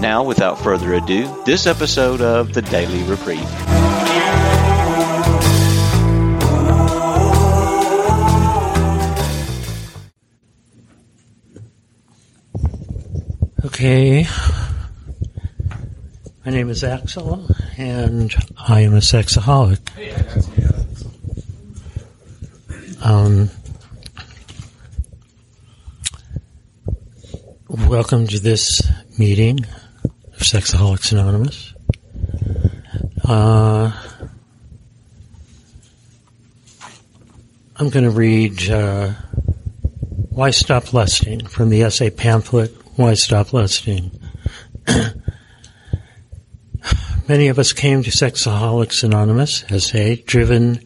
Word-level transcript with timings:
Now, 0.00 0.22
without 0.22 0.58
further 0.60 0.92
ado, 0.92 1.42
this 1.46 1.66
episode 1.66 2.20
of 2.20 2.52
The 2.52 2.60
Daily 2.60 3.02
Reprieve. 3.04 3.40
Okay. 13.64 14.26
My 16.44 16.52
name 16.52 16.68
is 16.68 16.84
Axel, 16.84 17.48
and 17.78 18.34
I 18.56 18.82
am 18.82 18.94
a 18.94 18.98
sexaholic. 18.98 19.80
Um, 23.02 23.50
welcome 27.68 28.26
to 28.26 28.38
this 28.38 28.82
meeting 29.18 29.60
of 30.36 30.42
Sexaholics 30.42 31.12
Anonymous. 31.12 31.72
Uh, 33.24 33.90
I'm 37.76 37.88
going 37.88 38.04
to 38.04 38.10
read 38.10 38.70
uh, 38.70 39.12
Why 40.30 40.50
Stop 40.50 40.92
Lusting 40.92 41.46
from 41.46 41.70
the 41.70 41.88
SA 41.90 42.10
pamphlet 42.10 42.70
Why 42.96 43.14
Stop 43.14 43.54
Lusting. 43.54 44.10
Many 47.28 47.48
of 47.48 47.58
us 47.58 47.72
came 47.72 48.02
to 48.02 48.10
Sexaholics 48.10 49.02
Anonymous 49.02 49.64
essay 49.70 50.16
driven 50.16 50.80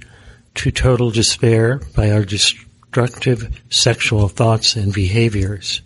to 0.54 0.70
total 0.70 1.10
despair 1.10 1.80
by 1.96 2.12
our 2.12 2.24
destructive 2.24 3.60
sexual 3.68 4.28
thoughts 4.28 4.76
and 4.76 4.94
behaviors. 4.94 5.82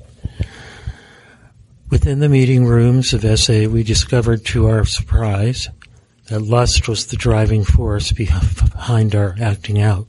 Within 1.90 2.18
the 2.18 2.28
meeting 2.28 2.64
rooms 2.64 3.12
of 3.12 3.38
SA, 3.38 3.66
we 3.66 3.82
discovered 3.82 4.44
to 4.46 4.66
our 4.66 4.84
surprise 4.84 5.68
that 6.28 6.40
lust 6.40 6.88
was 6.88 7.06
the 7.06 7.16
driving 7.16 7.62
force 7.62 8.10
behind 8.10 9.14
our 9.14 9.36
acting 9.40 9.80
out. 9.80 10.06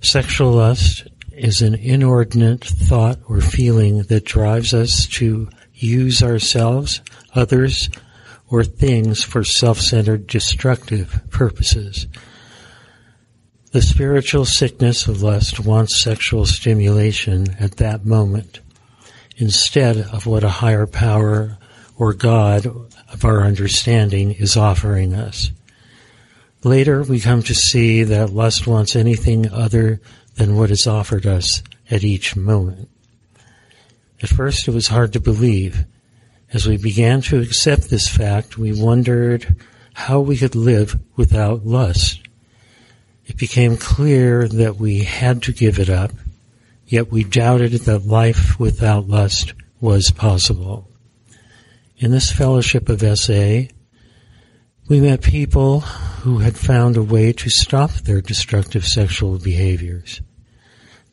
Sexual 0.00 0.52
lust 0.52 1.08
is 1.32 1.62
an 1.62 1.74
inordinate 1.74 2.64
thought 2.64 3.18
or 3.28 3.40
feeling 3.40 4.04
that 4.04 4.24
drives 4.24 4.72
us 4.72 5.06
to 5.06 5.48
use 5.74 6.22
ourselves, 6.22 7.02
others, 7.34 7.90
or 8.48 8.62
things 8.62 9.24
for 9.24 9.42
self-centered 9.42 10.28
destructive 10.28 11.20
purposes. 11.30 12.06
The 13.72 13.82
spiritual 13.82 14.44
sickness 14.44 15.08
of 15.08 15.22
lust 15.22 15.58
wants 15.58 16.02
sexual 16.02 16.46
stimulation 16.46 17.56
at 17.58 17.78
that 17.78 18.06
moment 18.06 18.60
instead 19.36 19.96
of 19.96 20.26
what 20.26 20.44
a 20.44 20.48
higher 20.48 20.86
power 20.86 21.58
or 21.96 22.12
God 22.12 22.66
of 22.66 23.24
our 23.24 23.42
understanding 23.42 24.32
is 24.32 24.56
offering 24.56 25.14
us. 25.14 25.50
Later, 26.62 27.02
we 27.02 27.20
come 27.20 27.42
to 27.42 27.54
see 27.54 28.02
that 28.02 28.30
lust 28.30 28.66
wants 28.66 28.96
anything 28.96 29.50
other 29.50 30.00
than 30.34 30.56
what 30.56 30.70
is 30.70 30.86
offered 30.86 31.26
us 31.26 31.62
at 31.90 32.02
each 32.02 32.34
moment. 32.34 32.88
At 34.22 34.30
first, 34.30 34.66
it 34.66 34.72
was 34.72 34.88
hard 34.88 35.12
to 35.12 35.20
believe. 35.20 35.84
As 36.52 36.66
we 36.66 36.76
began 36.76 37.20
to 37.22 37.40
accept 37.40 37.90
this 37.90 38.08
fact, 38.08 38.56
we 38.56 38.72
wondered 38.72 39.56
how 39.94 40.20
we 40.20 40.36
could 40.36 40.54
live 40.54 40.98
without 41.16 41.66
lust. 41.66 42.20
It 43.26 43.36
became 43.36 43.76
clear 43.76 44.48
that 44.48 44.76
we 44.76 45.04
had 45.04 45.42
to 45.44 45.52
give 45.52 45.78
it 45.78 45.90
up, 45.90 46.12
yet 46.86 47.10
we 47.10 47.24
doubted 47.24 47.72
that 47.72 48.06
life 48.06 48.58
without 48.58 49.08
lust 49.08 49.54
was 49.80 50.10
possible. 50.10 50.90
In 51.98 52.10
this 52.10 52.30
fellowship 52.30 52.88
of 52.88 53.00
SA, 53.18 53.62
we 54.88 55.00
met 55.00 55.22
people 55.22 55.80
who 55.80 56.38
had 56.38 56.56
found 56.56 56.96
a 56.96 57.02
way 57.02 57.32
to 57.32 57.50
stop 57.50 57.90
their 57.90 58.20
destructive 58.20 58.86
sexual 58.86 59.38
behaviors. 59.38 60.20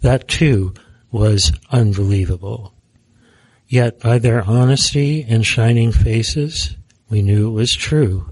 That 0.01 0.27
too 0.27 0.73
was 1.11 1.51
unbelievable. 1.71 2.73
Yet 3.67 3.99
by 3.99 4.19
their 4.19 4.43
honesty 4.43 5.25
and 5.27 5.45
shining 5.45 5.91
faces, 5.91 6.75
we 7.09 7.21
knew 7.21 7.47
it 7.47 7.53
was 7.53 7.73
true. 7.73 8.29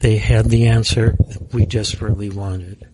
They 0.00 0.18
had 0.18 0.46
the 0.46 0.66
answer 0.66 1.16
we 1.52 1.64
desperately 1.64 2.28
wanted. 2.28 2.86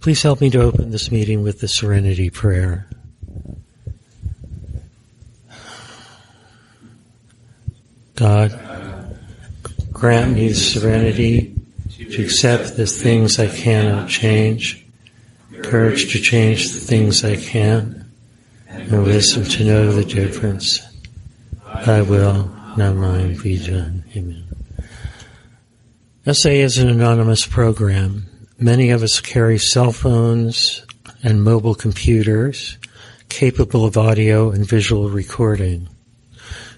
Please 0.00 0.22
help 0.22 0.40
me 0.40 0.48
to 0.48 0.62
open 0.62 0.90
this 0.90 1.12
meeting 1.12 1.42
with 1.42 1.60
the 1.60 1.68
Serenity 1.68 2.30
Prayer. 2.30 2.88
God, 8.14 8.58
grant 9.92 10.32
me 10.32 10.48
the 10.48 10.54
serenity 10.54 11.54
to 11.98 12.24
accept 12.24 12.78
the 12.78 12.86
things 12.86 13.38
I 13.38 13.48
cannot 13.48 14.08
change, 14.08 14.86
courage 15.62 16.10
to 16.12 16.18
change 16.18 16.72
the 16.72 16.80
things 16.80 17.22
I 17.22 17.36
can, 17.36 18.10
and 18.68 19.04
wisdom 19.04 19.44
to 19.44 19.64
know 19.64 19.92
the 19.92 20.04
difference. 20.06 20.80
Thy 21.84 22.00
will, 22.00 22.50
not 22.74 22.96
mine, 22.96 23.36
be 23.42 23.58
done. 23.58 24.04
Amen. 24.16 24.44
SA 26.32 26.48
is 26.48 26.78
an 26.78 26.88
anonymous 26.88 27.46
program. 27.46 28.29
Many 28.62 28.90
of 28.90 29.02
us 29.02 29.20
carry 29.20 29.56
cell 29.56 29.90
phones 29.90 30.84
and 31.22 31.42
mobile 31.42 31.74
computers 31.74 32.76
capable 33.30 33.86
of 33.86 33.96
audio 33.96 34.50
and 34.50 34.66
visual 34.66 35.08
recording. 35.08 35.88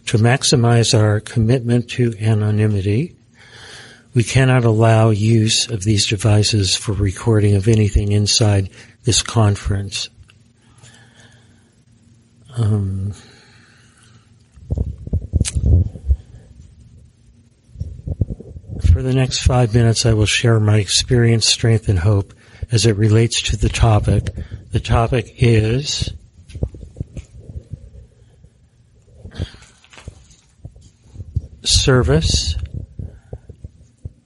To 0.06 0.18
maximize 0.18 0.96
our 0.96 1.18
commitment 1.18 1.90
to 1.90 2.14
anonymity, 2.20 3.16
we 4.14 4.22
cannot 4.22 4.64
allow 4.64 5.10
use 5.10 5.68
of 5.68 5.82
these 5.82 6.06
devices 6.06 6.76
for 6.76 6.92
recording 6.92 7.56
of 7.56 7.66
anything 7.66 8.12
inside 8.12 8.70
this 9.02 9.20
conference. 9.20 10.08
Um, 12.56 13.12
For 18.92 19.00
the 19.00 19.14
next 19.14 19.44
five 19.44 19.74
minutes, 19.74 20.04
I 20.04 20.12
will 20.12 20.26
share 20.26 20.60
my 20.60 20.76
experience, 20.76 21.46
strength, 21.46 21.88
and 21.88 21.98
hope 21.98 22.34
as 22.70 22.84
it 22.84 22.94
relates 22.96 23.40
to 23.44 23.56
the 23.56 23.70
topic. 23.70 24.28
The 24.70 24.80
topic 24.80 25.32
is 25.38 26.12
service, 31.64 32.54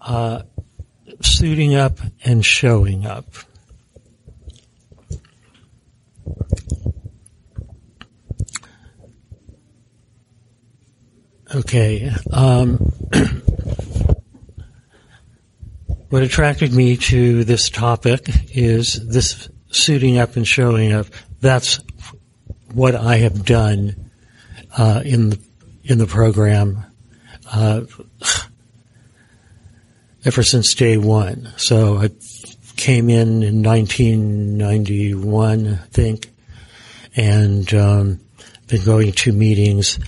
uh, 0.01 0.43
suiting 1.21 1.77
up, 1.77 2.01
and 2.25 2.45
showing 2.45 3.07
up. 3.07 3.27
Okay. 11.55 12.11
Um, 12.33 12.93
What 16.09 16.23
attracted 16.23 16.73
me 16.73 16.97
to 16.97 17.43
this 17.43 17.69
topic 17.69 18.29
is 18.57 18.93
this 19.09 19.49
suiting 19.71 20.19
up 20.19 20.37
and 20.37 20.47
showing 20.47 20.93
up. 20.93 21.07
That's 21.41 21.81
what 22.73 22.95
I 22.95 23.17
have 23.17 23.45
done 23.45 24.11
uh, 24.79 25.03
in 25.05 25.31
the 25.31 25.39
in 25.83 25.99
the 25.99 26.07
program 26.07 26.85
uh, 27.53 27.81
ever 30.25 30.45
since 30.45 30.75
day 30.75 30.97
one. 30.97 31.53
So 31.57 31.97
I 31.97 32.11
came 32.77 33.11
in 33.11 33.43
in 33.43 33.65
1991, 33.65 35.67
I 35.67 35.75
think, 35.91 36.31
and 37.17 37.75
um, 37.75 38.21
been 38.69 38.85
going 38.85 39.11
to 39.11 39.33
meetings 39.33 39.99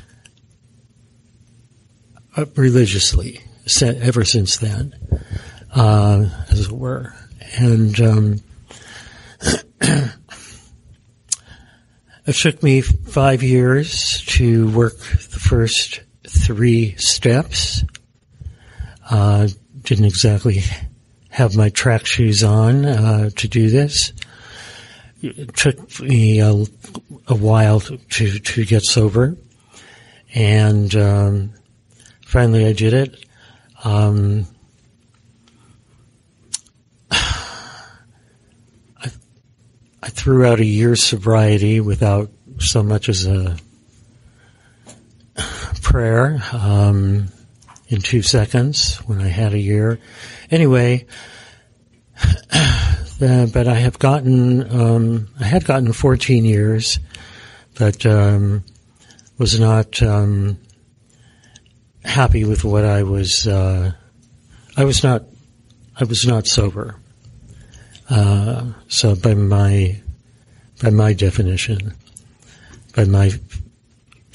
uh, 2.36 2.44
religiously 2.54 3.40
ever 3.82 4.24
since 4.24 4.58
then 4.58 4.94
uh, 5.74 6.26
as 6.50 6.68
it 6.68 6.72
were. 6.72 7.14
And 7.58 8.00
um, 8.00 8.40
it 12.26 12.34
took 12.34 12.62
me 12.62 12.80
five 12.80 13.42
years 13.42 14.22
to 14.28 14.70
work 14.70 14.96
the 14.98 15.40
first 15.40 16.00
three 16.26 16.94
steps. 16.96 17.84
Uh, 19.10 19.48
didn't 19.82 20.04
exactly 20.04 20.62
have 21.30 21.56
my 21.56 21.70
track 21.70 22.04
shoes 22.04 22.42
on 22.42 22.84
uh, 22.84 23.30
to 23.36 23.48
do 23.48 23.70
this. 23.70 24.12
It 25.22 25.56
took 25.56 26.00
me 26.00 26.40
a, 26.40 26.52
a 27.26 27.34
while 27.34 27.80
to, 27.80 28.38
to, 28.38 28.64
get 28.64 28.82
sober, 28.82 29.36
and 30.34 30.94
um, 30.94 31.54
finally 32.24 32.66
I 32.66 32.72
did 32.72 32.92
it. 32.92 33.24
Um, 33.82 34.46
I 40.02 40.08
threw 40.10 40.44
out 40.44 40.60
a 40.60 40.64
year's 40.64 41.02
sobriety 41.02 41.80
without 41.80 42.30
so 42.58 42.82
much 42.82 43.08
as 43.08 43.26
a 43.26 43.56
prayer 45.82 46.40
um, 46.52 47.28
in 47.88 48.00
two 48.00 48.22
seconds 48.22 48.96
when 49.06 49.20
I 49.20 49.28
had 49.28 49.54
a 49.54 49.58
year. 49.58 49.98
Anyway, 50.50 51.06
uh, 52.52 53.46
but 53.46 53.66
I 53.66 53.74
have 53.74 53.98
gotten, 53.98 54.70
um, 54.70 55.28
I 55.40 55.44
had 55.44 55.64
gotten 55.64 55.92
14 55.92 56.44
years, 56.44 56.98
but 57.78 58.04
um, 58.06 58.64
was 59.38 59.58
not 59.58 60.02
um, 60.02 60.58
happy 62.04 62.44
with 62.44 62.64
what 62.64 62.84
I 62.84 63.04
was. 63.04 63.46
Uh, 63.46 63.92
I 64.76 64.84
was 64.84 65.02
not. 65.02 65.24
I 66.00 66.04
was 66.04 66.26
not 66.26 66.46
sober. 66.46 66.96
Uh, 68.10 68.72
so 68.88 69.14
by 69.14 69.34
my 69.34 70.00
by 70.82 70.90
my 70.90 71.12
definition, 71.12 71.92
by 72.94 73.04
my, 73.04 73.32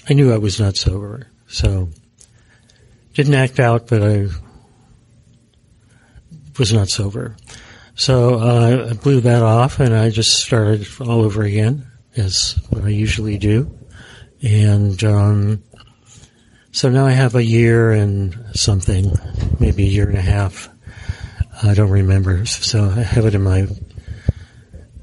I 0.09 0.13
knew 0.13 0.33
I 0.33 0.37
was 0.37 0.59
not 0.59 0.75
sober. 0.75 1.27
So 1.47 1.89
didn't 3.13 3.35
act 3.35 3.59
out, 3.59 3.87
but 3.87 4.03
I 4.03 4.27
was 6.57 6.73
not 6.73 6.89
sober. 6.89 7.35
So 7.95 8.39
uh, 8.39 8.87
I 8.89 8.93
blew 8.93 9.21
that 9.21 9.43
off, 9.43 9.79
and 9.79 9.93
I 9.93 10.09
just 10.09 10.39
started 10.39 10.87
all 10.99 11.21
over 11.21 11.43
again, 11.43 11.85
as 12.15 12.59
what 12.69 12.83
I 12.83 12.89
usually 12.89 13.37
do. 13.37 13.77
And 14.41 15.01
um, 15.03 15.63
so 16.71 16.89
now 16.89 17.05
I 17.05 17.11
have 17.11 17.35
a 17.35 17.43
year 17.43 17.91
and 17.91 18.35
something, 18.55 19.13
maybe 19.59 19.83
a 19.83 19.87
year 19.87 20.09
and 20.09 20.17
a 20.17 20.21
half. 20.21 20.69
I 21.63 21.73
don't 21.73 21.89
remember. 21.89 22.45
So 22.45 22.89
I 22.89 23.01
have 23.01 23.25
it 23.25 23.35
in 23.35 23.41
my 23.41 23.67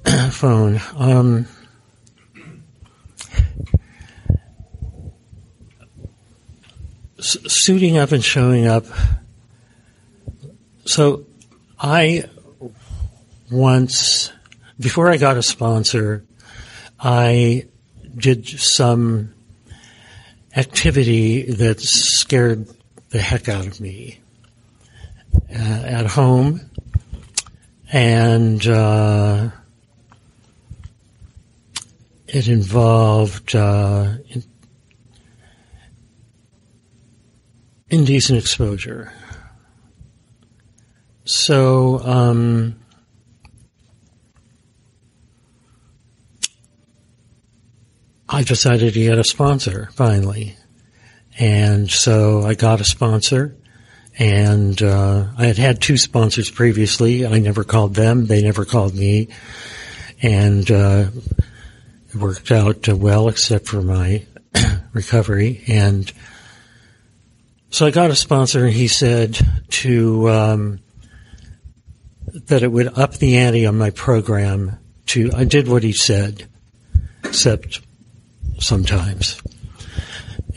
phone. 0.31 0.81
Um, 0.95 1.47
suiting 7.19 7.97
up 7.97 8.13
and 8.13 8.23
showing 8.23 8.67
up. 8.67 8.85
So 10.85 11.25
I 11.79 12.25
once, 13.51 14.31
before 14.79 15.11
I 15.11 15.17
got 15.17 15.39
a 15.39 15.43
sponsor, 15.43 16.25
I 16.99 17.67
did 18.15 18.47
some 18.47 19.33
activity 20.55 21.53
that 21.53 21.81
scared 21.81 22.69
the 23.11 23.19
heck 23.19 23.49
out 23.49 23.67
of 23.67 23.81
me 23.81 24.21
uh, 25.35 25.83
at 25.85 26.07
home. 26.07 26.61
And 27.93 28.65
uh, 28.67 29.51
it 32.29 32.49
involved 32.49 33.55
uh, 33.57 34.15
indecent 37.89 38.39
exposure. 38.39 39.13
So, 41.25 41.99
um, 42.01 42.81
I 48.33 48.45
decided 48.45 48.95
to 48.95 49.01
get 49.01 49.19
a 49.19 49.25
sponsor 49.25 49.89
finally. 49.93 50.57
And 51.37 51.91
so 51.91 52.43
I 52.43 52.55
got 52.55 52.81
a 52.81 52.85
sponsor 52.85 53.57
and, 54.19 54.81
uh, 54.83 55.27
I 55.37 55.47
had 55.47 55.57
had 55.57 55.81
two 55.81 55.97
sponsors 55.97 56.51
previously. 56.51 57.27
I 57.27 57.39
never 57.39 57.65
called 57.65 57.95
them. 57.95 58.27
They 58.27 58.43
never 58.43 58.65
called 58.65 58.95
me. 58.95 59.29
And, 60.23 60.71
uh, 60.71 61.07
it 62.09 62.17
worked 62.17 62.51
out 62.51 62.89
well 62.89 63.29
except 63.29 63.67
for 63.67 63.83
my 63.83 64.27
recovery. 64.93 65.63
And 65.69 66.13
so 67.71 67.87
I 67.87 67.91
got 67.91 68.11
a 68.11 68.17
sponsor 68.17 68.65
and 68.65 68.75
he 68.75 68.89
said 68.89 69.39
to, 69.69 70.29
um, 70.29 70.81
that 72.49 72.63
it 72.63 72.69
would 72.69 72.99
up 72.99 73.15
the 73.15 73.39
ante 73.39 73.67
on 73.67 73.79
my 73.79 73.91
program 73.91 74.79
to, 75.07 75.31
I 75.35 75.45
did 75.45 75.69
what 75.69 75.83
he 75.83 75.93
said, 75.93 76.47
except 77.25 77.81
sometimes. 78.59 79.41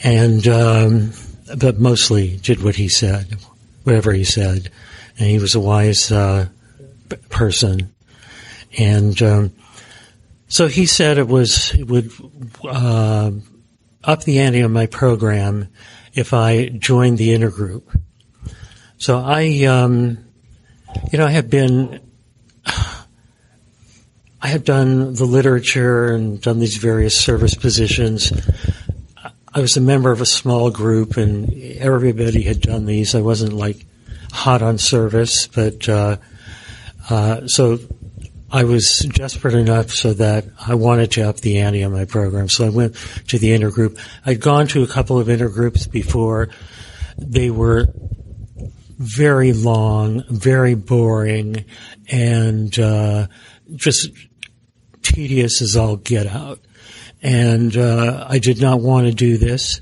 And, 0.04 0.48
um, 0.48 1.12
but 1.58 1.80
mostly 1.80 2.38
did 2.38 2.64
what 2.64 2.76
he 2.76 2.88
said, 2.88 3.38
whatever 3.84 4.12
he 4.12 4.24
said. 4.24 4.70
And 5.18 5.28
he 5.28 5.40
was 5.40 5.56
a 5.56 5.60
wise, 5.60 6.12
uh, 6.12 6.48
person. 7.30 7.94
And, 8.78 9.22
um, 9.22 9.54
so 10.48 10.68
he 10.68 10.86
said 10.86 11.18
it 11.18 11.28
was, 11.28 11.74
it 11.74 11.88
would, 11.88 12.12
uh, 12.64 13.32
up 14.04 14.24
the 14.24 14.40
ante 14.40 14.62
on 14.62 14.74
my 14.74 14.86
program 14.88 15.70
if 16.14 16.34
I 16.34 16.70
joined 16.70 17.18
the 17.18 17.30
intergroup. 17.30 17.84
So 18.98 19.20
I, 19.20 19.66
um, 19.66 20.18
you 21.12 21.18
know, 21.18 21.26
I 21.26 21.32
have 21.32 21.50
been 21.50 22.00
I 22.66 24.48
had 24.48 24.64
done 24.66 25.14
the 25.14 25.26
literature 25.26 26.14
and 26.14 26.42
done 26.42 26.60
these 26.60 26.78
various 26.78 27.20
service 27.20 27.56
positions. 27.56 28.32
I 29.56 29.60
was 29.60 29.78
a 29.78 29.82
member 29.82 30.12
of 30.12 30.20
a 30.20 30.26
small 30.26 30.72
group, 30.72 31.16
and 31.18 31.54
everybody 31.78 32.42
had 32.42 32.62
done 32.62 32.86
these. 32.86 33.14
I 33.14 33.22
wasn't 33.22 33.54
like 33.54 33.86
hot 34.32 34.64
on 34.64 34.80
service, 34.80 35.46
but 35.46 35.88
uh, 35.88 36.18
uh, 37.08 37.48
so 37.48 37.78
I 38.52 38.64
was 38.64 39.06
desperate 39.14 39.54
enough 39.54 39.92
so 39.92 40.14
that 40.14 40.46
I 40.60 40.74
wanted 40.74 41.12
to 41.12 41.30
up 41.30 41.38
the 41.38 41.60
ante 41.60 41.84
on 41.84 41.92
my 41.92 42.06
program. 42.06 42.50
So 42.50 42.66
I 42.66 42.70
went 42.70 42.96
to 43.28 43.38
the 43.38 43.50
intergroup. 43.50 44.00
I'd 44.26 44.42
gone 44.42 44.68
to 44.70 44.82
a 44.82 44.88
couple 44.88 45.20
of 45.20 45.28
intergroups 45.28 45.90
before. 45.90 46.50
They 47.18 47.52
were 47.52 47.88
very 48.98 49.54
long, 49.54 50.24
very 50.30 50.74
boring, 50.74 51.66
and 52.12 52.78
uh, 52.80 53.28
just 53.76 54.10
tedious 55.04 55.62
as 55.62 55.76
all 55.76 55.98
get 55.98 56.26
out. 56.26 56.60
And 57.24 57.76
uh, 57.76 58.28
I 58.30 58.38
did 58.40 58.62
not 58.62 58.82
want 58.82 59.08
to 59.08 59.14
do 59.14 59.38
this. 59.38 59.82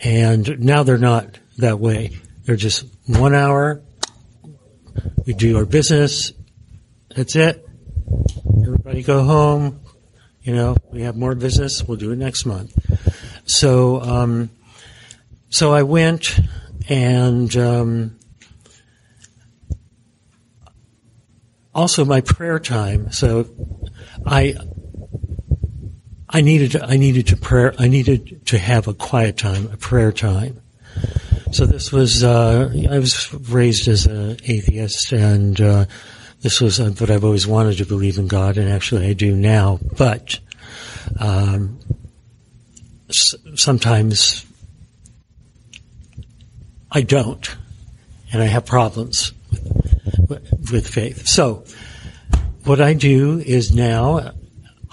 And 0.00 0.60
now 0.60 0.82
they're 0.82 0.98
not 0.98 1.38
that 1.56 1.80
way. 1.80 2.18
They're 2.44 2.56
just 2.56 2.84
one 3.06 3.34
hour. 3.34 3.82
We 5.26 5.32
do 5.32 5.56
our 5.56 5.64
business. 5.64 6.32
That's 7.14 7.34
it. 7.34 7.66
Everybody 8.62 9.02
go 9.02 9.24
home. 9.24 9.80
You 10.42 10.54
know, 10.54 10.76
we 10.92 11.02
have 11.02 11.16
more 11.16 11.34
business. 11.34 11.82
We'll 11.82 11.96
do 11.96 12.12
it 12.12 12.16
next 12.16 12.44
month. 12.44 12.72
So, 13.46 14.00
um, 14.02 14.50
so 15.48 15.72
I 15.72 15.82
went 15.82 16.38
and 16.88 17.56
um, 17.56 18.18
also 21.74 22.04
my 22.04 22.20
prayer 22.20 22.58
time. 22.58 23.10
So 23.12 23.48
I 24.24 24.54
I 26.36 26.42
needed 26.42 26.72
to, 26.72 26.84
I 26.84 26.98
needed 26.98 27.28
to 27.28 27.36
prayer 27.38 27.74
I 27.78 27.88
needed 27.88 28.44
to 28.48 28.58
have 28.58 28.88
a 28.88 28.92
quiet 28.92 29.38
time, 29.38 29.70
a 29.72 29.78
prayer 29.78 30.12
time. 30.12 30.60
So 31.50 31.64
this 31.64 31.90
was 31.90 32.22
uh, 32.22 32.70
I 32.90 32.98
was 32.98 33.32
raised 33.48 33.88
as 33.88 34.04
an 34.04 34.36
atheist, 34.44 35.12
and 35.12 35.58
uh, 35.58 35.86
this 36.42 36.60
was 36.60 36.78
uh, 36.78 36.90
what 36.90 37.10
I've 37.10 37.24
always 37.24 37.46
wanted 37.46 37.78
to 37.78 37.86
believe 37.86 38.18
in 38.18 38.28
God, 38.28 38.58
and 38.58 38.68
actually 38.68 39.06
I 39.06 39.14
do 39.14 39.34
now. 39.34 39.78
But 39.96 40.38
um, 41.18 41.80
s- 43.08 43.34
sometimes 43.54 44.44
I 46.92 47.00
don't, 47.00 47.56
and 48.30 48.42
I 48.42 48.46
have 48.46 48.66
problems 48.66 49.32
with, 50.28 50.70
with 50.70 50.86
faith. 50.86 51.26
So 51.26 51.64
what 52.64 52.82
I 52.82 52.92
do 52.92 53.38
is 53.38 53.74
now 53.74 54.34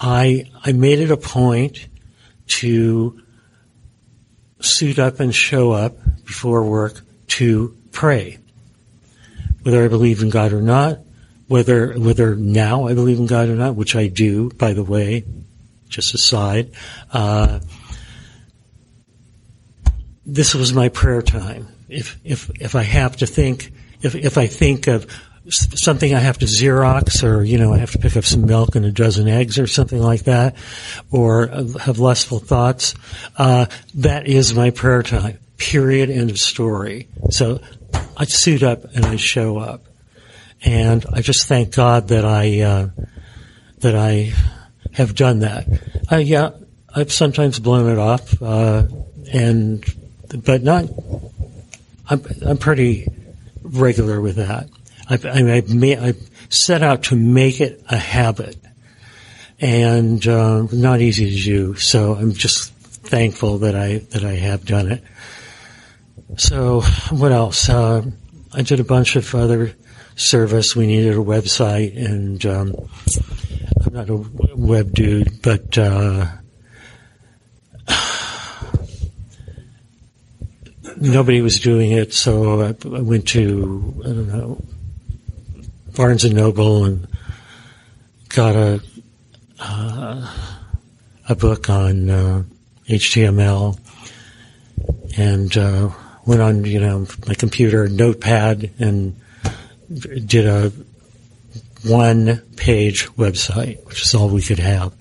I 0.04 0.44
I 0.62 0.72
made 0.72 1.00
it 1.00 1.10
a 1.10 1.16
point 1.16 1.88
to 2.58 3.22
suit 4.60 4.98
up 4.98 5.18
and 5.18 5.34
show 5.34 5.72
up 5.72 5.96
before 6.26 6.62
work 6.62 7.00
to 7.28 7.74
pray. 7.90 8.38
Whether 9.62 9.82
I 9.82 9.88
believe 9.88 10.20
in 10.20 10.28
God 10.28 10.52
or 10.52 10.60
not, 10.60 10.98
whether 11.48 11.94
whether 11.94 12.36
now 12.36 12.86
I 12.86 12.92
believe 12.92 13.18
in 13.18 13.26
God 13.26 13.48
or 13.48 13.54
not, 13.54 13.76
which 13.76 13.96
I 13.96 14.08
do, 14.08 14.50
by 14.50 14.74
the 14.74 14.84
way, 14.84 15.24
just 15.88 16.12
aside. 16.12 16.72
Uh, 17.10 17.60
this 20.26 20.54
was 20.54 20.74
my 20.74 20.90
prayer 20.90 21.22
time. 21.22 21.68
If 21.88 22.20
if 22.24 22.50
if 22.60 22.74
I 22.74 22.82
have 22.82 23.16
to 23.16 23.26
think, 23.26 23.72
if 24.02 24.14
if 24.14 24.36
I 24.36 24.48
think 24.48 24.86
of 24.86 25.06
something 25.48 26.14
I 26.14 26.20
have 26.20 26.38
to 26.38 26.46
Xerox 26.46 27.22
or, 27.22 27.42
you 27.42 27.58
know, 27.58 27.72
I 27.72 27.78
have 27.78 27.92
to 27.92 27.98
pick 27.98 28.16
up 28.16 28.24
some 28.24 28.46
milk 28.46 28.76
and 28.76 28.84
a 28.84 28.92
dozen 28.92 29.28
eggs 29.28 29.58
or 29.58 29.66
something 29.66 30.00
like 30.00 30.24
that, 30.24 30.56
or 31.10 31.48
have 31.80 31.98
lustful 31.98 32.38
thoughts, 32.38 32.94
uh, 33.36 33.66
that 33.96 34.26
is 34.26 34.54
my 34.54 34.70
prayer 34.70 35.02
time. 35.02 35.38
Period. 35.58 36.10
End 36.10 36.30
of 36.30 36.38
story. 36.38 37.08
So 37.30 37.60
I 38.16 38.24
suit 38.24 38.62
up 38.62 38.84
and 38.94 39.04
I 39.04 39.16
show 39.16 39.58
up. 39.58 39.84
And 40.64 41.04
I 41.12 41.20
just 41.20 41.46
thank 41.46 41.74
God 41.74 42.08
that 42.08 42.24
I, 42.24 42.60
uh, 42.60 42.88
that 43.80 43.94
I 43.94 44.32
have 44.92 45.14
done 45.14 45.40
that. 45.40 45.66
Uh, 46.10 46.16
yeah, 46.16 46.50
I've 46.94 47.12
sometimes 47.12 47.58
blown 47.58 47.90
it 47.90 47.98
off, 47.98 48.40
uh, 48.40 48.84
and, 49.30 49.84
but 50.44 50.62
not, 50.62 50.86
I'm, 52.08 52.24
I'm 52.46 52.56
pretty 52.56 53.08
regular 53.62 54.20
with 54.20 54.36
that. 54.36 54.68
I've, 55.08 55.26
I've, 55.26 55.74
made, 55.74 55.98
I've 55.98 56.30
set 56.48 56.82
out 56.82 57.04
to 57.04 57.16
make 57.16 57.60
it 57.60 57.82
a 57.90 57.96
habit 57.96 58.56
and 59.60 60.26
uh, 60.26 60.66
not 60.72 61.00
easy 61.00 61.36
to 61.36 61.42
do. 61.42 61.74
So 61.74 62.14
I'm 62.14 62.32
just 62.32 62.72
thankful 62.72 63.58
that 63.58 63.76
I 63.76 63.98
that 64.10 64.24
I 64.24 64.34
have 64.34 64.64
done 64.64 64.90
it. 64.90 65.02
So 66.36 66.80
what 67.10 67.32
else? 67.32 67.68
Uh, 67.68 68.02
I 68.52 68.62
did 68.62 68.80
a 68.80 68.84
bunch 68.84 69.16
of 69.16 69.34
other 69.34 69.74
service. 70.16 70.74
We 70.76 70.86
needed 70.86 71.14
a 71.14 71.18
website, 71.18 71.96
and 71.96 72.44
um, 72.46 72.74
I'm 73.84 73.92
not 73.92 74.08
a 74.10 74.16
web 74.56 74.92
dude, 74.92 75.42
but. 75.42 75.76
Uh, 75.78 76.26
nobody 80.96 81.42
was 81.42 81.58
doing 81.60 81.90
it, 81.92 82.14
so 82.14 82.62
I 82.62 82.72
went 83.00 83.28
to 83.28 83.94
I 84.04 84.08
don't 84.08 84.28
know 84.28 84.62
Barnes 85.94 86.24
and 86.24 86.34
Noble 86.34 86.84
and 86.84 87.06
got 88.28 88.56
a 88.56 88.80
uh, 89.60 90.34
a 91.28 91.36
book 91.36 91.70
on 91.70 92.10
uh, 92.10 92.42
HTML 92.88 93.78
and 95.16 95.56
uh, 95.56 95.90
went 96.26 96.42
on 96.42 96.64
you 96.64 96.80
know 96.80 97.06
my 97.28 97.34
computer 97.34 97.88
notepad 97.88 98.70
and 98.80 99.20
did 100.26 100.46
a 100.46 100.72
one 101.84 102.38
page 102.56 103.06
website, 103.10 103.84
which 103.86 104.02
is 104.02 104.14
all 104.14 104.28
we 104.28 104.42
could 104.42 104.58
have. 104.58 104.92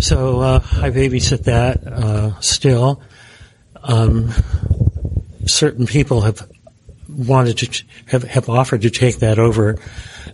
So 0.00 0.40
uh, 0.40 0.60
I 0.72 0.90
babysit 0.90 1.44
that 1.44 1.86
uh, 1.86 2.40
still. 2.40 3.00
Um, 3.82 4.32
certain 5.46 5.86
people 5.86 6.22
have 6.22 6.50
wanted 7.14 7.58
to 7.58 7.84
have, 8.06 8.22
have 8.24 8.48
offered 8.48 8.82
to 8.82 8.90
take 8.90 9.18
that 9.18 9.38
over, 9.38 9.78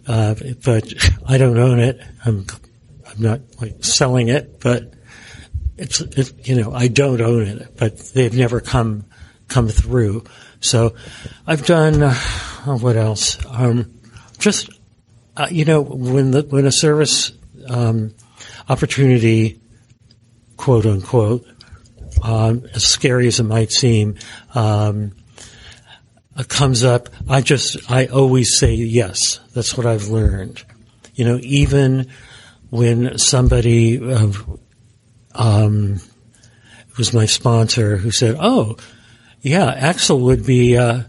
uh, 0.07 0.35
but 0.65 0.93
I 1.27 1.39
don't 1.39 1.59
own 1.59 1.79
it. 1.79 2.01
I'm 2.25 2.47
I'm 3.07 3.23
not 3.23 3.41
like 3.61 3.85
selling 3.85 4.29
it, 4.29 4.61
but 4.61 4.95
it's, 5.77 6.01
it's 6.01 6.33
you 6.49 6.61
know 6.61 6.73
I 6.73 6.89
don't 6.89 7.21
own 7.21 7.43
it, 7.47 7.77
but 7.77 7.99
they've 7.99 8.35
never 8.35 8.61
come 8.61 9.05
come 9.49 9.69
through. 9.69 10.25
So 10.61 10.95
I've 11.47 11.65
done 11.67 12.03
uh, 12.03 12.15
what 12.65 12.97
else? 12.97 13.39
Um, 13.47 14.01
just 14.39 14.71
uh, 15.37 15.49
you 15.51 15.65
know 15.65 15.81
when 15.81 16.31
the 16.31 16.43
when 16.43 16.67
a 16.67 16.73
service 16.73 17.33
um, 17.69 18.15
opportunity, 18.69 19.61
quote 20.57 20.87
unquote, 20.87 21.47
um, 22.23 22.67
as 22.75 22.85
scary 22.87 23.27
as 23.27 23.41
it 23.41 23.45
might 23.45 23.73
seem, 23.73 24.17
um, 24.55 25.13
comes 26.49 26.85
up, 26.85 27.09
I 27.29 27.41
just, 27.41 27.91
I 27.91 28.07
always 28.07 28.59
say 28.59 28.75
yes. 28.75 29.41
That's 29.55 29.77
what 29.77 29.87
I've 29.87 30.09
learned. 30.09 30.63
You 31.15 31.25
know, 31.25 31.39
even 31.43 32.11
when 32.71 33.19
somebody, 33.19 34.01
uh, 34.01 34.33
um, 35.35 36.01
was 37.01 37.15
my 37.15 37.25
sponsor 37.25 37.97
who 37.97 38.11
said, 38.11 38.37
"Oh, 38.39 38.77
yeah, 39.41 39.67
Axel 39.71 40.21
would 40.21 40.45
be 40.45 40.77
uh, 40.77 41.05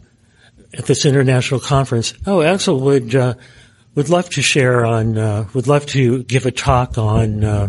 at 0.73 0.85
this 0.85 1.05
international 1.05 1.59
conference. 1.59 2.13
Oh, 2.25 2.41
Axel 2.41 2.79
would 2.79 3.13
uh, 3.13 3.33
would 3.95 4.09
love 4.09 4.29
to 4.31 4.41
share 4.41 4.85
on, 4.85 5.17
uh, 5.17 5.47
would 5.53 5.67
love 5.67 5.85
to 5.88 6.23
give 6.23 6.45
a 6.45 6.51
talk 6.51 6.97
on 6.97 7.43
uh, 7.43 7.67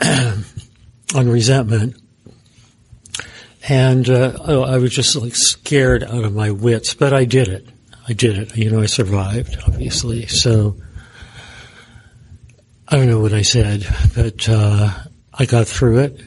on 1.14 1.28
resentment." 1.28 2.01
And 3.68 4.08
uh, 4.08 4.36
oh, 4.40 4.62
I 4.62 4.78
was 4.78 4.90
just 4.90 5.14
like 5.14 5.36
scared 5.36 6.02
out 6.02 6.24
of 6.24 6.34
my 6.34 6.50
wits, 6.50 6.94
but 6.94 7.12
I 7.12 7.24
did 7.24 7.48
it. 7.48 7.68
I 8.08 8.12
did 8.12 8.36
it. 8.36 8.56
You 8.56 8.70
know, 8.70 8.80
I 8.80 8.86
survived, 8.86 9.56
obviously. 9.66 10.26
So 10.26 10.76
I 12.88 12.96
don't 12.96 13.08
know 13.08 13.20
what 13.20 13.32
I 13.32 13.42
said, 13.42 13.86
but 14.14 14.48
uh, 14.48 14.92
I 15.32 15.46
got 15.46 15.68
through 15.68 16.00
it, 16.00 16.20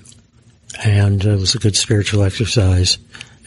and 0.83 1.23
it 1.23 1.39
was 1.39 1.55
a 1.55 1.59
good 1.59 1.75
spiritual 1.75 2.23
exercise 2.23 2.97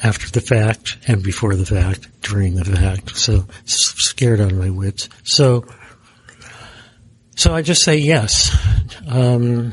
after 0.02 0.30
the 0.30 0.40
fact 0.40 0.98
and 1.08 1.22
before 1.22 1.56
the 1.56 1.66
fact, 1.66 2.08
during 2.20 2.54
the 2.54 2.64
fact. 2.64 3.16
So 3.16 3.46
scared 3.64 4.40
out 4.40 4.52
of 4.52 4.58
my 4.58 4.70
wits. 4.70 5.08
So, 5.24 5.64
so 7.34 7.54
I 7.54 7.62
just 7.62 7.82
say 7.82 7.96
yes. 7.96 8.56
Um, 9.08 9.72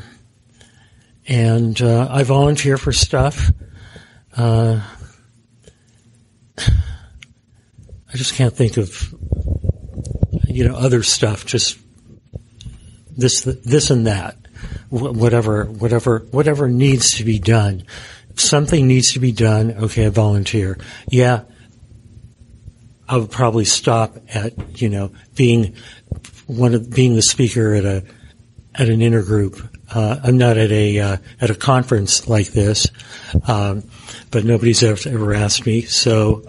and 1.28 1.80
uh, 1.82 2.08
I 2.10 2.22
volunteer 2.22 2.78
for 2.78 2.92
stuff. 2.92 3.50
Uh, 4.36 4.80
I 6.58 8.16
just 8.16 8.34
can't 8.34 8.54
think 8.54 8.76
of 8.76 9.14
you 10.48 10.66
know 10.68 10.74
other 10.76 11.02
stuff. 11.02 11.46
Just 11.46 11.78
this, 13.16 13.42
this, 13.42 13.90
and 13.90 14.06
that. 14.06 14.36
Whatever, 14.88 15.64
whatever, 15.64 16.20
whatever 16.30 16.68
needs 16.68 17.10
to 17.16 17.24
be 17.24 17.38
done. 17.38 17.84
If 18.30 18.40
something 18.40 18.86
needs 18.86 19.12
to 19.12 19.20
be 19.20 19.32
done. 19.32 19.72
Okay, 19.72 20.06
I 20.06 20.08
volunteer. 20.08 20.78
Yeah, 21.08 21.42
I 23.08 23.16
would 23.18 23.30
probably 23.30 23.64
stop 23.64 24.16
at 24.34 24.80
you 24.80 24.88
know 24.88 25.12
being 25.34 25.76
one 26.46 26.74
of 26.74 26.90
being 26.90 27.14
the 27.14 27.22
speaker 27.22 27.74
at 27.74 27.84
a 27.84 28.04
at 28.74 28.88
an 28.88 29.00
intergroup. 29.00 29.68
Uh, 29.94 30.20
I'm 30.22 30.38
not 30.38 30.56
at 30.56 30.70
a 30.70 30.98
uh, 30.98 31.16
at 31.40 31.50
a 31.50 31.54
conference 31.54 32.28
like 32.28 32.48
this. 32.48 32.88
Um, 33.46 33.84
but 34.30 34.44
nobody's 34.44 34.82
ever, 34.82 35.08
ever 35.08 35.34
asked 35.34 35.66
me. 35.66 35.82
So, 35.82 36.44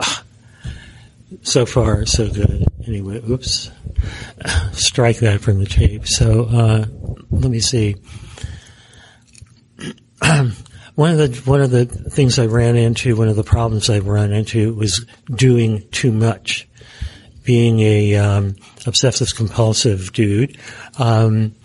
so 1.42 1.66
far, 1.66 2.06
so 2.06 2.30
good. 2.30 2.66
Anyway, 2.86 3.22
oops. 3.30 3.72
Strike 4.74 5.18
that 5.20 5.42
from 5.42 5.60
the 5.60 5.66
tape. 5.66 6.08
So, 6.08 6.46
uh, 6.46 6.86
let 7.32 7.52
me 7.52 7.60
see. 7.60 7.96
one 10.96 11.12
of 11.12 11.18
the 11.18 11.42
one 11.46 11.62
of 11.62 11.70
the 11.72 11.86
things 11.86 12.40
I 12.40 12.48
ran 12.48 12.76
into, 12.76 13.16
one 13.16 13.28
of 13.28 13.36
the 13.36 13.44
problems 13.44 13.90
I 13.90 14.00
ran 14.00 14.32
into 14.32 14.74
was 14.74 15.06
doing 15.32 15.88
too 15.92 16.12
much. 16.12 16.68
Being 17.44 17.80
a 17.80 18.16
um, 18.16 18.56
obsessive 18.86 19.34
compulsive 19.34 20.12
dude, 20.12 20.58
um, 20.98 21.56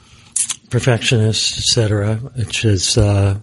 perfectionist, 0.71 1.59
etc., 1.59 2.17
which 2.17 2.65
is 2.65 2.97
uh, 2.97 3.41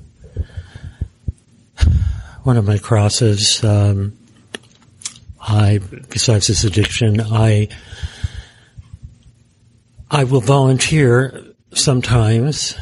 one 2.43 2.57
of 2.57 2.65
my 2.65 2.77
crosses. 2.77 3.63
Um, 3.63 4.17
I, 5.41 5.79
besides 6.09 6.47
this 6.47 6.63
addiction, 6.63 7.21
I 7.21 7.69
I 10.11 10.23
will 10.23 10.41
volunteer 10.41 11.43
sometimes 11.73 12.75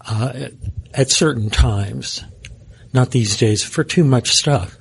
uh, 0.00 0.48
at 0.94 1.10
certain 1.10 1.50
times, 1.50 2.24
not 2.92 3.10
these 3.10 3.36
days, 3.36 3.64
for 3.64 3.84
too 3.84 4.04
much 4.04 4.30
stuff, 4.30 4.78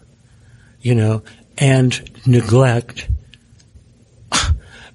you 0.79 0.93
know, 0.95 1.23
and 1.57 2.09
neglect 2.27 3.09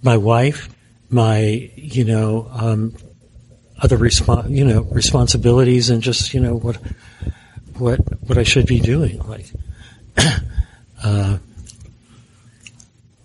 my 0.03 0.17
wife, 0.17 0.69
my 1.11 1.71
you 1.75 2.05
know 2.05 2.49
um, 2.53 2.95
other 3.81 3.99
respons- 3.99 4.51
you 4.51 4.65
know 4.65 4.83
responsibilities, 4.83 5.91
and 5.91 6.03
just 6.03 6.33
you 6.33 6.41
know 6.41 6.55
what 6.55 6.79
what 7.81 7.99
what 8.23 8.39
I 8.39 8.43
should 8.43 8.67
be 8.67 8.81
doing, 8.81 9.19
like, 9.27 9.47
uh, 11.05 11.39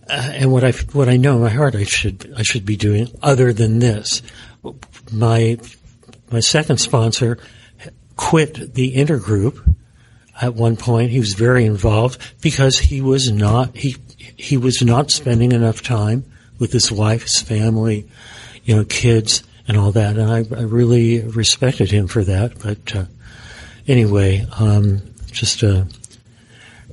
and 0.08 0.52
what 0.52 0.64
I 0.64 0.72
what 0.94 1.10
I 1.10 1.18
know 1.18 1.36
in 1.36 1.42
my 1.42 1.50
heart 1.50 1.76
I 1.76 1.84
should 1.84 2.34
I 2.38 2.44
should 2.44 2.66
be 2.66 2.78
doing 2.78 3.08
other 3.22 3.54
than 3.54 3.80
this. 3.80 4.22
My 5.12 5.58
my 6.32 6.40
second 6.40 6.78
sponsor 6.78 7.38
quit 8.16 8.74
the 8.74 8.96
intergroup 8.96 9.76
at 10.40 10.56
one 10.56 10.78
point. 10.78 11.12
He 11.12 11.20
was 11.20 11.34
very 11.34 11.66
involved 11.66 12.20
because 12.42 12.80
he 12.80 13.02
was 13.02 13.32
not 13.32 13.76
he 13.76 13.98
he 14.18 14.58
was 14.58 14.82
not 14.82 15.12
spending 15.12 15.52
enough 15.52 15.82
time 15.82 16.26
with 16.60 16.72
his 16.72 16.92
wife, 16.92 17.24
his 17.24 17.42
family, 17.42 18.10
you 18.64 18.76
know, 18.76 18.86
kids, 18.86 19.44
and 19.68 19.78
all 19.78 19.92
that. 19.92 20.18
And 20.18 20.32
I, 20.32 20.38
I 20.58 20.64
really 20.64 21.22
respected 21.22 21.92
him 21.92 22.08
for 22.08 22.24
that. 22.24 22.60
But 22.60 22.96
uh, 22.96 23.06
anyway, 23.88 24.46
um, 24.60 25.02
just 25.32 25.64
uh, 25.64 25.86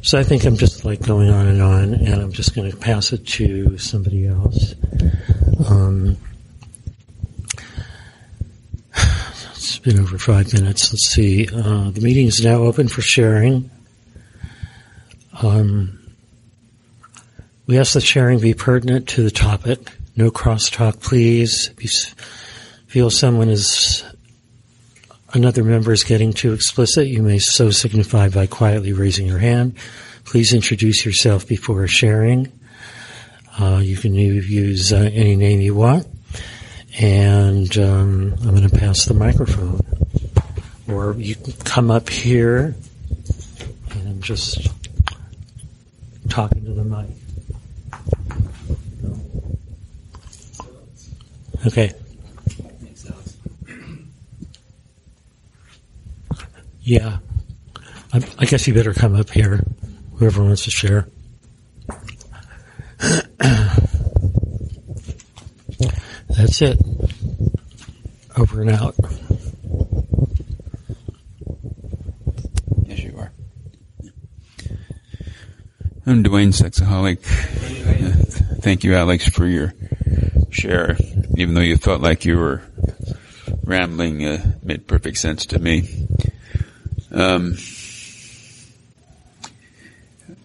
so 0.02 0.18
I 0.18 0.24
think 0.24 0.44
I'm 0.44 0.56
just 0.56 0.84
like 0.84 1.00
going 1.00 1.30
on 1.30 1.46
and 1.46 1.62
on, 1.62 1.94
and 1.94 2.14
I'm 2.20 2.32
just 2.32 2.54
going 2.54 2.70
to 2.70 2.76
pass 2.76 3.12
it 3.12 3.26
to 3.26 3.78
somebody 3.78 4.26
else. 4.26 4.74
Um, 5.68 6.16
it's 8.94 9.78
been 9.78 10.00
over 10.00 10.18
five 10.18 10.52
minutes. 10.52 10.92
Let's 10.92 11.08
see. 11.08 11.46
Uh, 11.46 11.90
the 11.90 12.00
meeting 12.00 12.26
is 12.26 12.44
now 12.44 12.62
open 12.62 12.88
for 12.88 13.00
sharing. 13.00 13.70
Um, 15.40 15.98
we 17.66 17.78
ask 17.78 17.94
that 17.94 18.02
sharing 18.02 18.40
be 18.40 18.54
pertinent 18.54 19.08
to 19.10 19.22
the 19.22 19.30
topic. 19.30 19.78
No 20.16 20.30
crosstalk, 20.30 21.00
please. 21.00 21.70
If 21.78 21.84
you 21.84 21.90
feel 22.86 23.08
someone 23.08 23.48
is 23.48 24.04
another 25.32 25.64
member 25.64 25.92
is 25.92 26.04
getting 26.04 26.32
too 26.32 26.52
explicit, 26.52 27.06
you 27.06 27.22
may 27.22 27.38
so 27.38 27.70
signify 27.70 28.28
by 28.28 28.46
quietly 28.46 28.92
raising 28.92 29.26
your 29.26 29.38
hand. 29.38 29.76
Please 30.24 30.52
introduce 30.52 31.04
yourself 31.04 31.46
before 31.46 31.86
sharing. 31.86 32.52
Uh, 33.58 33.80
you 33.82 33.96
can 33.96 34.14
use 34.14 34.92
uh, 34.92 35.10
any 35.12 35.36
name 35.36 35.60
you 35.60 35.74
want. 35.74 36.06
And 36.98 37.76
um, 37.78 38.34
I'm 38.42 38.50
going 38.50 38.68
to 38.68 38.76
pass 38.76 39.04
the 39.06 39.14
microphone. 39.14 39.80
Or 40.88 41.14
you 41.14 41.34
can 41.34 41.52
come 41.64 41.90
up 41.90 42.08
here 42.08 42.74
and 43.90 44.22
just 44.22 44.68
talking 46.28 46.64
to 46.64 46.72
the 46.72 46.84
mic. 46.84 47.08
Okay. 51.66 51.92
Yeah. 56.84 57.18
I, 58.12 58.20
I, 58.38 58.44
guess 58.44 58.66
you 58.66 58.74
better 58.74 58.92
come 58.92 59.14
up 59.14 59.30
here, 59.30 59.64
whoever 60.16 60.42
wants 60.42 60.64
to 60.64 60.70
share. 60.70 61.06
That's 66.28 66.60
it. 66.60 66.78
Over 68.36 68.62
and 68.62 68.70
out. 68.70 68.96
Yes, 72.84 72.98
you 72.98 73.16
are. 73.16 73.32
I'm 76.04 76.24
Dwayne 76.24 76.52
Sexaholic. 76.52 77.20
Thank 78.60 78.82
you, 78.82 78.94
Alex, 78.94 79.28
for 79.28 79.46
your 79.46 79.72
share. 80.50 80.96
Even 81.36 81.54
though 81.54 81.60
you 81.60 81.76
felt 81.76 82.00
like 82.00 82.24
you 82.24 82.38
were 82.38 82.62
rambling, 83.64 84.26
uh, 84.26 84.52
made 84.62 84.88
perfect 84.88 85.18
sense 85.18 85.46
to 85.46 85.58
me. 85.58 86.01
Um, 87.12 87.58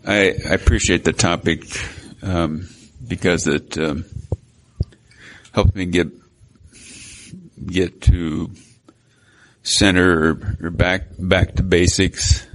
I, 0.06 0.36
I, 0.46 0.54
appreciate 0.54 1.06
the 1.06 1.14
topic 1.14 1.64
um, 2.22 2.68
because 3.08 3.48
it 3.48 3.78
um, 3.78 4.04
helps 5.54 5.74
me 5.76 5.86
get 5.86 6.10
get 7.66 8.02
to 8.02 8.52
center 9.64 10.34
or, 10.34 10.58
or 10.62 10.70
back 10.72 11.04
back 11.18 11.56
to 11.56 11.64
basics. 11.64 12.46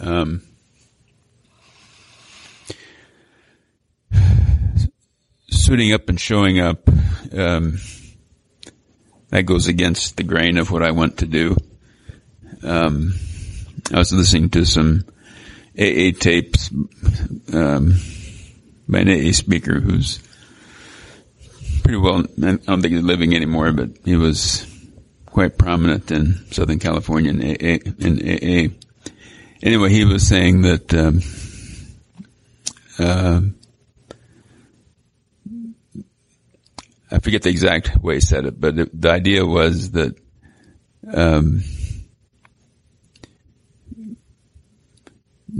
Um, 0.00 0.42
suiting 5.48 5.94
up 5.94 6.10
and 6.10 6.20
showing 6.20 6.60
up 6.60 6.90
um, 7.32 7.78
that 9.30 9.46
goes 9.46 9.66
against 9.66 10.18
the 10.18 10.24
grain 10.24 10.58
of 10.58 10.70
what 10.70 10.82
I 10.82 10.90
want 10.90 11.18
to 11.18 11.26
do. 11.26 11.56
I 13.90 13.98
was 13.98 14.12
listening 14.12 14.50
to 14.50 14.64
some 14.64 15.04
AA 15.78 16.12
tapes 16.18 16.70
um, 17.52 17.94
by 18.88 19.00
an 19.00 19.08
AA 19.08 19.32
speaker 19.32 19.80
who's 19.80 20.20
pretty 21.82 21.98
well. 21.98 22.20
I 22.20 22.56
don't 22.56 22.82
think 22.82 22.94
he's 22.94 23.02
living 23.02 23.34
anymore, 23.34 23.72
but 23.72 23.90
he 24.04 24.16
was 24.16 24.66
quite 25.26 25.58
prominent 25.58 26.10
in 26.10 26.34
Southern 26.52 26.78
California 26.78 27.30
in 27.30 27.40
AA. 27.40 27.78
In 27.98 28.18
AA. 28.18 28.74
Anyway, 29.62 29.90
he 29.90 30.04
was 30.04 30.26
saying 30.26 30.62
that. 30.62 30.94
Um, 30.94 31.20
uh, 32.98 33.40
I 37.10 37.18
forget 37.18 37.42
the 37.42 37.50
exact 37.50 37.98
way 37.98 38.14
he 38.14 38.20
said 38.20 38.46
it, 38.46 38.58
but 38.58 38.78
it, 38.78 39.00
the 39.00 39.10
idea 39.10 39.44
was 39.44 39.90
that 39.90 40.16
um, 41.12 41.62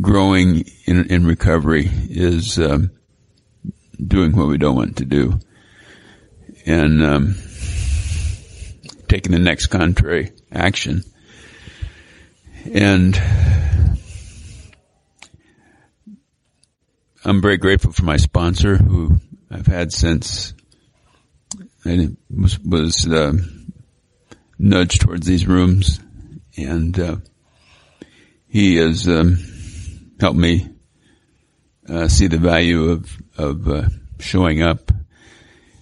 growing 0.00 0.64
in, 0.86 1.10
in 1.10 1.26
recovery 1.26 1.88
is 2.08 2.58
um, 2.58 2.90
doing 4.04 4.34
what 4.36 4.48
we 4.48 4.58
don't 4.58 4.76
want 4.76 4.96
to 4.96 5.04
do 5.04 5.38
and 6.64 7.02
um, 7.02 7.34
taking 9.08 9.32
the 9.32 9.38
next 9.38 9.66
contrary 9.66 10.32
action. 10.50 11.02
And 12.72 13.20
I'm 17.24 17.42
very 17.42 17.56
grateful 17.56 17.92
for 17.92 18.04
my 18.04 18.16
sponsor 18.16 18.76
who 18.76 19.20
I've 19.50 19.66
had 19.66 19.92
since 19.92 20.54
I 21.84 22.08
was, 22.30 22.58
was 22.60 23.06
uh, 23.08 23.32
nudged 24.58 25.02
towards 25.02 25.26
these 25.26 25.46
rooms 25.46 26.00
and 26.56 26.98
uh, 26.98 27.16
he 28.48 28.78
is. 28.78 29.08
um, 29.08 29.51
helped 30.22 30.38
me 30.38 30.68
uh, 31.88 32.06
see 32.06 32.28
the 32.28 32.38
value 32.38 32.90
of 32.90 33.18
of 33.36 33.68
uh, 33.68 33.88
showing 34.20 34.62
up, 34.62 34.92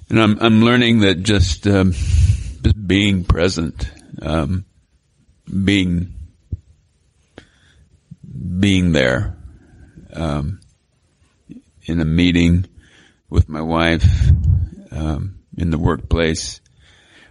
and 0.09 0.19
I'm 0.19 0.39
I'm 0.41 0.63
learning 0.63 1.01
that 1.01 1.23
just 1.23 1.67
um, 1.67 1.93
just 1.93 2.87
being 2.87 3.25
present, 3.25 3.91
um, 4.23 4.65
being 5.45 6.15
being 8.59 8.93
there 8.93 9.37
um, 10.15 10.61
in 11.85 12.01
a 12.01 12.07
meeting 12.07 12.65
with 13.29 13.47
my 13.51 13.61
wife, 13.61 14.31
um, 14.91 15.39
in 15.59 15.71
the 15.71 15.79
workplace, 15.79 16.63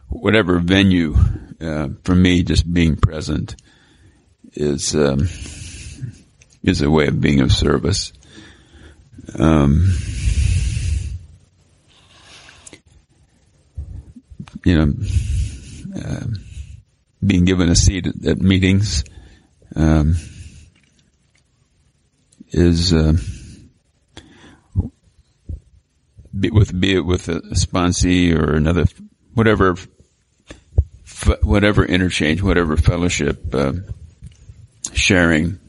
whatever 0.09 0.59
venue, 0.59 1.15
uh, 1.59 1.89
for 2.03 2.13
me, 2.13 2.43
just 2.43 2.71
being 2.71 2.97
present 2.97 3.55
is 4.53 4.95
um, 4.95 5.27
is 6.63 6.81
a 6.81 6.89
way 6.89 7.07
of 7.07 7.21
being 7.21 7.41
of 7.41 7.51
service. 7.51 8.13
Um, 9.37 9.95
you 14.65 14.77
know, 14.77 14.93
uh, 15.95 16.25
being 17.25 17.45
given 17.45 17.69
a 17.69 17.75
seat 17.75 18.07
at, 18.07 18.25
at 18.25 18.41
meetings 18.41 19.03
um, 19.75 20.15
is 22.49 22.93
uh, 22.93 23.13
be, 26.37 26.49
with 26.49 26.79
be 26.79 26.95
it 26.95 27.05
with 27.05 27.29
a 27.29 27.41
sponsee 27.55 28.35
or 28.35 28.55
another 28.55 28.85
whatever 29.33 29.75
whatever 31.41 31.85
interchange, 31.85 32.41
whatever 32.41 32.77
fellowship, 32.77 33.53
uh, 33.53 33.73
sharing 34.93 35.59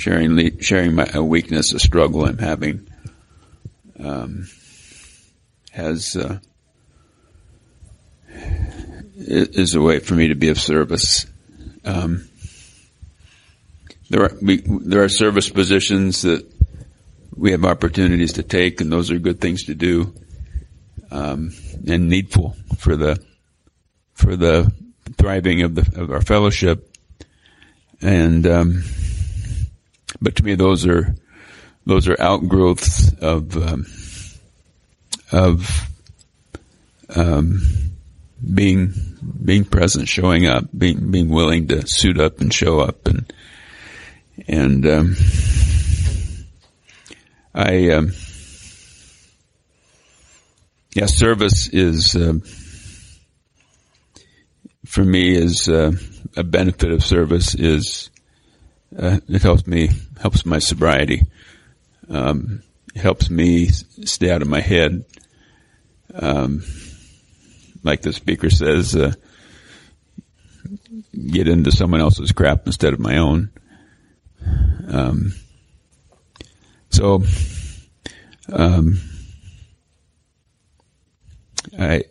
sharing 0.00 0.58
sharing 0.60 0.94
my 0.94 1.04
a 1.12 1.22
weakness, 1.22 1.74
a 1.74 1.78
struggle 1.78 2.24
I'm 2.24 2.38
having, 2.38 2.88
um, 4.02 4.48
has 5.72 6.16
uh, 6.16 6.38
is 9.14 9.74
a 9.74 9.80
way 9.80 9.98
for 9.98 10.14
me 10.14 10.28
to 10.28 10.34
be 10.34 10.48
of 10.48 10.58
service. 10.58 11.26
Um, 11.84 12.28
there 14.08 14.22
are 14.22 14.32
we, 14.40 14.62
there 14.64 15.04
are 15.04 15.08
service 15.10 15.50
positions 15.50 16.22
that 16.22 16.50
we 17.36 17.50
have 17.50 17.66
opportunities 17.66 18.32
to 18.34 18.42
take, 18.42 18.80
and 18.80 18.90
those 18.90 19.10
are 19.10 19.18
good 19.18 19.38
things 19.38 19.64
to 19.64 19.74
do, 19.74 20.14
um, 21.10 21.52
and 21.86 22.08
needful 22.08 22.56
for 22.78 22.96
the 22.96 23.22
for 24.14 24.34
the 24.34 24.72
thriving 25.18 25.60
of 25.60 25.74
the 25.74 26.00
of 26.00 26.10
our 26.10 26.22
fellowship. 26.22 26.86
And 28.00 28.46
um, 28.46 28.82
but 30.20 30.36
to 30.36 30.44
me, 30.44 30.54
those 30.54 30.86
are 30.86 31.14
those 31.86 32.08
are 32.08 32.20
outgrowths 32.20 33.12
of 33.14 33.56
um, 33.56 33.86
of 35.32 35.88
um, 37.14 37.60
being 38.54 38.92
being 39.44 39.64
present, 39.64 40.08
showing 40.08 40.46
up, 40.46 40.64
being 40.76 41.10
being 41.10 41.28
willing 41.28 41.68
to 41.68 41.86
suit 41.86 42.20
up 42.20 42.40
and 42.40 42.52
show 42.52 42.80
up, 42.80 43.06
and 43.06 43.32
and 44.46 44.86
um, 44.86 45.16
I 47.54 47.90
um, 47.90 48.12
yeah, 50.94 51.06
service 51.06 51.68
is 51.72 52.14
uh, 52.16 52.34
for 54.86 55.04
me 55.04 55.34
is 55.36 55.68
uh, 55.68 55.92
a 56.36 56.44
benefit 56.44 56.90
of 56.90 57.04
service 57.04 57.54
is 57.54 58.10
uh, 58.98 59.20
it 59.28 59.42
helps 59.42 59.66
me 59.66 59.90
helps 60.20 60.44
my 60.46 60.58
sobriety. 60.58 61.22
Um, 62.08 62.62
helps 62.94 63.30
me 63.30 63.68
stay 63.68 64.30
out 64.30 64.42
of 64.42 64.48
my 64.48 64.60
head. 64.60 65.04
Um, 66.14 66.62
like 67.82 68.02
the 68.02 68.12
speaker 68.12 68.50
says, 68.50 68.94
uh, 68.96 69.12
get 71.28 71.48
into 71.48 71.72
someone 71.72 72.00
else's 72.00 72.32
crap 72.32 72.66
instead 72.66 72.92
of 72.92 73.00
my 73.00 73.18
own. 73.18 73.50
Um, 74.88 75.32
so, 76.90 77.22
um, 78.52 79.00
I, 81.78 82.04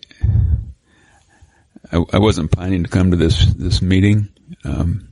I, 1.92 2.04
I 2.14 2.20
wasn't 2.20 2.52
planning 2.52 2.84
to 2.84 2.90
come 2.90 3.12
to 3.12 3.18
this 3.18 3.46
this 3.54 3.82
meeting, 3.82 4.30
um, 4.64 5.09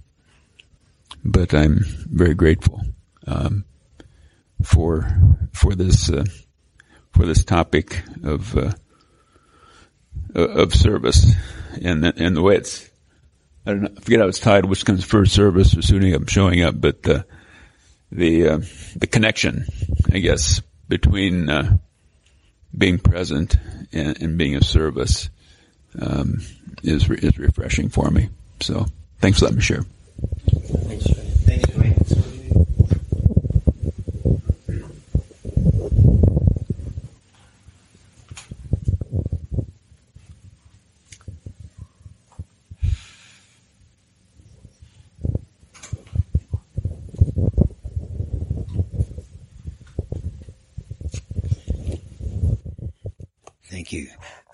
but 1.27 1.53
I'm 1.53 1.79
very 1.85 2.33
grateful 2.33 2.81
um, 3.27 3.65
for 4.63 5.07
for 5.53 5.75
this 5.75 6.09
uh, 6.09 6.25
for 7.11 7.25
this 7.25 7.43
topic 7.43 8.01
of 8.23 8.57
uh, 8.57 8.71
of 10.33 10.73
service 10.73 11.33
and 11.81 12.05
and 12.05 12.35
the 12.35 12.41
way 12.41 12.55
it's 12.55 12.89
I 13.65 13.71
don't 13.71 13.81
know, 13.81 13.89
I 13.97 13.99
forget 13.99 14.19
how 14.21 14.27
it's 14.27 14.39
titled, 14.39 14.69
which 14.69 14.85
comes 14.85 15.03
first, 15.03 15.33
service 15.33 15.75
or 15.75 15.81
suiting 15.81 16.15
up, 16.15 16.29
showing 16.29 16.61
up, 16.61 16.79
but 16.79 17.05
uh, 17.05 17.23
the 18.09 18.47
uh, 18.47 18.59
the 18.95 19.07
connection, 19.07 19.65
I 20.13 20.19
guess, 20.19 20.61
between 20.87 21.49
uh, 21.49 21.77
being 22.75 22.97
present 22.97 23.57
and, 23.91 24.21
and, 24.21 24.37
being 24.37 24.55
of 24.55 24.63
service 24.63 25.29
um, 25.99 26.39
is 26.81 27.09
is 27.09 27.37
refreshing 27.37 27.89
for 27.89 28.09
me. 28.09 28.29
So, 28.61 28.85
thanks 29.19 29.39
for 29.39 29.45
letting 29.45 29.57
me 29.57 29.63
share. 29.63 29.85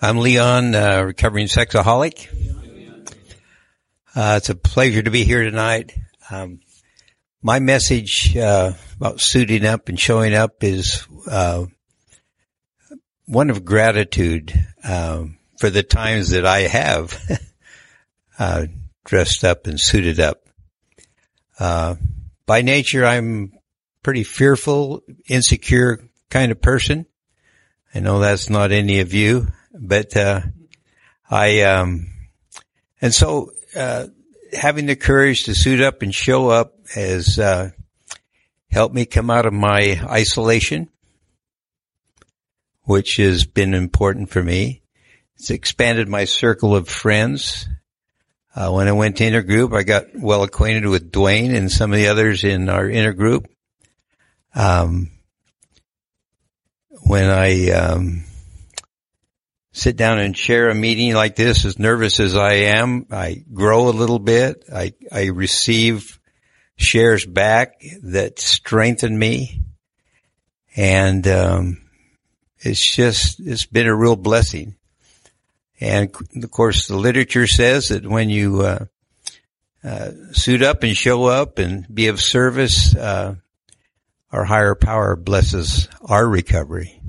I'm 0.04 0.18
Leon, 0.18 0.76
uh, 0.76 1.02
recovering 1.02 1.48
sexaholic. 1.48 2.28
Uh, 4.14 4.34
it's 4.36 4.50
a 4.50 4.56
pleasure 4.56 5.02
to 5.02 5.10
be 5.10 5.24
here 5.24 5.46
tonight. 5.46 5.98
Um, 6.30 6.60
my 7.42 7.60
message 7.60 8.36
uh, 8.36 8.74
about 8.98 9.22
suiting 9.22 9.66
up 9.66 9.88
and 9.88 9.98
showing 9.98 10.34
up 10.34 10.62
is 10.62 11.08
uh, 11.26 11.68
one 13.28 13.50
of 13.50 13.64
gratitude 13.64 14.54
um, 14.84 15.38
for 15.58 15.70
the 15.70 15.84
times 15.84 16.32
that 16.32 16.46
I 16.46 16.64
have 16.64 17.18
uh, 18.38 18.66
dressed 19.06 19.46
up 19.46 19.68
and 19.68 19.80
suited 19.80 20.20
up. 20.20 20.42
Uh, 21.58 21.96
by 22.46 22.62
nature, 22.62 23.06
I'm 23.06 23.54
pretty 24.04 24.26
fearful, 24.26 25.02
insecure 25.30 26.02
kind 26.30 26.52
of 26.52 26.62
person. 26.62 27.06
I 27.96 28.02
know 28.02 28.20
that's 28.20 28.50
not 28.50 28.74
any 28.74 29.00
of 29.00 29.14
you 29.14 29.48
but 29.74 30.16
uh, 30.16 30.42
I 31.30 31.62
um, 31.62 32.08
and 33.02 33.14
so 33.14 33.52
uh, 33.76 34.08
having 34.54 34.86
the 34.86 34.96
courage 34.96 35.44
to 35.44 35.56
suit 35.56 35.82
up 35.82 36.02
and 36.02 36.14
show 36.14 36.50
up 36.50 36.76
has 36.94 37.40
uh, 37.40 37.72
helped 38.70 38.96
me 38.96 39.06
come 39.06 39.30
out 39.30 39.46
of 39.46 39.54
my 39.54 40.00
isolation, 40.10 40.90
which 42.84 43.18
has 43.18 43.46
been 43.46 43.74
important 43.74 44.30
for 44.30 44.44
me. 44.44 44.82
It's 45.38 45.50
expanded 45.50 46.08
my 46.08 46.26
circle 46.26 46.76
of 46.76 46.88
friends. 46.88 47.68
Uh, 48.56 48.70
when 48.72 48.88
I 48.88 48.92
went 48.92 49.18
to 49.18 49.24
intergroup, 49.24 49.76
I 49.76 49.82
got 49.82 50.16
well 50.16 50.44
acquainted 50.44 50.86
with 50.88 51.12
Dwayne 51.12 51.56
and 51.56 51.72
some 51.72 51.92
of 51.92 51.98
the 51.98 52.08
others 52.08 52.44
in 52.44 52.70
our 52.70 52.86
intergroup. 52.86 53.48
Um, 54.54 55.10
when 57.06 57.30
I 57.30 57.72
um, 57.72 58.24
sit 59.74 59.98
down 59.98 60.20
and 60.20 60.38
share 60.38 60.70
a 60.70 60.76
meeting 60.76 61.14
like 61.14 61.36
this, 61.36 61.66
as 61.66 61.80
nervous 61.80 62.20
as 62.20 62.38
I 62.38 62.54
am, 62.54 63.08
I 63.12 63.44
grow 63.52 63.90
a 63.90 63.90
little 63.90 64.20
bit. 64.20 64.66
I, 64.74 64.94
I 65.12 65.26
receive 65.26 66.20
shares 66.76 67.26
back 67.26 67.82
that 68.04 68.40
strengthen 68.40 69.18
me. 69.18 69.64
And, 70.76 71.28
um, 71.28 71.82
it's 72.60 72.96
just, 72.96 73.40
it's 73.40 73.66
been 73.66 73.88
a 73.88 73.96
real 73.96 74.16
blessing. 74.16 74.76
And 75.80 76.16
of 76.42 76.52
course, 76.52 76.88
the 76.88 76.96
literature 76.96 77.48
says 77.48 77.90
that 77.90 78.06
when 78.06 78.30
you, 78.30 78.62
uh, 78.62 78.86
uh, 79.84 80.12
suit 80.32 80.62
up 80.62 80.84
and 80.84 80.96
show 80.96 81.26
up 81.26 81.60
and 81.60 81.86
be 81.94 82.08
of 82.08 82.22
service, 82.22 82.96
uh, 82.96 83.36
our 84.32 84.46
higher 84.46 84.76
power 84.76 85.16
blesses 85.16 85.90
our 86.06 86.26
recovery 86.26 87.02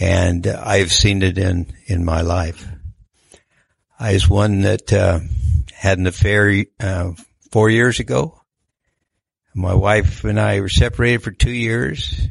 and 0.00 0.46
I've 0.46 0.90
seen 0.90 1.22
it 1.22 1.36
in 1.36 1.66
in 1.86 2.04
my 2.04 2.22
life. 2.22 2.66
I 3.98 4.14
was 4.14 4.28
one 4.28 4.62
that 4.62 4.90
uh, 4.92 5.20
had 5.72 5.98
an 5.98 6.06
affair 6.06 6.64
uh, 6.80 7.12
four 7.52 7.68
years 7.68 8.00
ago. 8.00 8.40
My 9.54 9.74
wife 9.74 10.24
and 10.24 10.40
I 10.40 10.60
were 10.60 10.70
separated 10.70 11.22
for 11.22 11.32
two 11.32 11.52
years, 11.52 12.28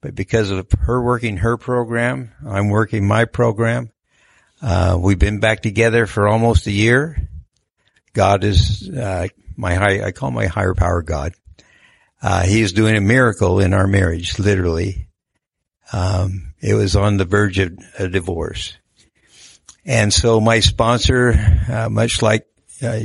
but 0.00 0.14
because 0.14 0.50
of 0.50 0.66
her 0.80 1.02
working 1.02 1.36
her 1.38 1.58
program, 1.58 2.32
I'm 2.46 2.70
working 2.70 3.06
my 3.06 3.26
program. 3.26 3.90
Uh, 4.62 4.96
we've 4.98 5.18
been 5.18 5.40
back 5.40 5.60
together 5.60 6.06
for 6.06 6.26
almost 6.26 6.66
a 6.66 6.72
year. 6.72 7.28
God 8.14 8.44
is 8.44 8.88
uh, 8.88 9.28
my 9.56 9.74
high. 9.74 10.02
I 10.02 10.12
call 10.12 10.30
my 10.30 10.46
higher 10.46 10.74
power 10.74 11.02
God. 11.02 11.34
Uh, 12.22 12.44
he 12.44 12.62
is 12.62 12.72
doing 12.72 12.96
a 12.96 13.00
miracle 13.00 13.60
in 13.60 13.74
our 13.74 13.86
marriage, 13.86 14.38
literally. 14.38 15.07
Um, 15.92 16.54
it 16.60 16.74
was 16.74 16.96
on 16.96 17.16
the 17.16 17.24
verge 17.24 17.58
of 17.58 17.78
a 17.98 18.08
divorce. 18.08 18.76
And 19.84 20.12
so 20.12 20.40
my 20.40 20.60
sponsor, 20.60 21.34
uh, 21.70 21.88
much 21.88 22.20
like 22.20 22.46
uh, 22.82 23.00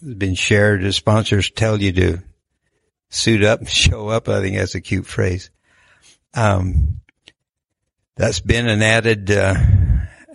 been 0.00 0.34
shared, 0.34 0.82
the 0.82 0.92
sponsors 0.92 1.50
tell 1.50 1.80
you 1.80 1.92
to 1.92 2.18
suit 3.10 3.42
up 3.42 3.60
and 3.60 3.68
show 3.68 4.08
up. 4.08 4.28
I 4.28 4.40
think 4.40 4.56
that's 4.56 4.74
a 4.74 4.80
cute 4.80 5.06
phrase. 5.06 5.50
Um, 6.34 7.00
that's 8.16 8.40
been 8.40 8.68
an 8.68 8.82
added, 8.82 9.30
uh, 9.30 9.56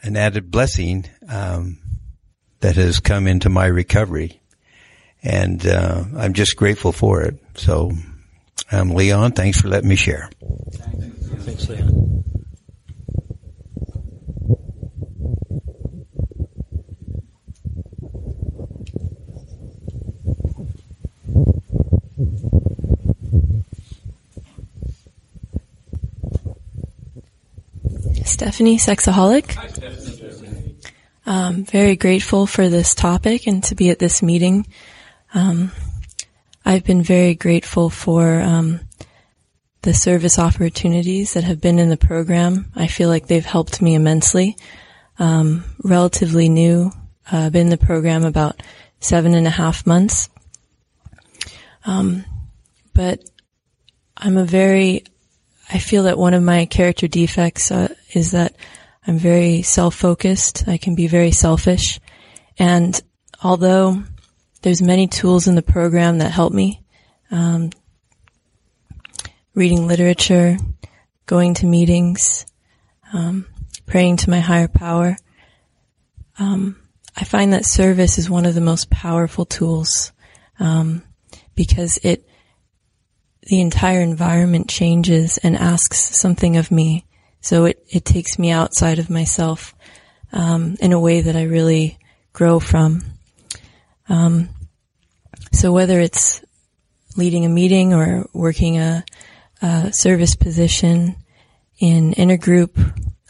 an 0.03 0.17
added 0.17 0.51
blessing, 0.51 1.05
um, 1.29 1.79
that 2.59 2.75
has 2.75 2.99
come 2.99 3.27
into 3.27 3.49
my 3.49 3.65
recovery. 3.65 4.41
And, 5.21 5.65
uh, 5.65 6.03
I'm 6.17 6.33
just 6.33 6.57
grateful 6.57 6.91
for 6.91 7.21
it. 7.21 7.39
So 7.55 7.91
I'm 8.71 8.91
Leon. 8.91 9.33
Thanks 9.33 9.61
for 9.61 9.67
letting 9.67 9.89
me 9.89 9.95
share. 9.95 10.29
Thanks, 11.41 11.69
Leon. 11.69 12.23
Stephanie, 28.25 28.77
sexaholic. 28.77 29.57
Um, 31.25 31.63
very 31.65 31.95
grateful 31.95 32.45
for 32.45 32.67
this 32.67 32.93
topic 32.93 33.47
and 33.47 33.63
to 33.65 33.75
be 33.75 33.89
at 33.89 33.99
this 33.99 34.21
meeting. 34.21 34.67
Um, 35.33 35.71
I've 36.65 36.85
been 36.85 37.03
very 37.03 37.35
grateful 37.35 37.89
for 37.89 38.39
um, 38.39 38.79
the 39.81 39.93
service 39.93 40.39
opportunities 40.39 41.33
that 41.33 41.43
have 41.43 41.59
been 41.59 41.77
in 41.77 41.89
the 41.89 41.97
program. 41.97 42.71
I 42.75 42.87
feel 42.87 43.09
like 43.09 43.27
they've 43.27 43.45
helped 43.45 43.81
me 43.81 43.95
immensely. 43.95 44.55
Um, 45.19 45.65
relatively 45.83 46.49
new, 46.49 46.91
uh, 47.31 47.49
been 47.49 47.63
in 47.63 47.69
the 47.69 47.77
program 47.77 48.23
about 48.23 48.63
seven 48.99 49.35
and 49.35 49.45
a 49.45 49.51
half 49.51 49.85
months. 49.85 50.29
Um, 51.85 52.23
but 52.93 53.29
I'm 54.15 54.37
a 54.37 54.45
very, 54.45 55.03
I 55.69 55.79
feel 55.79 56.03
that 56.03 56.17
one 56.17 56.33
of 56.33 56.43
my 56.43 56.65
character 56.65 57.07
defects 57.07 57.71
uh, 57.71 57.93
is 58.13 58.31
that 58.31 58.55
I'm 59.05 59.17
very 59.17 59.63
self-focused. 59.63 60.67
I 60.67 60.77
can 60.77 60.95
be 60.95 61.07
very 61.07 61.31
selfish. 61.31 61.99
And 62.57 62.99
although 63.43 64.01
there's 64.63 64.81
many 64.81 65.07
tools 65.07 65.47
in 65.47 65.55
the 65.55 65.61
program 65.61 66.19
that 66.19 66.31
help 66.31 66.53
me, 66.53 66.81
um, 67.31 67.69
reading 69.53 69.87
literature, 69.87 70.57
going 71.25 71.53
to 71.55 71.65
meetings, 71.65 72.45
um, 73.11 73.45
praying 73.85 74.17
to 74.17 74.29
my 74.29 74.39
higher 74.39 74.69
power. 74.69 75.17
Um, 76.39 76.77
I 77.15 77.25
find 77.25 77.53
that 77.53 77.65
service 77.65 78.17
is 78.17 78.29
one 78.29 78.45
of 78.45 78.55
the 78.55 78.61
most 78.61 78.89
powerful 78.89 79.45
tools 79.45 80.11
um, 80.59 81.03
because 81.55 81.99
it 82.01 82.27
the 83.45 83.59
entire 83.59 83.99
environment 83.99 84.69
changes 84.69 85.37
and 85.39 85.57
asks 85.57 86.17
something 86.17 86.55
of 86.55 86.71
me. 86.71 87.05
So 87.41 87.65
it 87.65 87.85
it 87.89 88.05
takes 88.05 88.39
me 88.39 88.51
outside 88.51 88.97
of 88.97 89.09
myself 89.09 89.75
um, 90.31 90.77
in 90.79 90.93
a 90.93 90.99
way 90.99 91.19
that 91.19 91.35
I 91.35 91.43
really 91.43 91.99
grow 92.31 92.61
from. 92.61 93.12
Um, 94.09 94.49
so 95.51 95.71
whether 95.71 95.99
it's 95.99 96.43
leading 97.15 97.45
a 97.45 97.49
meeting 97.49 97.93
or 97.93 98.27
working 98.33 98.77
a, 98.77 99.05
a 99.61 99.91
service 99.93 100.35
position 100.35 101.15
in 101.79 102.13
intergroup, 102.13 102.77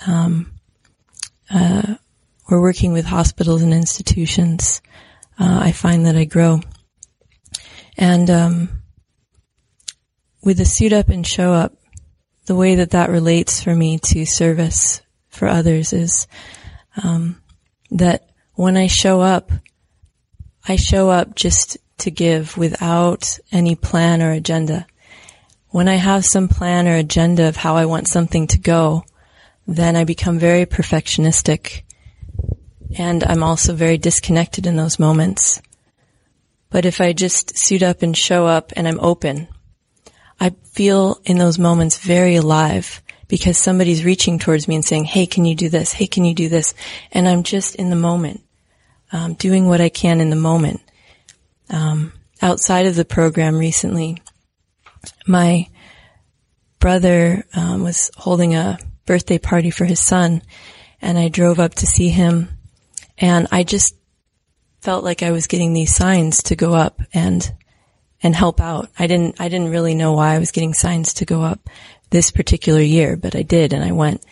um, 0.07 0.51
uh, 1.49 1.95
or 2.49 2.61
working 2.61 2.93
with 2.93 3.05
hospitals 3.05 3.61
and 3.61 3.73
institutions, 3.73 4.81
uh, 5.39 5.59
I 5.61 5.71
find 5.71 6.05
that 6.05 6.15
I 6.15 6.25
grow. 6.25 6.61
And 7.97 8.29
um, 8.29 8.83
with 10.43 10.57
the 10.57 10.65
suit 10.65 10.93
up 10.93 11.09
and 11.09 11.25
show 11.25 11.53
up, 11.53 11.73
the 12.45 12.55
way 12.55 12.75
that 12.75 12.91
that 12.91 13.09
relates 13.09 13.63
for 13.63 13.73
me 13.73 13.99
to 13.99 14.25
service 14.25 15.01
for 15.29 15.47
others 15.47 15.93
is 15.93 16.27
um, 17.01 17.41
that 17.91 18.29
when 18.53 18.75
I 18.75 18.87
show 18.87 19.21
up, 19.21 19.51
I 20.67 20.77
show 20.77 21.09
up 21.09 21.35
just 21.35 21.77
to 21.99 22.11
give 22.11 22.57
without 22.57 23.37
any 23.51 23.75
plan 23.75 24.21
or 24.21 24.31
agenda. 24.31 24.87
When 25.69 25.87
I 25.87 25.95
have 25.95 26.25
some 26.25 26.47
plan 26.47 26.87
or 26.87 26.95
agenda 26.95 27.47
of 27.47 27.57
how 27.57 27.75
I 27.75 27.85
want 27.85 28.07
something 28.07 28.47
to 28.47 28.59
go, 28.59 29.03
then 29.67 29.95
I 29.95 30.03
become 30.03 30.39
very 30.39 30.65
perfectionistic. 30.65 31.83
And 32.97 33.23
I'm 33.23 33.43
also 33.43 33.73
very 33.73 33.97
disconnected 33.97 34.67
in 34.67 34.77
those 34.77 34.99
moments. 34.99 35.61
But 36.69 36.85
if 36.85 37.01
I 37.01 37.13
just 37.13 37.57
suit 37.57 37.83
up 37.83 38.01
and 38.01 38.15
show 38.15 38.45
up 38.45 38.71
and 38.75 38.87
I'm 38.87 38.99
open, 38.99 39.47
I 40.39 40.51
feel 40.71 41.19
in 41.25 41.37
those 41.37 41.59
moments 41.59 41.97
very 41.97 42.35
alive 42.35 43.01
because 43.27 43.57
somebody's 43.57 44.05
reaching 44.05 44.39
towards 44.39 44.67
me 44.67 44.75
and 44.75 44.85
saying, 44.85 45.05
Hey, 45.05 45.25
can 45.25 45.45
you 45.45 45.55
do 45.55 45.69
this? 45.69 45.93
Hey, 45.93 46.07
can 46.07 46.25
you 46.25 46.33
do 46.33 46.49
this? 46.49 46.73
And 47.11 47.27
I'm 47.27 47.43
just 47.43 47.75
in 47.75 47.89
the 47.89 47.95
moment, 47.95 48.41
um, 49.13 49.35
doing 49.35 49.69
what 49.69 49.79
I 49.79 49.89
can 49.89 50.19
in 50.19 50.29
the 50.29 50.35
moment. 50.35 50.81
Um, 51.69 52.11
outside 52.41 52.87
of 52.87 52.95
the 52.95 53.05
program 53.05 53.57
recently, 53.57 54.21
my 55.25 55.69
brother 56.79 57.45
um, 57.53 57.83
was 57.83 58.11
holding 58.17 58.55
a 58.55 58.77
birthday 59.05 59.37
party 59.37 59.69
for 59.69 59.85
his 59.85 60.01
son, 60.01 60.41
and 61.01 61.17
I 61.17 61.29
drove 61.29 61.59
up 61.59 61.75
to 61.75 61.87
see 61.87 62.09
him, 62.09 62.49
and 63.17 63.47
I 63.51 63.63
just 63.63 63.95
felt 64.81 65.03
like 65.03 65.23
I 65.23 65.31
was 65.31 65.47
getting 65.47 65.73
these 65.73 65.95
signs 65.95 66.43
to 66.43 66.55
go 66.55 66.73
up 66.73 67.01
and 67.13 67.53
and 68.21 68.35
help 68.35 68.59
out. 68.59 68.89
I 68.97 69.07
didn't 69.07 69.39
I 69.39 69.47
didn't 69.47 69.71
really 69.71 69.95
know 69.95 70.13
why 70.13 70.33
I 70.33 70.39
was 70.39 70.51
getting 70.51 70.73
signs 70.73 71.13
to 71.15 71.25
go 71.25 71.41
up 71.41 71.69
this 72.09 72.31
particular 72.31 72.81
year, 72.81 73.15
but 73.15 73.35
I 73.35 73.43
did, 73.43 73.73
and 73.73 73.83
I 73.83 73.91
went. 73.91 74.25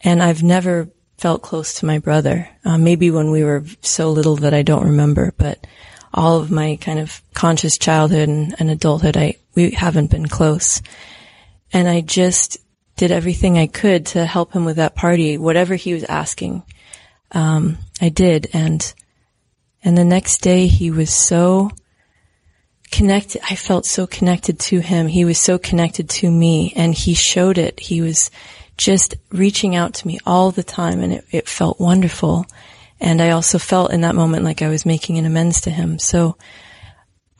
And 0.00 0.22
I've 0.22 0.42
never 0.42 0.90
felt 1.18 1.42
close 1.42 1.74
to 1.74 1.86
my 1.86 1.98
brother. 1.98 2.48
Uh, 2.64 2.78
maybe 2.78 3.10
when 3.10 3.30
we 3.30 3.44
were 3.44 3.64
so 3.82 4.10
little 4.10 4.36
that 4.36 4.54
I 4.54 4.62
don't 4.62 4.86
remember, 4.86 5.32
but 5.36 5.66
all 6.12 6.38
of 6.38 6.50
my 6.50 6.76
kind 6.80 6.98
of 6.98 7.22
conscious 7.34 7.76
childhood 7.78 8.28
and, 8.28 8.54
and 8.58 8.70
adulthood, 8.70 9.16
I 9.16 9.36
we 9.54 9.72
haven't 9.72 10.10
been 10.10 10.26
close. 10.26 10.82
And 11.72 11.88
I 11.88 12.00
just 12.00 12.58
did 12.96 13.10
everything 13.10 13.58
I 13.58 13.66
could 13.66 14.06
to 14.06 14.24
help 14.24 14.52
him 14.52 14.64
with 14.64 14.76
that 14.76 14.94
party, 14.94 15.38
whatever 15.38 15.74
he 15.74 15.94
was 15.94 16.04
asking. 16.04 16.62
Um, 17.32 17.78
I 18.00 18.08
did, 18.08 18.48
and 18.52 18.94
and 19.82 19.98
the 19.98 20.04
next 20.04 20.40
day 20.40 20.66
he 20.66 20.90
was 20.90 21.12
so 21.12 21.70
connected. 22.90 23.42
I 23.50 23.56
felt 23.56 23.86
so 23.86 24.06
connected 24.06 24.60
to 24.60 24.78
him. 24.78 25.08
He 25.08 25.24
was 25.24 25.38
so 25.38 25.58
connected 25.58 26.08
to 26.10 26.30
me, 26.30 26.72
and 26.76 26.94
he 26.94 27.14
showed 27.14 27.58
it. 27.58 27.80
He 27.80 28.00
was 28.00 28.30
just 28.76 29.14
reaching 29.30 29.76
out 29.76 29.94
to 29.94 30.06
me 30.06 30.18
all 30.26 30.50
the 30.50 30.62
time, 30.62 31.00
and 31.00 31.12
it, 31.12 31.24
it 31.30 31.48
felt 31.48 31.80
wonderful. 31.80 32.46
And 33.00 33.20
I 33.20 33.30
also 33.30 33.58
felt 33.58 33.92
in 33.92 34.02
that 34.02 34.14
moment 34.14 34.44
like 34.44 34.62
I 34.62 34.68
was 34.68 34.86
making 34.86 35.18
an 35.18 35.26
amends 35.26 35.62
to 35.62 35.70
him. 35.70 35.98
So 35.98 36.36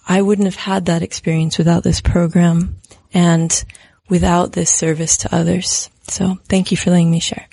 I 0.06 0.20
wouldn't 0.20 0.46
have 0.46 0.56
had 0.56 0.86
that 0.86 1.02
experience 1.02 1.58
without 1.58 1.82
this 1.82 2.00
program 2.00 2.76
and 3.12 3.64
without 4.08 4.52
this 4.52 4.70
service 4.70 5.16
to 5.18 5.34
others. 5.34 5.90
So 6.08 6.38
thank 6.48 6.70
you 6.70 6.76
for 6.76 6.90
letting 6.90 7.10
me 7.10 7.20
share. 7.20 7.48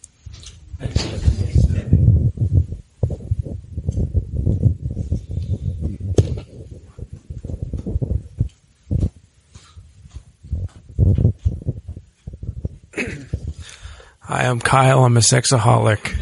Hi, 14.32 14.46
I'm 14.46 14.62
Kyle. 14.62 15.04
I'm 15.04 15.18
a 15.18 15.20
sexaholic. 15.20 16.16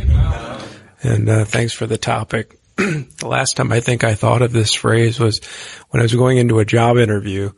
And 1.03 1.29
uh, 1.29 1.45
thanks 1.45 1.73
for 1.73 1.85
the 1.85 1.99
topic. 1.99 2.59
the 2.75 3.27
last 3.27 3.55
time 3.55 3.71
I 3.71 3.81
think 3.81 4.03
I 4.03 4.15
thought 4.15 4.41
of 4.41 4.51
this 4.51 4.73
phrase 4.73 5.19
was 5.19 5.39
when 5.89 6.01
I 6.01 6.05
was 6.05 6.15
going 6.15 6.39
into 6.39 6.57
a 6.57 6.65
job 6.65 6.97
interview 6.97 7.51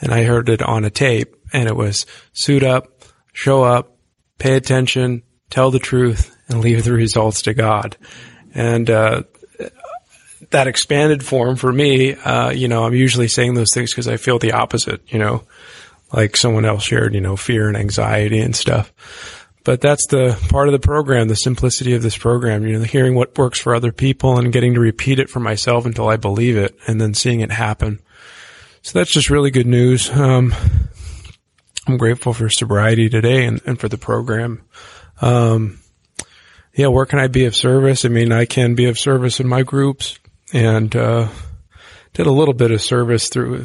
and 0.00 0.10
I 0.10 0.24
heard 0.24 0.48
it 0.48 0.62
on 0.62 0.86
a 0.86 0.90
tape 0.90 1.36
and 1.52 1.68
it 1.68 1.76
was 1.76 2.06
suit 2.32 2.62
up, 2.62 3.04
show 3.34 3.62
up, 3.62 3.98
pay 4.38 4.54
attention, 4.54 5.22
tell 5.50 5.70
the 5.70 5.78
truth, 5.78 6.34
and 6.48 6.62
leave 6.62 6.82
the 6.82 6.94
results 6.94 7.42
to 7.42 7.52
God. 7.52 7.98
And, 8.54 8.88
uh, 8.88 9.24
that 10.48 10.66
expanded 10.66 11.22
form 11.22 11.56
for 11.56 11.70
me, 11.70 12.14
uh, 12.14 12.48
you 12.48 12.68
know, 12.68 12.84
I'm 12.84 12.94
usually 12.94 13.28
saying 13.28 13.52
those 13.52 13.74
things 13.74 13.92
because 13.92 14.08
I 14.08 14.16
feel 14.16 14.38
the 14.38 14.52
opposite, 14.52 15.02
you 15.12 15.18
know, 15.18 15.44
like 16.10 16.38
someone 16.38 16.64
else 16.64 16.84
shared, 16.84 17.14
you 17.14 17.20
know, 17.20 17.36
fear 17.36 17.68
and 17.68 17.76
anxiety 17.76 18.40
and 18.40 18.56
stuff. 18.56 18.94
But 19.62 19.80
that's 19.80 20.06
the 20.06 20.38
part 20.48 20.68
of 20.68 20.72
the 20.72 20.78
program, 20.78 21.28
the 21.28 21.34
simplicity 21.34 21.94
of 21.94 22.02
this 22.02 22.16
program, 22.16 22.66
you 22.66 22.78
know, 22.78 22.84
hearing 22.84 23.14
what 23.14 23.36
works 23.36 23.60
for 23.60 23.74
other 23.74 23.92
people 23.92 24.38
and 24.38 24.52
getting 24.52 24.74
to 24.74 24.80
repeat 24.80 25.18
it 25.18 25.28
for 25.28 25.40
myself 25.40 25.84
until 25.84 26.08
I 26.08 26.16
believe 26.16 26.56
it 26.56 26.76
and 26.86 27.00
then 27.00 27.12
seeing 27.12 27.40
it 27.40 27.52
happen. 27.52 28.00
So 28.82 28.98
that's 28.98 29.12
just 29.12 29.28
really 29.28 29.50
good 29.50 29.66
news. 29.66 30.08
Um, 30.10 30.54
I'm 31.86 31.98
grateful 31.98 32.32
for 32.32 32.48
sobriety 32.48 33.10
today 33.10 33.44
and, 33.44 33.60
and 33.66 33.78
for 33.78 33.88
the 33.88 33.98
program. 33.98 34.62
Um, 35.20 35.80
yeah, 36.74 36.86
where 36.86 37.04
can 37.04 37.18
I 37.18 37.26
be 37.26 37.44
of 37.44 37.54
service? 37.54 38.06
I 38.06 38.08
mean, 38.08 38.32
I 38.32 38.46
can 38.46 38.74
be 38.74 38.86
of 38.86 38.98
service 38.98 39.40
in 39.40 39.48
my 39.48 39.62
groups 39.62 40.18
and, 40.52 40.94
uh, 40.96 41.28
did 42.12 42.26
a 42.26 42.32
little 42.32 42.54
bit 42.54 42.70
of 42.70 42.82
service 42.82 43.28
through 43.28 43.64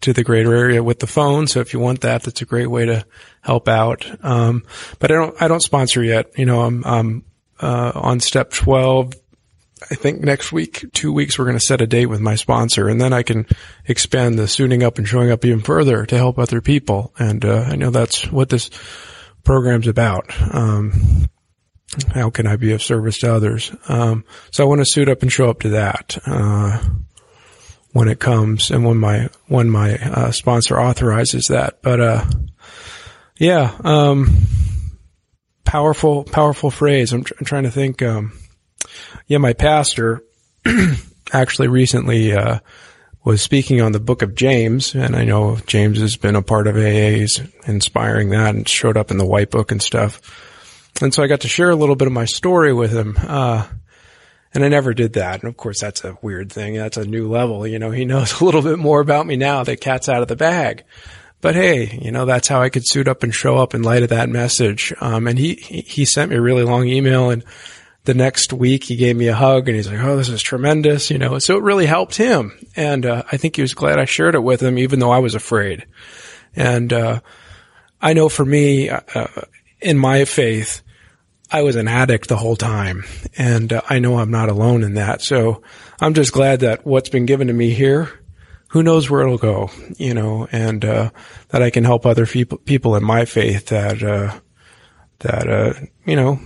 to 0.00 0.12
the 0.12 0.22
greater 0.22 0.54
area 0.54 0.82
with 0.82 1.00
the 1.00 1.06
phone. 1.06 1.46
So 1.46 1.60
if 1.60 1.72
you 1.72 1.80
want 1.80 2.02
that, 2.02 2.22
that's 2.22 2.42
a 2.42 2.46
great 2.46 2.68
way 2.68 2.86
to 2.86 3.04
help 3.40 3.68
out. 3.68 4.06
Um, 4.24 4.64
but 4.98 5.10
I 5.10 5.14
don't, 5.14 5.42
I 5.42 5.48
don't 5.48 5.60
sponsor 5.60 6.02
yet. 6.02 6.38
You 6.38 6.46
know, 6.46 6.62
I'm, 6.62 6.84
I'm, 6.84 7.24
uh, 7.60 7.92
on 7.94 8.20
step 8.20 8.50
12. 8.50 9.14
I 9.90 9.94
think 9.96 10.20
next 10.20 10.52
week, 10.52 10.84
two 10.92 11.12
weeks, 11.12 11.38
we're 11.38 11.46
going 11.46 11.58
to 11.58 11.64
set 11.64 11.80
a 11.80 11.86
date 11.86 12.06
with 12.06 12.20
my 12.20 12.36
sponsor 12.36 12.88
and 12.88 13.00
then 13.00 13.12
I 13.12 13.22
can 13.22 13.46
expand 13.86 14.38
the 14.38 14.48
suiting 14.48 14.82
up 14.82 14.98
and 14.98 15.06
showing 15.06 15.30
up 15.30 15.44
even 15.44 15.60
further 15.60 16.06
to 16.06 16.16
help 16.16 16.38
other 16.38 16.60
people. 16.60 17.12
And, 17.18 17.44
uh, 17.44 17.66
I 17.68 17.76
know 17.76 17.90
that's 17.90 18.30
what 18.30 18.50
this 18.50 18.70
program's 19.42 19.88
about. 19.88 20.26
Um, 20.54 21.28
how 22.12 22.30
can 22.30 22.46
I 22.46 22.56
be 22.56 22.72
of 22.72 22.82
service 22.82 23.18
to 23.20 23.34
others? 23.34 23.72
Um, 23.88 24.24
so 24.50 24.64
I 24.64 24.68
want 24.68 24.80
to 24.80 24.86
suit 24.86 25.08
up 25.08 25.22
and 25.22 25.30
show 25.30 25.50
up 25.50 25.60
to 25.60 25.70
that. 25.70 26.18
Uh, 26.26 26.82
when 27.94 28.08
it 28.08 28.18
comes 28.18 28.72
and 28.72 28.84
when 28.84 28.96
my 28.98 29.28
when 29.46 29.70
my 29.70 29.96
uh, 29.96 30.30
sponsor 30.32 30.78
authorizes 30.78 31.46
that. 31.48 31.80
But 31.80 32.00
uh, 32.00 32.24
yeah, 33.38 33.72
um, 33.84 34.36
powerful 35.64 36.24
powerful 36.24 36.70
phrase. 36.70 37.12
I'm, 37.12 37.22
tr- 37.22 37.34
I'm 37.38 37.46
trying 37.46 37.62
to 37.62 37.70
think. 37.70 38.02
Um, 38.02 38.36
yeah, 39.28 39.38
my 39.38 39.52
pastor 39.52 40.24
actually 41.32 41.68
recently 41.68 42.32
uh, 42.32 42.58
was 43.22 43.40
speaking 43.40 43.80
on 43.80 43.92
the 43.92 44.00
Book 44.00 44.22
of 44.22 44.34
James, 44.34 44.96
and 44.96 45.14
I 45.14 45.24
know 45.24 45.58
James 45.68 46.00
has 46.00 46.16
been 46.16 46.34
a 46.34 46.42
part 46.42 46.66
of 46.66 46.76
AA's 46.76 47.40
inspiring 47.64 48.30
that 48.30 48.56
and 48.56 48.68
showed 48.68 48.96
up 48.96 49.12
in 49.12 49.18
the 49.18 49.26
White 49.26 49.52
Book 49.52 49.70
and 49.70 49.80
stuff. 49.80 50.90
And 51.00 51.14
so 51.14 51.22
I 51.22 51.28
got 51.28 51.42
to 51.42 51.48
share 51.48 51.70
a 51.70 51.76
little 51.76 51.96
bit 51.96 52.08
of 52.08 52.12
my 52.12 52.24
story 52.24 52.72
with 52.72 52.92
him. 52.92 53.16
Uh, 54.54 54.56
and 54.56 54.64
I 54.64 54.68
never 54.68 54.94
did 54.94 55.14
that. 55.14 55.40
And 55.40 55.48
of 55.48 55.56
course, 55.56 55.80
that's 55.80 56.04
a 56.04 56.16
weird 56.22 56.52
thing. 56.52 56.74
That's 56.74 56.96
a 56.96 57.04
new 57.04 57.28
level. 57.28 57.66
You 57.66 57.78
know, 57.78 57.90
he 57.90 58.04
knows 58.04 58.40
a 58.40 58.44
little 58.44 58.62
bit 58.62 58.78
more 58.78 59.00
about 59.00 59.26
me 59.26 59.36
now 59.36 59.64
that 59.64 59.80
cat's 59.80 60.08
out 60.08 60.22
of 60.22 60.28
the 60.28 60.36
bag. 60.36 60.84
But 61.40 61.54
hey, 61.54 61.98
you 62.00 62.10
know, 62.10 62.24
that's 62.24 62.48
how 62.48 62.62
I 62.62 62.70
could 62.70 62.86
suit 62.86 63.06
up 63.06 63.22
and 63.22 63.34
show 63.34 63.58
up 63.58 63.74
in 63.74 63.82
light 63.82 64.02
of 64.02 64.08
that 64.08 64.30
message. 64.30 64.94
Um, 65.00 65.26
and 65.26 65.38
he, 65.38 65.54
he 65.54 66.06
sent 66.06 66.30
me 66.30 66.36
a 66.36 66.40
really 66.40 66.62
long 66.62 66.88
email 66.88 67.30
and 67.30 67.44
the 68.04 68.14
next 68.14 68.52
week 68.52 68.84
he 68.84 68.96
gave 68.96 69.16
me 69.16 69.28
a 69.28 69.34
hug 69.34 69.68
and 69.68 69.76
he's 69.76 69.90
like, 69.90 70.00
Oh, 70.00 70.16
this 70.16 70.28
is 70.28 70.42
tremendous. 70.42 71.10
You 71.10 71.18
know, 71.18 71.38
so 71.38 71.56
it 71.56 71.62
really 71.62 71.86
helped 71.86 72.16
him. 72.16 72.52
And, 72.76 73.04
uh, 73.04 73.24
I 73.30 73.36
think 73.36 73.56
he 73.56 73.62
was 73.62 73.74
glad 73.74 73.98
I 73.98 74.04
shared 74.04 74.34
it 74.34 74.42
with 74.42 74.62
him, 74.62 74.78
even 74.78 75.00
though 75.00 75.10
I 75.10 75.18
was 75.18 75.34
afraid. 75.34 75.86
And, 76.56 76.92
uh, 76.92 77.20
I 78.00 78.12
know 78.12 78.28
for 78.28 78.44
me, 78.44 78.90
uh, 78.90 79.26
in 79.80 79.98
my 79.98 80.24
faith, 80.24 80.82
I 81.54 81.62
was 81.62 81.76
an 81.76 81.86
addict 81.86 82.28
the 82.28 82.36
whole 82.36 82.56
time, 82.56 83.04
and 83.38 83.72
uh, 83.72 83.82
I 83.88 84.00
know 84.00 84.18
I'm 84.18 84.32
not 84.32 84.48
alone 84.48 84.82
in 84.82 84.94
that. 84.94 85.22
So 85.22 85.62
I'm 86.00 86.12
just 86.12 86.32
glad 86.32 86.60
that 86.60 86.84
what's 86.84 87.10
been 87.10 87.26
given 87.26 87.46
to 87.46 87.52
me 87.52 87.70
here, 87.70 88.10
who 88.70 88.82
knows 88.82 89.08
where 89.08 89.20
it'll 89.20 89.38
go, 89.38 89.70
you 89.96 90.14
know, 90.14 90.48
and 90.50 90.84
uh, 90.84 91.10
that 91.50 91.62
I 91.62 91.70
can 91.70 91.84
help 91.84 92.06
other 92.06 92.26
people 92.26 92.58
people 92.58 92.96
in 92.96 93.04
my 93.04 93.24
faith 93.24 93.66
that 93.66 94.02
uh, 94.02 94.36
that 95.20 95.48
uh, 95.48 95.74
you 96.04 96.16
know 96.16 96.40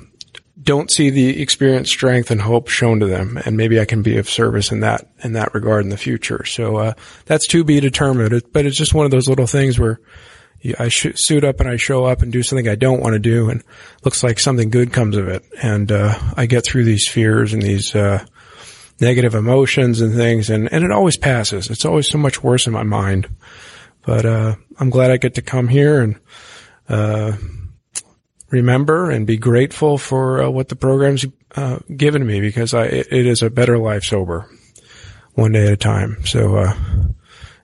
don't 0.63 0.91
see 0.91 1.09
the 1.09 1.41
experience, 1.41 1.89
strength, 1.89 2.31
and 2.31 2.43
hope 2.43 2.69
shown 2.69 3.01
to 3.01 3.07
them, 3.07 3.41
and 3.47 3.57
maybe 3.57 3.81
I 3.81 3.87
can 3.87 4.03
be 4.03 4.19
of 4.19 4.29
service 4.29 4.71
in 4.71 4.81
that 4.81 5.09
in 5.25 5.33
that 5.33 5.55
regard 5.55 5.85
in 5.85 5.89
the 5.89 5.97
future. 5.97 6.45
So 6.45 6.77
uh, 6.77 6.93
that's 7.25 7.47
to 7.47 7.65
be 7.65 7.81
determined. 7.81 8.43
But 8.53 8.67
it's 8.67 8.77
just 8.77 8.93
one 8.93 9.07
of 9.07 9.11
those 9.11 9.27
little 9.27 9.47
things 9.47 9.79
where 9.79 10.01
I 10.79 10.89
suit 10.89 11.45
up 11.45 11.61
and 11.61 11.69
I 11.69 11.77
show 11.77 12.05
up 12.05 12.23
and 12.23 12.33
do 12.33 12.43
something 12.43 12.69
I 12.69 12.75
don't 12.75 13.01
want 13.01 13.15
to 13.15 13.21
do, 13.21 13.49
and 13.49 13.63
looks 14.05 14.23
like 14.23 14.41
something 14.41 14.71
good 14.71 14.93
comes 14.93 15.17
of 15.17 15.29
it. 15.29 15.45
And 15.63 15.91
uh, 15.93 16.19
I 16.37 16.47
get 16.47 16.65
through 16.65 16.85
these 16.85 17.09
fears 17.09 17.53
and 17.53 17.63
these 17.63 17.95
uh, 17.95 18.25
negative 19.01 19.35
emotions 19.35 20.01
and 20.01 20.15
things, 20.15 20.51
and, 20.51 20.71
and 20.73 20.85
it 20.85 20.91
always 20.91 21.17
passes. 21.17 21.71
It's 21.71 21.85
always 21.85 22.09
so 22.11 22.19
much 22.19 22.43
worse 22.43 22.67
in 22.67 22.73
my 22.73 22.83
mind. 22.83 23.29
But 24.05 24.27
uh, 24.27 24.57
I'm 24.79 24.91
glad 24.91 25.11
I 25.11 25.17
get 25.17 25.35
to 25.35 25.43
come 25.43 25.69
here 25.69 26.01
and 26.01 26.17
uh, 26.89 27.37
remember 28.51 29.11
and 29.11 29.27
be 29.27 29.37
grateful 29.37 29.99
for 29.99 30.43
uh, 30.43 30.51
what 30.51 30.69
the 30.69 30.77
program's 30.77 31.25
uh, 31.55 31.79
given 31.95 32.27
me 32.27 32.41
because 32.41 32.75
I, 32.75 32.85
it, 32.85 33.13
it 33.13 33.27
is 33.27 33.43
a 33.43 33.51
better 33.51 33.79
life 33.79 34.03
sober, 34.03 34.51
one 35.35 35.53
day 35.53 35.67
at 35.67 35.73
a 35.73 35.77
time. 35.77 36.25
So 36.25 36.73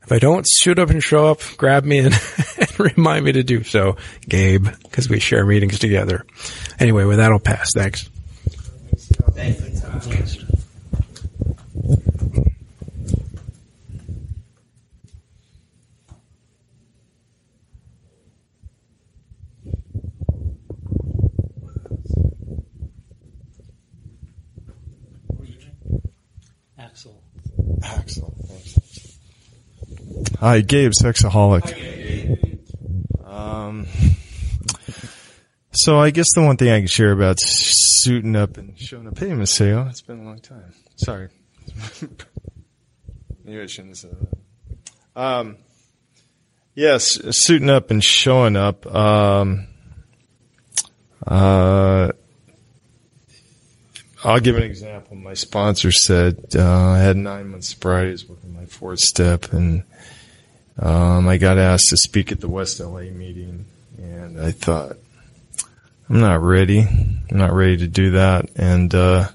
if 0.04 0.12
I 0.12 0.18
don't 0.18 0.46
shoot 0.46 0.78
up 0.78 0.90
and 0.90 1.02
show 1.02 1.26
up, 1.26 1.40
grab 1.56 1.84
me 1.84 1.98
and, 1.98 2.14
and 2.58 2.80
remind 2.80 3.24
me 3.24 3.32
to 3.32 3.42
do 3.42 3.64
so, 3.64 3.96
Gabe, 4.28 4.66
because 4.82 5.08
we 5.08 5.18
share 5.18 5.46
meetings 5.46 5.78
together. 5.78 6.26
Anyway, 6.78 7.04
with 7.04 7.18
that, 7.18 7.32
I'll 7.32 7.38
pass. 7.38 7.70
Thanks. 7.74 8.08
Thanks. 9.34 10.44
Hi, 30.44 30.60
Gabe, 30.60 30.92
sexaholic. 30.92 32.60
Um, 33.24 33.86
so 35.72 35.98
I 35.98 36.10
guess 36.10 36.26
the 36.34 36.42
one 36.42 36.58
thing 36.58 36.68
I 36.68 36.80
can 36.80 36.86
share 36.86 37.12
about 37.12 37.38
suiting 37.40 38.36
up 38.36 38.58
and 38.58 38.78
showing 38.78 39.06
up. 39.06 39.16
Hey, 39.16 39.32
Miss 39.32 39.58
Seo, 39.58 39.88
it's 39.88 40.02
been 40.02 40.20
a 40.20 40.24
long 40.24 40.40
time. 40.40 40.74
Sorry. 40.96 41.30
Maybe 43.42 43.58
I 43.58 43.64
shouldn't 43.64 43.96
said 43.96 44.18
that. 44.20 45.18
Um, 45.18 45.56
yes, 46.74 47.18
suiting 47.30 47.70
up 47.70 47.90
and 47.90 48.04
showing 48.04 48.56
up. 48.56 48.84
Um, 48.94 49.66
uh, 51.26 52.12
I'll 54.22 54.40
give 54.40 54.56
an 54.58 54.62
example. 54.62 55.16
My 55.16 55.32
sponsor 55.32 55.90
said 55.90 56.48
uh, 56.54 56.90
I 56.90 56.98
had 56.98 57.16
nine 57.16 57.48
months 57.48 57.70
sobriety, 57.70 58.10
was 58.10 58.28
working 58.28 58.52
my 58.52 58.66
fourth 58.66 59.00
step, 59.00 59.54
and 59.54 59.84
um, 60.78 61.28
I 61.28 61.36
got 61.36 61.58
asked 61.58 61.88
to 61.90 61.96
speak 61.96 62.32
at 62.32 62.40
the 62.40 62.48
West 62.48 62.80
LA 62.80 63.02
meeting, 63.02 63.66
and 63.96 64.40
I 64.40 64.50
thought, 64.50 64.96
I'm 66.08 66.20
not 66.20 66.42
ready. 66.42 66.80
I'm 66.80 67.38
not 67.38 67.52
ready 67.52 67.76
to 67.78 67.86
do 67.86 68.12
that. 68.12 68.50
And 68.56 68.94
uh, 68.94 69.28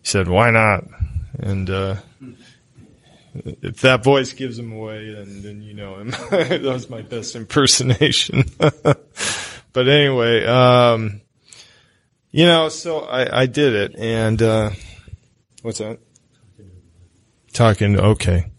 he 0.00 0.06
said, 0.06 0.28
Why 0.28 0.50
not? 0.50 0.84
And 1.38 1.68
uh, 1.68 1.96
if 3.34 3.80
that 3.80 4.04
voice 4.04 4.32
gives 4.32 4.58
him 4.58 4.72
away, 4.72 5.12
then, 5.12 5.42
then 5.42 5.62
you 5.62 5.74
know 5.74 5.96
him. 5.96 6.10
that 6.30 6.62
was 6.62 6.88
my 6.88 7.02
best 7.02 7.34
impersonation. 7.34 8.44
but 8.58 9.88
anyway, 9.88 10.46
um, 10.46 11.20
you 12.30 12.46
know, 12.46 12.68
so 12.68 13.00
I, 13.00 13.42
I 13.42 13.46
did 13.46 13.74
it, 13.74 13.96
and 13.98 14.40
uh, 14.40 14.70
what's 15.62 15.78
that? 15.78 15.98
Talking. 17.52 17.98
Okay 17.98 18.51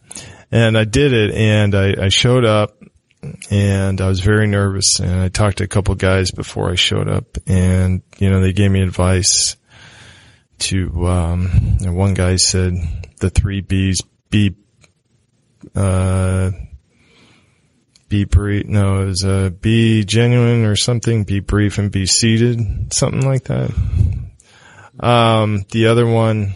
and 0.53 0.77
I 0.77 0.83
did 0.83 1.13
it 1.13 1.33
and 1.33 1.73
I, 1.73 1.95
I 1.99 2.09
showed 2.09 2.45
up 2.45 2.77
and 3.49 3.99
I 3.99 4.07
was 4.07 4.19
very 4.19 4.45
nervous 4.45 4.99
and 4.99 5.19
I 5.19 5.29
talked 5.29 5.57
to 5.57 5.63
a 5.63 5.67
couple 5.67 5.95
guys 5.95 6.29
before 6.29 6.69
I 6.69 6.75
showed 6.75 7.09
up 7.09 7.37
and, 7.47 8.03
you 8.19 8.29
know, 8.29 8.39
they 8.39 8.53
gave 8.53 8.69
me 8.69 8.81
advice 8.81 9.57
to, 10.59 11.07
um, 11.07 11.49
one 11.81 12.13
guy 12.13 12.35
said 12.35 12.75
the 13.19 13.31
three 13.31 13.61
B's, 13.61 14.03
be, 14.29 14.55
uh, 15.73 16.51
be 18.07 18.25
brief, 18.25 18.67
no, 18.67 19.01
it 19.01 19.05
was, 19.05 19.23
uh, 19.25 19.49
be 19.49 20.05
genuine 20.05 20.65
or 20.65 20.75
something, 20.75 21.23
be 21.23 21.39
brief 21.39 21.79
and 21.79 21.91
be 21.91 22.05
seated, 22.05 22.93
something 22.93 23.25
like 23.25 23.45
that. 23.45 23.71
Um, 24.99 25.65
the 25.71 25.87
other 25.87 26.05
one, 26.05 26.53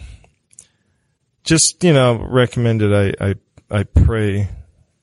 just, 1.42 1.82
you 1.82 1.92
know, 1.92 2.24
recommended 2.30 2.94
I, 2.94 3.30
I 3.30 3.34
I 3.70 3.82
pray, 3.82 4.48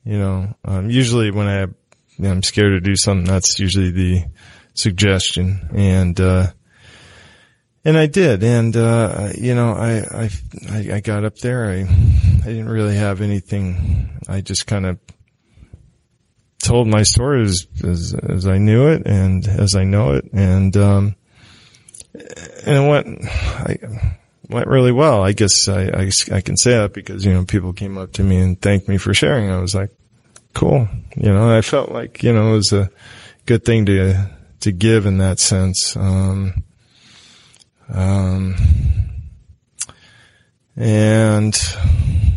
you 0.04 0.18
know, 0.18 0.54
um, 0.64 0.90
usually 0.90 1.30
when 1.30 1.46
I, 1.46 1.60
you 1.62 1.74
know, 2.18 2.30
I'm 2.30 2.42
scared 2.42 2.72
to 2.72 2.80
do 2.80 2.96
something, 2.96 3.26
that's 3.26 3.58
usually 3.58 3.90
the 3.92 4.24
suggestion. 4.74 5.68
And, 5.72 6.18
uh, 6.20 6.48
and 7.84 7.96
I 7.96 8.06
did. 8.06 8.42
And, 8.42 8.76
uh, 8.76 9.28
you 9.36 9.54
know, 9.54 9.72
I, 9.72 10.28
I, 10.70 10.94
I 10.94 11.00
got 11.00 11.24
up 11.24 11.36
there. 11.38 11.70
I, 11.70 11.82
I 11.82 12.46
didn't 12.46 12.68
really 12.68 12.96
have 12.96 13.20
anything. 13.20 14.18
I 14.28 14.40
just 14.40 14.66
kind 14.66 14.86
of 14.86 14.98
told 16.64 16.88
my 16.88 17.04
story 17.04 17.42
as, 17.42 17.68
as, 17.84 18.14
as 18.14 18.48
I 18.48 18.58
knew 18.58 18.88
it 18.88 19.06
and 19.06 19.46
as 19.46 19.76
I 19.76 19.84
know 19.84 20.14
it. 20.14 20.24
And, 20.32 20.76
um, 20.76 21.14
and 22.14 22.84
it 22.84 22.88
went, 22.88 23.24
I, 23.24 23.76
went 24.48 24.68
really 24.68 24.92
well. 24.92 25.22
I 25.22 25.32
guess 25.32 25.68
I, 25.68 25.82
I, 25.84 26.10
I, 26.32 26.40
can 26.40 26.56
say 26.56 26.72
that 26.72 26.92
because, 26.92 27.24
you 27.24 27.32
know, 27.32 27.44
people 27.44 27.72
came 27.72 27.98
up 27.98 28.12
to 28.12 28.22
me 28.22 28.38
and 28.38 28.60
thanked 28.60 28.88
me 28.88 28.96
for 28.96 29.14
sharing. 29.14 29.50
I 29.50 29.60
was 29.60 29.74
like, 29.74 29.90
cool. 30.54 30.88
You 31.16 31.32
know, 31.32 31.56
I 31.56 31.62
felt 31.62 31.90
like, 31.90 32.22
you 32.22 32.32
know, 32.32 32.52
it 32.52 32.56
was 32.56 32.72
a 32.72 32.90
good 33.46 33.64
thing 33.64 33.86
to, 33.86 34.30
to 34.60 34.72
give 34.72 35.06
in 35.06 35.18
that 35.18 35.38
sense. 35.38 35.96
Um, 35.96 36.64
um, 37.88 38.54
and 40.76 41.56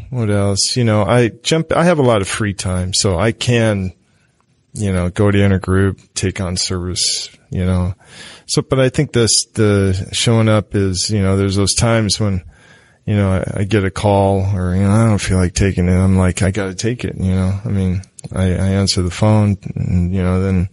what 0.09 0.29
else? 0.29 0.75
You 0.75 0.83
know, 0.83 1.03
I 1.03 1.29
jump, 1.29 1.71
I 1.71 1.83
have 1.83 1.99
a 1.99 2.03
lot 2.03 2.21
of 2.21 2.27
free 2.27 2.53
time, 2.53 2.93
so 2.93 3.19
I 3.19 3.31
can, 3.31 3.93
you 4.79 4.93
know, 4.93 5.09
go 5.09 5.29
to 5.29 5.37
intergroup, 5.37 6.13
take 6.13 6.39
on 6.39 6.57
service, 6.57 7.29
you 7.49 7.65
know, 7.65 7.93
so, 8.49 8.63
but 8.63 8.79
I 8.79 8.89
think 8.89 9.13
this, 9.13 9.45
the 9.53 10.09
showing 10.11 10.49
up 10.49 10.73
is, 10.73 11.11
you 11.11 11.21
know, 11.21 11.37
there's 11.37 11.55
those 11.55 11.75
times 11.75 12.19
when, 12.19 12.43
you 13.05 13.15
know, 13.15 13.29
I, 13.29 13.59
I 13.59 13.63
get 13.63 13.83
a 13.83 13.91
call 13.91 14.41
or, 14.55 14.75
you 14.75 14.81
know, 14.81 14.89
I 14.89 15.05
don't 15.05 15.21
feel 15.21 15.37
like 15.37 15.53
taking 15.53 15.87
it. 15.87 15.95
I'm 15.95 16.17
like, 16.17 16.41
I 16.41 16.49
gotta 16.49 16.73
take 16.73 17.05
it, 17.05 17.15
you 17.15 17.35
know, 17.35 17.59
I 17.63 17.67
mean, 17.67 18.01
I, 18.33 18.45
I 18.45 18.69
answer 18.69 19.03
the 19.03 19.11
phone 19.11 19.57
and, 19.75 20.11
you 20.11 20.23
know, 20.23 20.41
then 20.41 20.69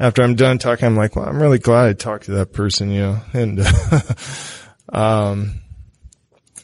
after 0.00 0.22
I'm 0.22 0.36
done 0.36 0.56
talking, 0.56 0.86
I'm 0.86 0.96
like, 0.96 1.16
well, 1.16 1.28
I'm 1.28 1.42
really 1.42 1.58
glad 1.58 1.90
I 1.90 1.92
talked 1.92 2.24
to 2.24 2.30
that 2.32 2.54
person, 2.54 2.90
you 2.90 3.00
know, 3.00 3.20
and, 3.34 3.60
um, 4.88 5.60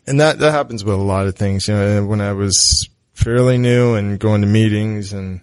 and 0.06 0.20
that, 0.20 0.38
that 0.38 0.52
happens 0.52 0.82
with 0.82 0.94
a 0.94 0.98
lot 0.98 1.26
of 1.26 1.36
things, 1.36 1.68
you 1.68 1.74
know, 1.74 2.06
when 2.06 2.22
I 2.22 2.32
was 2.32 2.88
fairly 3.12 3.58
new 3.58 3.96
and 3.96 4.18
going 4.18 4.40
to 4.40 4.46
meetings 4.46 5.12
and 5.12 5.42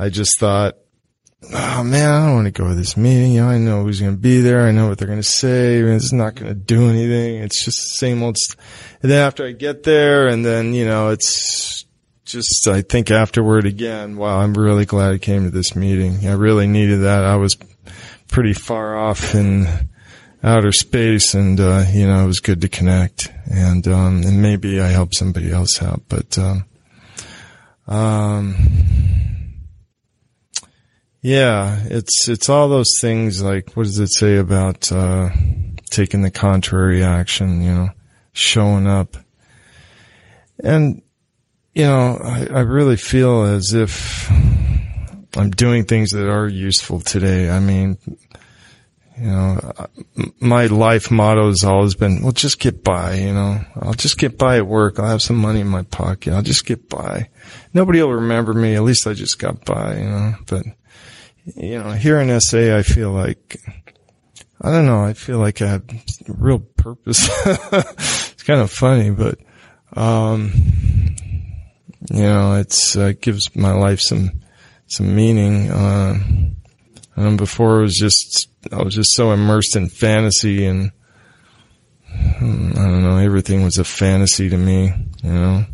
I 0.00 0.08
just 0.08 0.40
thought, 0.40 0.76
oh 1.52 1.84
man, 1.84 2.10
I 2.10 2.24
don't 2.24 2.34
want 2.36 2.46
to 2.46 2.62
go 2.62 2.68
to 2.68 2.74
this 2.74 2.96
meeting. 2.96 3.32
You 3.32 3.42
know, 3.42 3.48
I 3.48 3.58
know 3.58 3.82
who's 3.82 4.00
going 4.00 4.14
to 4.14 4.18
be 4.18 4.40
there. 4.40 4.66
I 4.66 4.72
know 4.72 4.88
what 4.88 4.96
they're 4.96 5.06
going 5.06 5.20
to 5.20 5.22
say. 5.22 5.76
It's 5.76 6.10
not 6.10 6.36
going 6.36 6.48
to 6.48 6.54
do 6.54 6.88
anything. 6.88 7.42
It's 7.42 7.62
just 7.62 7.76
the 7.76 7.98
same 7.98 8.22
old. 8.22 8.38
St-. 8.38 8.58
And 9.02 9.10
then 9.10 9.26
after 9.26 9.46
I 9.46 9.52
get 9.52 9.82
there 9.82 10.26
and 10.26 10.42
then, 10.42 10.72
you 10.72 10.86
know, 10.86 11.10
it's 11.10 11.84
just, 12.24 12.66
I 12.66 12.80
think 12.80 13.10
afterward 13.10 13.66
again, 13.66 14.16
wow, 14.16 14.38
I'm 14.38 14.54
really 14.54 14.86
glad 14.86 15.12
I 15.12 15.18
came 15.18 15.44
to 15.44 15.50
this 15.50 15.76
meeting. 15.76 16.26
I 16.26 16.32
really 16.32 16.66
needed 16.66 17.02
that. 17.02 17.24
I 17.24 17.36
was 17.36 17.58
pretty 18.26 18.54
far 18.54 18.96
off 18.96 19.34
in 19.34 19.66
outer 20.42 20.72
space 20.72 21.34
and, 21.34 21.60
uh, 21.60 21.84
you 21.92 22.06
know, 22.06 22.24
it 22.24 22.26
was 22.26 22.40
good 22.40 22.62
to 22.62 22.70
connect 22.70 23.30
and, 23.52 23.86
um, 23.86 24.22
and 24.22 24.40
maybe 24.40 24.80
I 24.80 24.88
helped 24.88 25.14
somebody 25.14 25.50
else 25.50 25.82
out, 25.82 26.04
but, 26.08 26.38
um, 26.38 26.64
um, 27.86 28.56
yeah, 31.22 31.80
it's 31.84 32.28
it's 32.28 32.48
all 32.48 32.68
those 32.68 32.98
things 33.00 33.42
like 33.42 33.72
what 33.74 33.84
does 33.84 33.98
it 33.98 34.12
say 34.12 34.36
about 34.36 34.90
uh, 34.90 35.30
taking 35.90 36.22
the 36.22 36.30
contrary 36.30 37.02
action? 37.02 37.62
You 37.62 37.74
know, 37.74 37.88
showing 38.32 38.86
up, 38.86 39.16
and 40.62 41.02
you 41.74 41.84
know, 41.84 42.18
I, 42.22 42.46
I 42.46 42.60
really 42.60 42.96
feel 42.96 43.42
as 43.44 43.72
if 43.72 44.30
I'm 45.36 45.50
doing 45.50 45.84
things 45.84 46.10
that 46.10 46.28
are 46.28 46.48
useful 46.48 47.00
today. 47.00 47.50
I 47.50 47.60
mean, 47.60 47.98
you 49.16 49.26
know, 49.26 49.72
my 50.40 50.66
life 50.66 51.10
motto 51.10 51.48
has 51.48 51.62
always 51.62 51.94
been, 51.94 52.22
well, 52.22 52.32
just 52.32 52.58
get 52.58 52.82
by, 52.82 53.14
you 53.14 53.34
know, 53.34 53.60
I'll 53.76 53.92
just 53.92 54.16
get 54.18 54.38
by 54.38 54.56
at 54.56 54.66
work. 54.66 54.98
I'll 54.98 55.10
have 55.10 55.22
some 55.22 55.36
money 55.36 55.60
in 55.60 55.68
my 55.68 55.82
pocket. 55.82 56.32
I'll 56.32 56.42
just 56.42 56.64
get 56.64 56.88
by. 56.88 57.28
Nobody 57.74 58.02
will 58.02 58.14
remember 58.14 58.54
me. 58.54 58.74
At 58.74 58.82
least 58.82 59.06
I 59.06 59.12
just 59.12 59.38
got 59.38 59.64
by, 59.64 59.98
you 59.98 60.08
know, 60.08 60.34
but, 60.46 60.64
you 61.44 61.78
know, 61.78 61.92
here 61.92 62.18
in 62.20 62.40
SA, 62.40 62.76
I 62.76 62.82
feel 62.82 63.10
like, 63.10 63.60
I 64.60 64.70
don't 64.70 64.86
know, 64.86 65.04
I 65.04 65.14
feel 65.14 65.38
like 65.38 65.62
I 65.62 65.68
have 65.68 65.84
real 66.28 66.58
purpose. 66.58 67.28
it's 67.46 68.42
kind 68.42 68.60
of 68.60 68.70
funny, 68.70 69.10
but, 69.10 69.38
um, 69.94 70.52
you 72.10 72.22
know, 72.22 72.54
it's, 72.54 72.96
uh, 72.96 73.12
gives 73.20 73.54
my 73.56 73.72
life 73.72 74.00
some, 74.00 74.30
some 74.86 75.14
meaning. 75.14 75.70
Uh, 75.70 76.14
um, 77.16 77.36
before 77.36 77.80
it 77.80 77.82
was 77.82 77.96
just, 77.96 78.48
I 78.72 78.82
was 78.82 78.94
just 78.94 79.14
so 79.14 79.32
immersed 79.32 79.76
in 79.76 79.88
fantasy 79.88 80.66
and 80.66 80.92
hmm, 82.08 82.72
I 82.72 82.82
don't 82.82 83.02
know, 83.02 83.16
everything 83.16 83.62
was 83.62 83.78
a 83.78 83.84
fantasy 83.84 84.48
to 84.48 84.56
me, 84.56 84.92
you 85.22 85.32
know. 85.32 85.64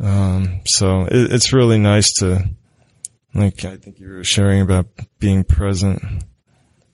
Um, 0.00 0.60
so 0.64 1.02
it, 1.02 1.32
it's 1.32 1.52
really 1.52 1.78
nice 1.78 2.10
to, 2.18 2.48
like, 3.34 3.64
I 3.64 3.76
think 3.76 4.00
you 4.00 4.08
were 4.08 4.24
sharing 4.24 4.60
about 4.60 4.86
being 5.18 5.44
present, 5.44 6.02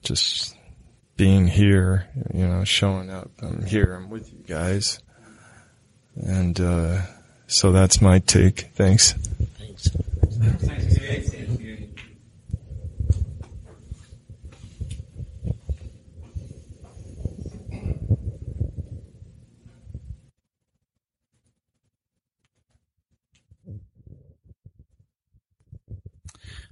just 0.03 0.55
being 1.15 1.47
here, 1.47 2.07
you 2.33 2.47
know, 2.47 2.63
showing 2.63 3.09
up. 3.09 3.31
I'm 3.41 3.65
here. 3.65 3.93
I'm 3.93 4.09
with 4.09 4.31
you 4.31 4.43
guys. 4.47 4.99
And, 6.15 6.59
uh, 6.59 7.01
so 7.47 7.71
that's 7.71 8.01
my 8.01 8.19
take. 8.19 8.69
Thanks. 8.75 9.13
Thanks. 9.13 9.89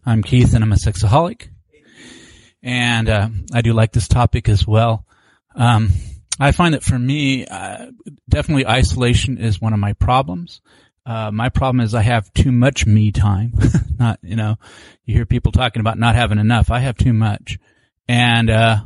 I'm 0.06 0.22
Keith 0.22 0.54
and 0.54 0.64
I'm 0.64 0.72
a 0.72 0.76
sexaholic. 0.76 1.50
And, 2.62 3.10
uh, 3.10 3.30
I 3.54 3.62
do 3.62 3.74
like 3.74 3.92
this 3.92 4.08
topic 4.08 4.48
as 4.50 4.68
well. 4.68 5.06
Um, 5.56 5.90
I 6.40 6.52
find 6.52 6.74
that 6.74 6.84
for 6.84 6.98
me, 6.98 7.46
uh, 7.46 7.88
definitely 8.30 8.68
isolation 8.68 9.38
is 9.38 9.62
one 9.62 9.74
of 9.74 9.80
my 9.80 9.94
problems. 9.94 10.62
Uh, 11.06 11.32
my 11.32 11.50
problem 11.50 11.80
is 11.80 11.96
I 11.96 12.02
have 12.02 12.32
too 12.34 12.52
much 12.52 12.86
me 12.86 13.12
time. 13.12 13.54
not, 14.00 14.20
you 14.22 14.36
know, 14.36 14.58
you 15.06 15.16
hear 15.16 15.26
people 15.26 15.52
talking 15.52 15.80
about 15.80 15.98
not 15.98 16.16
having 16.16 16.40
enough. 16.40 16.70
I 16.70 16.80
have 16.80 16.98
too 16.98 17.14
much. 17.14 17.58
And, 18.08 18.50
uh, 18.50 18.82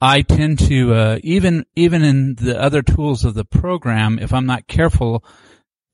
I 0.00 0.22
tend 0.22 0.58
to, 0.60 0.94
uh, 0.94 1.18
even, 1.22 1.64
even 1.76 2.02
in 2.02 2.34
the 2.34 2.60
other 2.60 2.82
tools 2.82 3.24
of 3.24 3.34
the 3.34 3.44
program, 3.44 4.18
if 4.18 4.32
I'm 4.32 4.46
not 4.46 4.66
careful, 4.66 5.24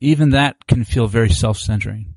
even 0.01 0.31
that 0.31 0.66
can 0.66 0.85
feel 0.85 1.07
very 1.07 1.31
self-centering. 1.31 2.14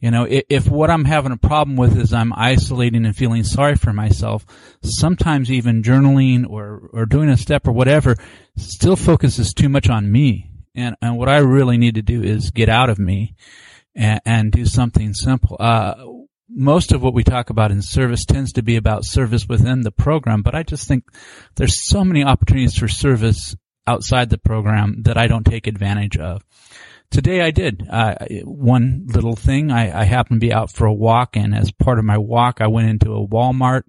You 0.00 0.12
know, 0.12 0.24
if, 0.24 0.44
if, 0.48 0.68
what 0.68 0.90
I'm 0.90 1.04
having 1.04 1.32
a 1.32 1.36
problem 1.36 1.76
with 1.76 1.98
is 1.98 2.12
I'm 2.12 2.32
isolating 2.32 3.04
and 3.04 3.16
feeling 3.16 3.42
sorry 3.42 3.74
for 3.74 3.92
myself, 3.92 4.46
sometimes 4.82 5.50
even 5.50 5.82
journaling 5.82 6.48
or, 6.48 6.88
or 6.92 7.04
doing 7.04 7.28
a 7.28 7.36
step 7.36 7.66
or 7.66 7.72
whatever 7.72 8.16
still 8.56 8.94
focuses 8.94 9.52
too 9.52 9.68
much 9.68 9.88
on 9.88 10.10
me. 10.10 10.50
And, 10.74 10.94
and 11.02 11.18
what 11.18 11.28
I 11.28 11.38
really 11.38 11.78
need 11.78 11.96
to 11.96 12.02
do 12.02 12.22
is 12.22 12.52
get 12.52 12.68
out 12.68 12.90
of 12.90 13.00
me 13.00 13.34
and, 13.96 14.20
and 14.24 14.52
do 14.52 14.66
something 14.66 15.14
simple. 15.14 15.56
Uh, 15.58 15.94
most 16.48 16.92
of 16.92 17.02
what 17.02 17.12
we 17.12 17.24
talk 17.24 17.50
about 17.50 17.72
in 17.72 17.82
service 17.82 18.24
tends 18.24 18.52
to 18.52 18.62
be 18.62 18.76
about 18.76 19.04
service 19.04 19.46
within 19.48 19.82
the 19.82 19.90
program, 19.90 20.42
but 20.42 20.54
I 20.54 20.62
just 20.62 20.86
think 20.86 21.04
there's 21.56 21.88
so 21.88 22.04
many 22.04 22.22
opportunities 22.22 22.78
for 22.78 22.88
service 22.88 23.56
outside 23.86 24.30
the 24.30 24.38
program 24.38 25.02
that 25.02 25.18
I 25.18 25.26
don't 25.26 25.44
take 25.44 25.66
advantage 25.66 26.16
of 26.16 26.44
today 27.10 27.40
I 27.40 27.50
did. 27.50 27.86
Uh, 27.90 28.14
one 28.44 29.06
little 29.06 29.36
thing, 29.36 29.70
I, 29.70 30.00
I, 30.00 30.04
happened 30.04 30.40
to 30.40 30.46
be 30.46 30.52
out 30.52 30.70
for 30.70 30.86
a 30.86 30.92
walk, 30.92 31.36
and 31.36 31.54
as 31.54 31.70
part 31.70 31.98
of 31.98 32.04
my 32.04 32.18
walk, 32.18 32.60
I 32.60 32.66
went 32.66 32.88
into 32.88 33.14
a 33.14 33.26
Walmart, 33.26 33.82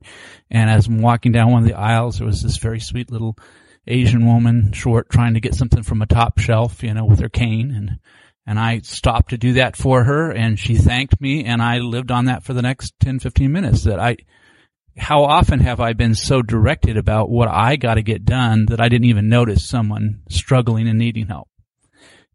and 0.49 0.69
as 0.69 0.87
I'm 0.87 1.01
walking 1.01 1.31
down 1.31 1.51
one 1.51 1.63
of 1.63 1.67
the 1.67 1.77
aisles, 1.77 2.17
there 2.17 2.27
was 2.27 2.41
this 2.41 2.57
very 2.57 2.79
sweet 2.79 3.11
little 3.11 3.37
Asian 3.87 4.25
woman, 4.25 4.71
short, 4.71 5.09
trying 5.09 5.33
to 5.33 5.39
get 5.39 5.55
something 5.55 5.83
from 5.83 6.01
a 6.01 6.05
top 6.05 6.39
shelf, 6.39 6.83
you 6.83 6.93
know, 6.93 7.05
with 7.05 7.19
her 7.19 7.29
cane, 7.29 7.71
and 7.71 7.99
and 8.45 8.59
I 8.59 8.79
stopped 8.79 9.29
to 9.29 9.37
do 9.37 9.53
that 9.53 9.75
for 9.75 10.05
her, 10.05 10.31
and 10.31 10.57
she 10.57 10.75
thanked 10.75 11.21
me, 11.21 11.43
and 11.45 11.61
I 11.61 11.79
lived 11.79 12.09
on 12.09 12.25
that 12.25 12.43
for 12.43 12.53
the 12.53 12.63
next 12.63 12.95
10, 12.99 13.19
15 13.19 13.51
minutes. 13.51 13.83
That 13.83 13.99
I, 13.99 14.17
how 14.97 15.23
often 15.23 15.59
have 15.59 15.79
I 15.79 15.93
been 15.93 16.15
so 16.15 16.41
directed 16.41 16.97
about 16.97 17.29
what 17.29 17.47
I 17.47 17.75
got 17.75 17.95
to 17.95 18.01
get 18.01 18.25
done 18.25 18.65
that 18.67 18.81
I 18.81 18.89
didn't 18.89 19.09
even 19.09 19.29
notice 19.29 19.67
someone 19.67 20.21
struggling 20.29 20.87
and 20.87 20.97
needing 20.97 21.27
help? 21.27 21.48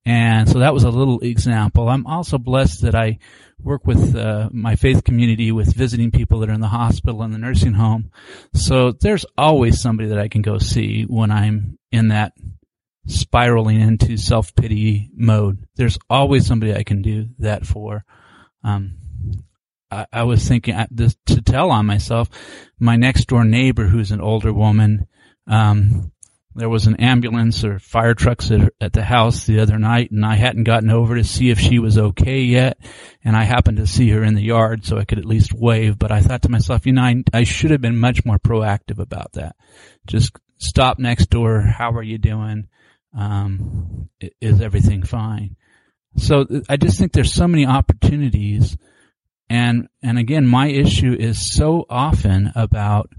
And 0.06 0.48
so 0.48 0.58
that 0.58 0.74
was 0.74 0.84
a 0.84 0.90
little 0.90 1.20
example. 1.20 1.88
I'm 1.88 2.06
also 2.06 2.36
blessed 2.36 2.82
that 2.82 2.94
I 2.94 3.18
work 3.58 3.86
with 3.86 4.14
uh, 4.14 4.50
my 4.52 4.76
faith 4.76 5.02
community 5.02 5.50
with 5.50 5.74
visiting 5.74 6.10
people 6.10 6.40
that 6.40 6.50
are 6.50 6.54
in 6.54 6.60
the 6.60 6.68
hospital 6.68 7.22
and 7.22 7.32
the 7.32 7.38
nursing 7.38 7.72
home. 7.72 8.10
So 8.52 8.92
there's 8.92 9.24
always 9.38 9.80
somebody 9.80 10.10
that 10.10 10.18
I 10.18 10.28
can 10.28 10.42
go 10.42 10.58
see 10.58 11.04
when 11.04 11.30
I'm 11.30 11.78
in 11.90 12.08
that 12.08 12.34
spiraling 13.06 13.80
into 13.80 14.16
self-pity 14.16 15.10
mode. 15.14 15.66
There's 15.76 15.98
always 16.10 16.46
somebody 16.46 16.74
I 16.74 16.84
can 16.84 17.00
do 17.00 17.28
that 17.38 17.66
for. 17.66 18.04
Um, 18.62 18.96
I, 19.90 20.06
I, 20.12 20.22
was 20.24 20.46
thinking 20.46 20.74
uh, 20.74 20.86
this, 20.90 21.16
to 21.26 21.42
tell 21.42 21.70
on 21.70 21.86
myself, 21.86 22.28
my 22.78 22.96
next 22.96 23.26
door 23.26 23.44
neighbor 23.44 23.86
who's 23.86 24.10
an 24.10 24.22
older 24.22 24.52
woman, 24.52 25.06
um, 25.46 26.12
there 26.54 26.68
was 26.68 26.86
an 26.86 26.96
ambulance 26.96 27.64
or 27.64 27.78
fire 27.78 28.14
trucks 28.14 28.50
at, 28.50 28.72
at, 28.80 28.92
the 28.92 29.02
house 29.02 29.44
the 29.44 29.60
other 29.60 29.78
night 29.78 30.10
and 30.10 30.24
I 30.24 30.36
hadn't 30.36 30.64
gotten 30.64 30.90
over 30.90 31.16
to 31.16 31.24
see 31.24 31.50
if 31.50 31.58
she 31.58 31.78
was 31.78 31.98
okay 31.98 32.42
yet. 32.42 32.78
And 33.24 33.36
I 33.36 33.42
happened 33.42 33.78
to 33.78 33.86
see 33.86 34.08
her 34.10 34.22
in 34.22 34.34
the 34.34 34.42
yard 34.42 34.84
so 34.84 34.96
I 34.96 35.04
could 35.04 35.18
at 35.18 35.24
least 35.24 35.52
wave. 35.52 35.98
But 35.98 36.12
I 36.12 36.20
thought 36.20 36.42
to 36.42 36.48
myself, 36.48 36.86
you 36.86 36.92
know, 36.92 37.02
I, 37.02 37.24
I 37.32 37.42
should 37.42 37.72
have 37.72 37.80
been 37.80 37.96
much 37.96 38.24
more 38.24 38.38
proactive 38.38 38.98
about 39.00 39.32
that. 39.32 39.56
Just 40.06 40.32
stop 40.58 40.98
next 40.98 41.30
door. 41.30 41.60
How 41.60 41.90
are 41.92 42.02
you 42.02 42.18
doing? 42.18 42.68
Um, 43.16 44.08
is 44.40 44.60
everything 44.60 45.02
fine? 45.02 45.56
So 46.16 46.46
I 46.68 46.76
just 46.76 46.98
think 46.98 47.12
there's 47.12 47.34
so 47.34 47.48
many 47.48 47.66
opportunities. 47.66 48.76
And, 49.50 49.88
and 50.02 50.18
again, 50.18 50.46
my 50.46 50.68
issue 50.68 51.16
is 51.18 51.52
so 51.52 51.84
often 51.90 52.52
about 52.54 53.10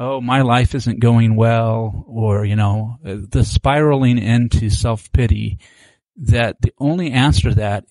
oh, 0.00 0.18
my 0.18 0.40
life 0.40 0.74
isn't 0.74 0.98
going 0.98 1.36
well, 1.36 2.06
or, 2.08 2.46
you 2.46 2.56
know, 2.56 2.96
the 3.04 3.44
spiraling 3.44 4.16
into 4.16 4.70
self-pity, 4.70 5.58
that 6.16 6.56
the 6.62 6.72
only 6.78 7.10
answer 7.10 7.50
to 7.50 7.56
that, 7.56 7.84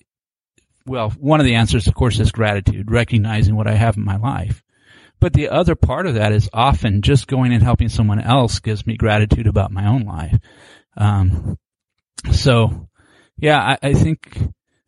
well, 0.86 1.10
one 1.10 1.38
of 1.38 1.46
the 1.46 1.54
answers, 1.54 1.86
of 1.86 1.94
course, 1.94 2.18
is 2.18 2.32
gratitude, 2.32 2.90
recognizing 2.90 3.54
what 3.54 3.68
I 3.68 3.74
have 3.74 3.96
in 3.96 4.04
my 4.04 4.16
life. 4.16 4.64
But 5.20 5.34
the 5.34 5.50
other 5.50 5.76
part 5.76 6.06
of 6.06 6.14
that 6.14 6.32
is 6.32 6.50
often 6.52 7.02
just 7.02 7.28
going 7.28 7.52
and 7.52 7.62
helping 7.62 7.88
someone 7.88 8.20
else 8.20 8.58
gives 8.58 8.84
me 8.84 8.96
gratitude 8.96 9.46
about 9.46 9.70
my 9.70 9.86
own 9.86 10.02
life. 10.02 10.36
Um, 10.96 11.58
so, 12.32 12.88
yeah, 13.36 13.58
I, 13.60 13.90
I 13.90 13.94
think, 13.94 14.36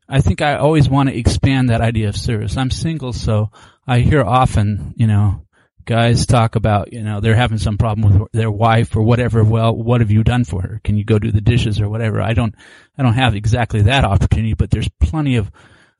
I 0.08 0.22
think 0.22 0.42
I 0.42 0.56
always 0.56 0.88
want 0.88 1.08
to 1.08 1.16
expand 1.16 1.70
that 1.70 1.82
idea 1.82 2.08
of 2.08 2.16
service. 2.16 2.56
I'm 2.56 2.70
single, 2.70 3.12
so 3.12 3.50
I 3.86 4.00
hear 4.00 4.24
often, 4.24 4.94
you 4.96 5.06
know, 5.06 5.46
guys 5.84 6.26
talk 6.26 6.56
about, 6.56 6.92
you 6.92 7.02
know, 7.02 7.20
they're 7.20 7.34
having 7.34 7.58
some 7.58 7.78
problem 7.78 8.20
with 8.20 8.32
their 8.32 8.50
wife 8.50 8.96
or 8.96 9.02
whatever. 9.02 9.44
Well, 9.44 9.74
what 9.74 10.00
have 10.00 10.10
you 10.10 10.22
done 10.24 10.44
for 10.44 10.62
her? 10.62 10.80
Can 10.84 10.96
you 10.96 11.04
go 11.04 11.18
do 11.18 11.32
the 11.32 11.40
dishes 11.40 11.80
or 11.80 11.88
whatever? 11.88 12.20
I 12.20 12.34
don't, 12.34 12.54
I 12.96 13.02
don't 13.02 13.14
have 13.14 13.34
exactly 13.34 13.82
that 13.82 14.04
opportunity, 14.04 14.54
but 14.54 14.70
there's 14.70 14.88
plenty 15.00 15.36
of, 15.36 15.50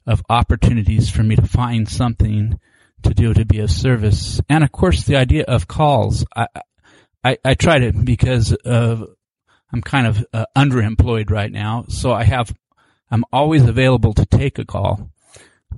of 0.07 0.23
opportunities 0.29 1.11
for 1.11 1.23
me 1.23 1.37
to 1.37 1.47
find 1.47 1.89
something 1.89 2.59
to 3.03 3.15
do 3.15 3.35
to 3.35 3.45
be 3.45 3.61
of 3.61 3.71
service. 3.71 4.41
And 4.49 4.65
of 4.65 4.73
course, 4.73 5.05
the 5.05 5.17
idea 5.17 5.45
of 5.45 5.69
calls, 5.69 6.25
I, 6.35 6.47
I, 7.25 7.39
I 7.45 7.55
tried 7.55 7.83
it 7.83 8.05
because 8.05 8.53
of, 8.53 9.05
I'm 9.73 9.83
kind 9.83 10.07
of 10.07 10.25
uh, 10.33 10.47
underemployed 10.57 11.31
right 11.31 11.51
now. 11.51 11.87
So 11.89 12.13
I 12.13 12.25
have, 12.25 12.55
I'm 13.11 13.25
always 13.33 13.65
available 13.65 14.13
to 14.15 14.27
take 14.27 14.59
a 14.59 14.65
call. 14.65 15.11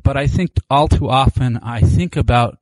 But 0.02 0.16
I 0.16 0.26
think 0.26 0.50
all 0.68 0.88
too 0.88 1.08
often 1.08 1.56
I 1.58 1.80
think 1.80 2.16
about 2.16 2.58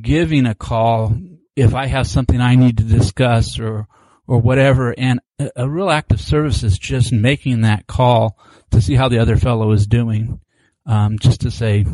giving 0.00 0.46
a 0.46 0.54
call 0.54 1.16
if 1.54 1.74
I 1.74 1.86
have 1.86 2.06
something 2.06 2.40
I 2.40 2.54
need 2.54 2.78
to 2.78 2.84
discuss 2.84 3.58
or 3.58 3.88
or 4.26 4.38
whatever. 4.38 4.94
And 4.96 5.20
a, 5.54 5.68
real 5.68 5.90
act 5.90 6.12
of 6.12 6.20
service 6.20 6.62
is 6.62 6.78
just 6.78 7.12
making 7.12 7.60
that 7.60 7.86
call 7.86 8.38
to 8.72 8.80
see 8.80 8.94
how 8.94 9.08
the 9.08 9.18
other 9.18 9.36
fellow 9.36 9.72
is 9.72 9.86
doing. 9.86 10.40
Um, 10.84 11.18
just 11.18 11.40
to 11.42 11.50
say, 11.50 11.84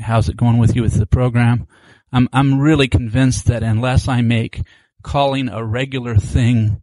how's 0.00 0.28
it 0.28 0.36
going 0.36 0.58
with 0.58 0.76
you 0.76 0.82
with 0.82 0.98
the 0.98 1.06
program? 1.06 1.66
I'm 2.12 2.28
I'm 2.32 2.60
really 2.60 2.88
convinced 2.88 3.46
that 3.46 3.62
unless 3.62 4.08
I 4.08 4.20
make 4.20 4.62
calling 5.02 5.48
a 5.48 5.64
regular 5.64 6.16
thing, 6.16 6.82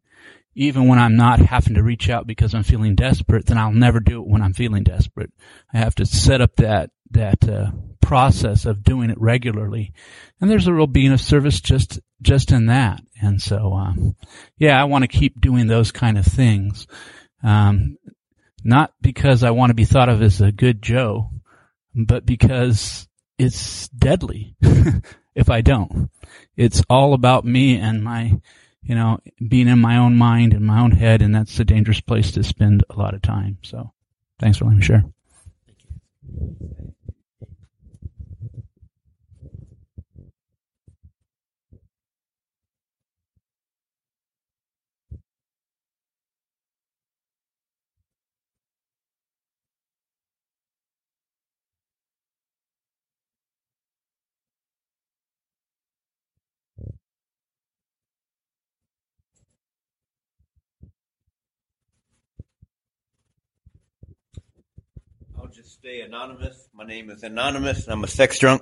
even 0.55 0.87
when 0.87 0.97
I'm 0.97 1.15
not 1.15 1.39
having 1.39 1.75
to 1.75 1.83
reach 1.83 2.09
out 2.09 2.25
because 2.25 2.55
I'm 2.55 2.63
feeling 2.63 2.95
desperate, 2.95 3.45
then 3.45 3.57
I'll 3.57 3.71
never 3.71 3.99
do 3.99 4.21
it 4.21 4.27
when 4.27 4.41
I'm 4.41 4.53
feeling 4.53 4.83
desperate. 4.83 5.31
I 5.71 5.77
have 5.77 5.95
to 5.95 6.05
set 6.05 6.41
up 6.41 6.55
that 6.55 6.89
that 7.11 7.47
uh, 7.47 7.71
process 8.01 8.65
of 8.65 8.83
doing 8.83 9.09
it 9.09 9.19
regularly. 9.19 9.93
And 10.41 10.49
there's 10.49 10.67
a 10.67 10.73
real 10.73 10.87
being 10.87 11.11
of 11.11 11.21
service 11.21 11.59
just 11.61 11.99
just 12.21 12.51
in 12.51 12.67
that. 12.67 13.01
And 13.21 13.41
so, 13.41 13.73
um, 13.73 14.15
yeah, 14.57 14.81
I 14.81 14.85
want 14.85 15.03
to 15.03 15.07
keep 15.07 15.39
doing 15.39 15.67
those 15.67 15.91
kind 15.91 16.17
of 16.17 16.25
things. 16.25 16.87
Um, 17.43 17.97
not 18.63 18.93
because 19.01 19.43
I 19.43 19.51
want 19.51 19.69
to 19.69 19.75
be 19.75 19.85
thought 19.85 20.09
of 20.09 20.21
as 20.21 20.41
a 20.41 20.51
good 20.51 20.81
Joe, 20.81 21.29
but 21.95 22.25
because 22.25 23.07
it's 23.37 23.87
deadly 23.89 24.55
if 25.35 25.49
I 25.49 25.61
don't. 25.61 26.09
It's 26.57 26.83
all 26.89 27.13
about 27.13 27.45
me 27.45 27.77
and 27.77 28.03
my, 28.03 28.33
you 28.83 28.95
know, 28.95 29.19
being 29.47 29.67
in 29.67 29.79
my 29.79 29.97
own 29.97 30.17
mind 30.17 30.53
and 30.53 30.65
my 30.65 30.81
own 30.81 30.91
head, 30.91 31.21
and 31.21 31.33
that's 31.33 31.59
a 31.59 31.65
dangerous 31.65 32.01
place 32.01 32.31
to 32.31 32.43
spend 32.43 32.83
a 32.89 32.97
lot 32.97 33.13
of 33.13 33.21
time. 33.21 33.59
So, 33.63 33.93
thanks 34.39 34.57
for 34.57 34.65
letting 34.65 34.79
me 34.79 34.85
share. 34.85 35.05
I'll 65.49 65.55
just 65.55 65.73
stay 65.73 66.01
anonymous. 66.01 66.69
My 66.75 66.85
name 66.85 67.09
is 67.09 67.23
Anonymous. 67.23 67.87
I'm 67.87 68.03
a 68.03 68.07
sex 68.07 68.37
drunk. 68.37 68.61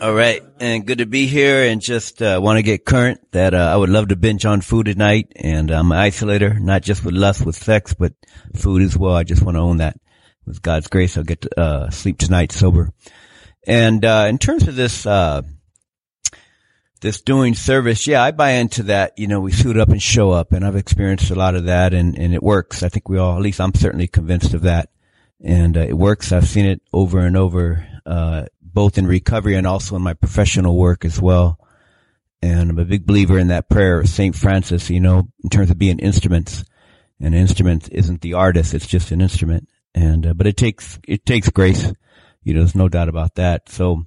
All 0.00 0.14
right, 0.14 0.44
and 0.60 0.86
good 0.86 0.98
to 0.98 1.06
be 1.06 1.26
here. 1.26 1.64
And 1.64 1.80
just 1.80 2.22
uh, 2.22 2.38
want 2.40 2.58
to 2.58 2.62
get 2.62 2.84
current 2.84 3.20
that 3.32 3.52
uh, 3.52 3.56
I 3.56 3.74
would 3.76 3.88
love 3.90 4.08
to 4.08 4.16
binge 4.16 4.44
on 4.44 4.60
food 4.60 4.86
tonight. 4.86 5.32
And 5.34 5.72
I'm 5.72 5.90
an 5.90 5.98
isolator, 5.98 6.60
not 6.60 6.82
just 6.82 7.04
with 7.04 7.14
lust, 7.14 7.44
with 7.44 7.56
sex, 7.56 7.94
but 7.94 8.12
food 8.54 8.80
as 8.80 8.96
well. 8.96 9.16
I 9.16 9.24
just 9.24 9.42
want 9.42 9.56
to 9.56 9.60
own 9.60 9.78
that. 9.78 9.98
With 10.46 10.62
God's 10.62 10.86
grace, 10.86 11.16
I'll 11.18 11.24
get 11.24 11.40
to 11.40 11.60
uh, 11.60 11.90
sleep 11.90 12.18
tonight 12.18 12.52
sober. 12.52 12.92
And 13.66 14.04
uh, 14.04 14.26
in 14.28 14.38
terms 14.38 14.68
of 14.68 14.76
this, 14.76 15.04
uh, 15.04 15.42
this 17.00 17.22
doing 17.22 17.54
service, 17.54 18.06
yeah, 18.06 18.22
I 18.22 18.30
buy 18.30 18.50
into 18.50 18.84
that. 18.84 19.14
You 19.18 19.26
know, 19.26 19.40
we 19.40 19.50
suit 19.50 19.78
up 19.78 19.88
and 19.88 20.00
show 20.00 20.30
up, 20.30 20.52
and 20.52 20.64
I've 20.64 20.76
experienced 20.76 21.32
a 21.32 21.34
lot 21.34 21.56
of 21.56 21.64
that, 21.64 21.92
and 21.92 22.16
and 22.16 22.32
it 22.34 22.42
works. 22.42 22.84
I 22.84 22.88
think 22.88 23.08
we 23.08 23.18
all, 23.18 23.34
at 23.34 23.42
least 23.42 23.60
I'm 23.60 23.74
certainly 23.74 24.06
convinced 24.06 24.54
of 24.54 24.62
that, 24.62 24.90
and 25.42 25.76
uh, 25.76 25.80
it 25.80 25.96
works. 25.96 26.32
I've 26.32 26.48
seen 26.48 26.66
it 26.66 26.82
over 26.92 27.20
and 27.20 27.36
over, 27.36 27.86
uh, 28.06 28.46
both 28.60 28.98
in 28.98 29.06
recovery 29.06 29.54
and 29.54 29.66
also 29.66 29.96
in 29.96 30.02
my 30.02 30.14
professional 30.14 30.76
work 30.76 31.04
as 31.04 31.20
well. 31.20 31.58
And 32.40 32.70
I'm 32.70 32.78
a 32.78 32.84
big 32.84 33.06
believer 33.06 33.38
in 33.38 33.48
that 33.48 33.68
prayer 33.68 34.00
of 34.00 34.08
Saint 34.08 34.36
Francis. 34.36 34.90
You 34.90 35.00
know, 35.00 35.28
in 35.42 35.50
terms 35.50 35.70
of 35.70 35.78
being 35.78 35.98
instruments, 35.98 36.64
an 37.20 37.34
instrument 37.34 37.88
isn't 37.90 38.20
the 38.20 38.34
artist; 38.34 38.74
it's 38.74 38.86
just 38.86 39.10
an 39.10 39.20
instrument. 39.20 39.68
And 39.94 40.26
uh, 40.26 40.34
but 40.34 40.46
it 40.46 40.56
takes 40.56 41.00
it 41.08 41.26
takes 41.26 41.48
grace. 41.48 41.92
You 42.44 42.54
know, 42.54 42.60
there's 42.60 42.76
no 42.76 42.88
doubt 42.88 43.08
about 43.08 43.34
that. 43.34 43.68
So 43.68 44.06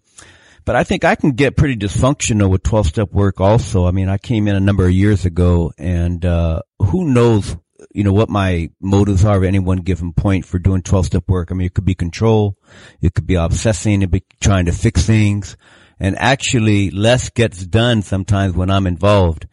but 0.63 0.75
I 0.75 0.83
think 0.83 1.03
I 1.03 1.15
can 1.15 1.31
get 1.31 1.57
pretty 1.57 1.75
dysfunctional 1.75 2.49
with 2.49 2.63
12 2.63 2.87
step 2.87 3.11
work 3.11 3.41
also. 3.41 3.87
I 3.87 3.91
mean, 3.91 4.09
I 4.09 4.17
came 4.17 4.47
in 4.47 4.55
a 4.55 4.59
number 4.59 4.85
of 4.85 4.91
years 4.91 5.25
ago 5.25 5.73
and, 5.77 6.23
uh, 6.23 6.61
who 6.79 7.05
knows, 7.05 7.55
you 7.91 8.03
know, 8.03 8.13
what 8.13 8.29
my 8.29 8.69
motives 8.79 9.25
are 9.25 9.43
at 9.43 9.47
any 9.47 9.59
one 9.59 9.77
given 9.77 10.13
point 10.13 10.45
for 10.45 10.59
doing 10.59 10.81
12 10.81 11.07
step 11.07 11.23
work. 11.27 11.51
I 11.51 11.55
mean, 11.55 11.65
it 11.65 11.73
could 11.73 11.85
be 11.85 11.95
control. 11.95 12.57
It 13.01 13.13
could 13.13 13.27
be 13.27 13.35
obsessing. 13.35 14.01
Could 14.01 14.11
be 14.11 14.23
trying 14.39 14.65
to 14.65 14.71
fix 14.71 15.05
things 15.05 15.57
and 16.01 16.17
actually 16.17 16.89
less 16.89 17.29
gets 17.29 17.63
done 17.63 18.01
sometimes 18.01 18.55
when 18.55 18.71
I'm 18.71 18.87
involved, 18.87 19.47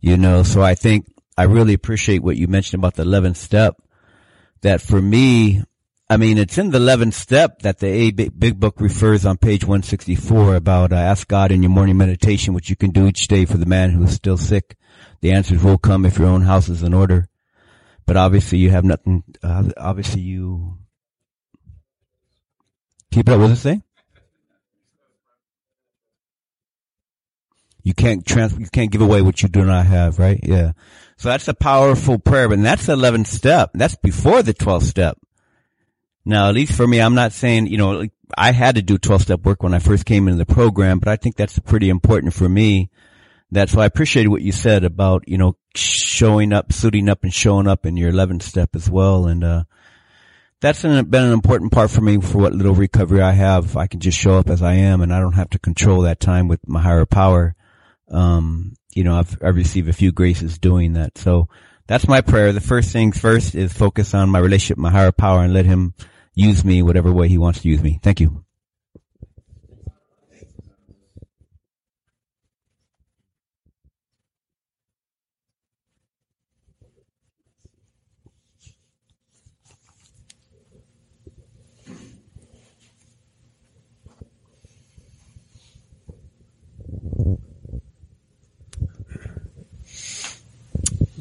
you 0.00 0.18
know, 0.18 0.42
so 0.42 0.60
I 0.60 0.74
think 0.74 1.06
I 1.38 1.44
really 1.44 1.72
appreciate 1.72 2.22
what 2.22 2.36
you 2.36 2.46
mentioned 2.46 2.80
about 2.80 2.94
the 2.94 3.04
11th 3.04 3.36
step 3.36 3.76
that 4.60 4.82
for 4.82 5.00
me, 5.00 5.62
I 6.10 6.18
mean, 6.18 6.36
it's 6.36 6.58
in 6.58 6.70
the 6.70 6.78
11th 6.78 7.14
step 7.14 7.60
that 7.60 7.78
the 7.78 7.86
A 7.86 8.10
Big 8.10 8.60
Book 8.60 8.82
refers 8.82 9.24
on 9.24 9.38
page 9.38 9.64
164 9.64 10.56
about 10.56 10.92
uh, 10.92 10.96
ask 10.96 11.26
God 11.26 11.50
in 11.50 11.62
your 11.62 11.70
morning 11.70 11.96
meditation, 11.96 12.52
which 12.52 12.68
you 12.68 12.76
can 12.76 12.90
do 12.90 13.06
each 13.06 13.26
day 13.26 13.46
for 13.46 13.56
the 13.56 13.64
man 13.64 13.90
who 13.90 14.04
is 14.04 14.12
still 14.12 14.36
sick. 14.36 14.76
The 15.22 15.32
answers 15.32 15.64
will 15.64 15.78
come 15.78 16.04
if 16.04 16.18
your 16.18 16.28
own 16.28 16.42
house 16.42 16.68
is 16.68 16.82
in 16.82 16.92
order. 16.92 17.28
But 18.06 18.16
obviously 18.16 18.58
you 18.58 18.70
have 18.70 18.84
nothing, 18.84 19.24
uh, 19.42 19.70
obviously 19.76 20.20
you 20.20 20.78
keep 23.10 23.28
it 23.28 23.32
up. 23.32 23.40
What 23.40 23.48
does 23.48 23.58
it 23.58 23.62
say? 23.62 23.82
You 27.82 27.94
can't 27.94 28.26
trans, 28.26 28.58
you 28.58 28.66
can't 28.66 28.90
give 28.90 29.02
away 29.02 29.22
what 29.22 29.42
you 29.42 29.48
do 29.48 29.64
not 29.64 29.86
have, 29.86 30.18
right? 30.18 30.40
Yeah. 30.42 30.72
So 31.16 31.28
that's 31.28 31.48
a 31.48 31.54
powerful 31.54 32.18
prayer, 32.18 32.48
but 32.48 32.62
that's 32.62 32.86
the 32.86 32.96
11th 32.96 33.26
step. 33.26 33.70
That's 33.74 33.94
before 33.96 34.42
the 34.42 34.54
12th 34.54 34.84
step. 34.84 35.18
Now, 36.24 36.48
at 36.48 36.54
least 36.54 36.72
for 36.72 36.86
me, 36.86 37.00
I'm 37.00 37.14
not 37.14 37.32
saying, 37.32 37.66
you 37.66 37.76
know, 37.76 38.06
I 38.36 38.52
had 38.52 38.76
to 38.76 38.82
do 38.82 38.96
12 38.96 39.22
step 39.22 39.40
work 39.44 39.62
when 39.62 39.74
I 39.74 39.78
first 39.78 40.06
came 40.06 40.26
into 40.26 40.38
the 40.42 40.52
program, 40.52 40.98
but 40.98 41.08
I 41.08 41.16
think 41.16 41.36
that's 41.36 41.58
pretty 41.58 41.90
important 41.90 42.32
for 42.32 42.48
me. 42.48 42.90
That's 43.50 43.74
why 43.74 43.82
I 43.82 43.86
appreciated 43.86 44.30
what 44.30 44.42
you 44.42 44.52
said 44.52 44.84
about, 44.84 45.28
you 45.28 45.36
know, 45.36 45.56
showing 46.14 46.52
up, 46.52 46.72
suiting 46.72 47.08
up 47.08 47.24
and 47.24 47.34
showing 47.34 47.66
up 47.66 47.84
in 47.84 47.96
your 47.96 48.12
11th 48.12 48.42
step 48.42 48.76
as 48.76 48.88
well. 48.88 49.26
And, 49.26 49.42
uh, 49.42 49.64
that's 50.60 50.82
an, 50.84 51.04
been 51.06 51.24
an 51.24 51.32
important 51.32 51.72
part 51.72 51.90
for 51.90 52.00
me 52.00 52.20
for 52.20 52.38
what 52.38 52.54
little 52.54 52.74
recovery 52.74 53.20
I 53.20 53.32
have. 53.32 53.76
I 53.76 53.86
can 53.86 54.00
just 54.00 54.18
show 54.18 54.38
up 54.38 54.48
as 54.48 54.62
I 54.62 54.74
am 54.74 55.02
and 55.02 55.12
I 55.12 55.20
don't 55.20 55.34
have 55.34 55.50
to 55.50 55.58
control 55.58 56.02
that 56.02 56.20
time 56.20 56.48
with 56.48 56.66
my 56.66 56.80
higher 56.80 57.04
power. 57.04 57.54
Um, 58.10 58.74
you 58.94 59.04
know, 59.04 59.18
I've, 59.18 59.36
I've 59.42 59.56
received 59.56 59.88
a 59.88 59.92
few 59.92 60.12
graces 60.12 60.58
doing 60.58 60.94
that. 60.94 61.18
So 61.18 61.48
that's 61.86 62.08
my 62.08 62.22
prayer. 62.22 62.52
The 62.52 62.60
first 62.60 62.92
things 62.92 63.18
first 63.18 63.54
is 63.54 63.72
focus 63.72 64.14
on 64.14 64.30
my 64.30 64.38
relationship, 64.38 64.78
my 64.78 64.90
higher 64.90 65.12
power 65.12 65.42
and 65.42 65.52
let 65.52 65.66
him 65.66 65.94
use 66.34 66.64
me 66.64 66.82
whatever 66.82 67.12
way 67.12 67.28
he 67.28 67.38
wants 67.38 67.60
to 67.60 67.68
use 67.68 67.82
me. 67.82 68.00
Thank 68.02 68.20
you. 68.20 68.43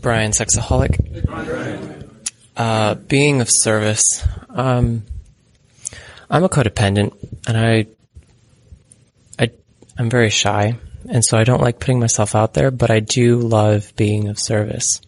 Brian, 0.03 0.31
sexaholic. 0.31 0.99
Uh, 2.57 2.95
being 2.95 3.39
of 3.39 3.47
service. 3.49 4.03
Um, 4.49 5.03
I'm 6.29 6.43
a 6.43 6.49
codependent, 6.49 7.15
and 7.47 7.57
I, 7.57 7.87
I, 9.39 9.51
I'm 9.97 10.09
very 10.09 10.29
shy, 10.29 10.77
and 11.09 11.23
so 11.23 11.37
I 11.37 11.45
don't 11.45 11.61
like 11.61 11.79
putting 11.79 12.01
myself 12.01 12.35
out 12.35 12.53
there. 12.53 12.69
But 12.69 12.91
I 12.91 12.99
do 12.99 13.37
love 13.37 13.93
being 13.95 14.27
of 14.27 14.37
service, 14.37 14.99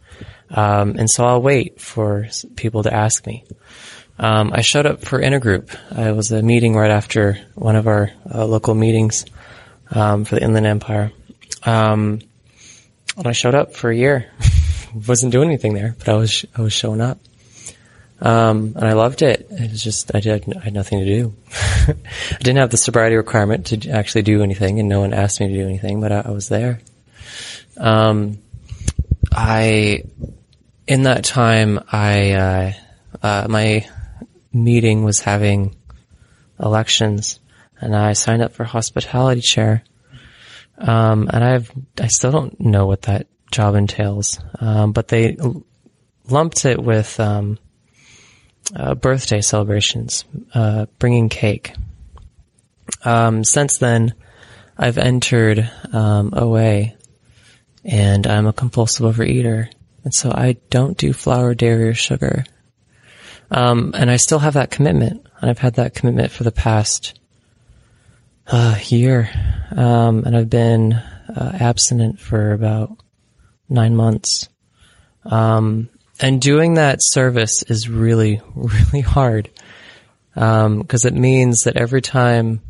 um, 0.50 0.96
and 0.98 1.10
so 1.10 1.26
I'll 1.26 1.42
wait 1.42 1.82
for 1.82 2.30
people 2.56 2.84
to 2.84 2.94
ask 2.94 3.28
me. 3.28 3.44
Um, 4.18 4.54
I 4.54 4.62
showed 4.62 4.86
up 4.86 5.04
for 5.04 5.20
intergroup. 5.20 5.76
I 5.92 6.14
was 6.14 6.32
a 6.32 6.42
meeting 6.42 6.74
right 6.74 6.90
after 6.90 7.38
one 7.54 7.76
of 7.76 7.88
our 7.88 8.12
uh, 8.34 8.46
local 8.46 8.76
meetings 8.76 9.26
um, 9.92 10.24
for 10.24 10.36
the 10.36 10.42
Inland 10.42 10.66
Empire, 10.66 11.12
um, 11.64 12.22
and 13.18 13.28
I 13.28 13.34
showed 13.34 13.56
up 13.56 13.76
for 13.76 13.92
a 13.92 13.96
year. 13.96 14.32
wasn't 14.96 15.32
doing 15.32 15.50
anything 15.50 15.74
there, 15.74 15.96
but 15.98 16.10
I 16.10 16.16
was 16.16 16.46
I 16.56 16.62
was 16.62 16.74
showing 16.74 17.02
up, 17.02 17.20
um, 18.22 18.74
and 18.76 18.86
I 18.86 18.94
loved 18.94 19.22
it. 19.22 19.48
It 19.50 19.72
was 19.72 19.84
just 19.84 20.16
I 20.16 20.20
did 20.20 20.56
I 20.56 20.60
had 20.60 20.74
nothing 20.74 21.00
to 21.00 21.06
do. 21.06 21.36
I 21.52 22.38
didn't 22.40 22.58
have 22.58 22.72
the 22.72 22.78
sobriety 22.78 23.16
requirement 23.16 23.68
to 23.68 23.90
actually 23.90 24.22
do 24.24 24.42
anything, 24.42 24.80
and 24.80 24.88
no 24.88 25.02
one 25.02 25.14
asked 25.14 25.40
me 25.40 25.48
to 25.48 25.54
do 25.54 25.68
anything, 25.68 26.02
but 26.02 26.12
I, 26.12 26.22
I 26.22 26.32
was 26.32 26.48
there. 26.48 26.80
Um, 27.78 28.40
I 29.32 30.04
in 30.88 31.04
that 31.04 31.26
time 31.26 31.80
I 31.92 32.32
uh, 32.32 32.74
uh, 33.22 33.48
my 33.50 33.88
meeting 34.54 35.04
was 35.04 35.20
having 35.20 35.76
elections, 36.60 37.40
and 37.82 37.96
I 37.96 38.14
signed 38.14 38.42
up 38.42 38.54
for 38.54 38.64
hospitality 38.64 39.42
chair. 39.42 39.84
Um, 40.78 41.30
and 41.32 41.44
I've 41.44 41.72
I 42.00 42.08
still 42.08 42.32
don't 42.32 42.60
know 42.60 42.86
what 42.86 43.04
that 43.04 43.28
job 43.56 43.76
entails. 43.76 44.40
Um, 44.60 44.92
but 44.92 45.08
they 45.08 45.38
lumped 46.30 46.66
it 46.66 46.82
with 46.82 47.20
um, 47.20 47.58
uh, 48.76 48.96
birthday 48.96 49.42
celebrations, 49.42 50.26
uh, 50.54 50.86
bringing 51.00 51.30
cake. 51.30 51.74
Um, 53.04 53.44
since 53.44 53.78
then, 53.78 54.14
I've 54.78 54.98
entered 54.98 55.70
um, 55.94 56.34
OA, 56.36 56.94
and 57.84 58.28
I'm 58.28 58.46
a 58.46 58.54
compulsive 58.54 59.06
overeater, 59.06 59.72
and 60.04 60.14
so 60.14 60.32
I 60.32 60.58
don't 60.70 60.98
do 60.98 61.14
flour, 61.14 61.56
dairy, 61.56 61.90
or 61.90 61.94
sugar. 61.94 62.44
Um, 63.50 63.94
and 63.96 64.12
I 64.12 64.18
still 64.18 64.40
have 64.40 64.56
that 64.56 64.72
commitment, 64.72 65.26
and 65.40 65.50
I've 65.50 65.60
had 65.60 65.76
that 65.76 65.96
commitment 65.96 66.32
for 66.32 66.44
the 66.44 66.52
past 66.52 67.18
uh, 68.48 68.78
year, 68.88 69.30
um, 69.76 70.24
and 70.26 70.36
I've 70.36 70.50
been 70.50 70.94
uh, 70.94 71.58
abstinent 71.60 72.20
for 72.20 72.52
about 72.54 72.98
nine 73.70 73.96
months. 73.96 74.50
Um, 75.24 75.90
and 76.20 76.42
doing 76.42 76.76
that 76.76 77.00
service 77.02 77.64
is 77.68 77.90
really, 77.90 78.42
really 78.56 79.02
hard. 79.02 79.50
Because 80.34 81.06
um, 81.06 81.08
it 81.08 81.14
means 81.14 81.62
that 81.62 81.78
every 81.78 82.02
time 82.02 82.62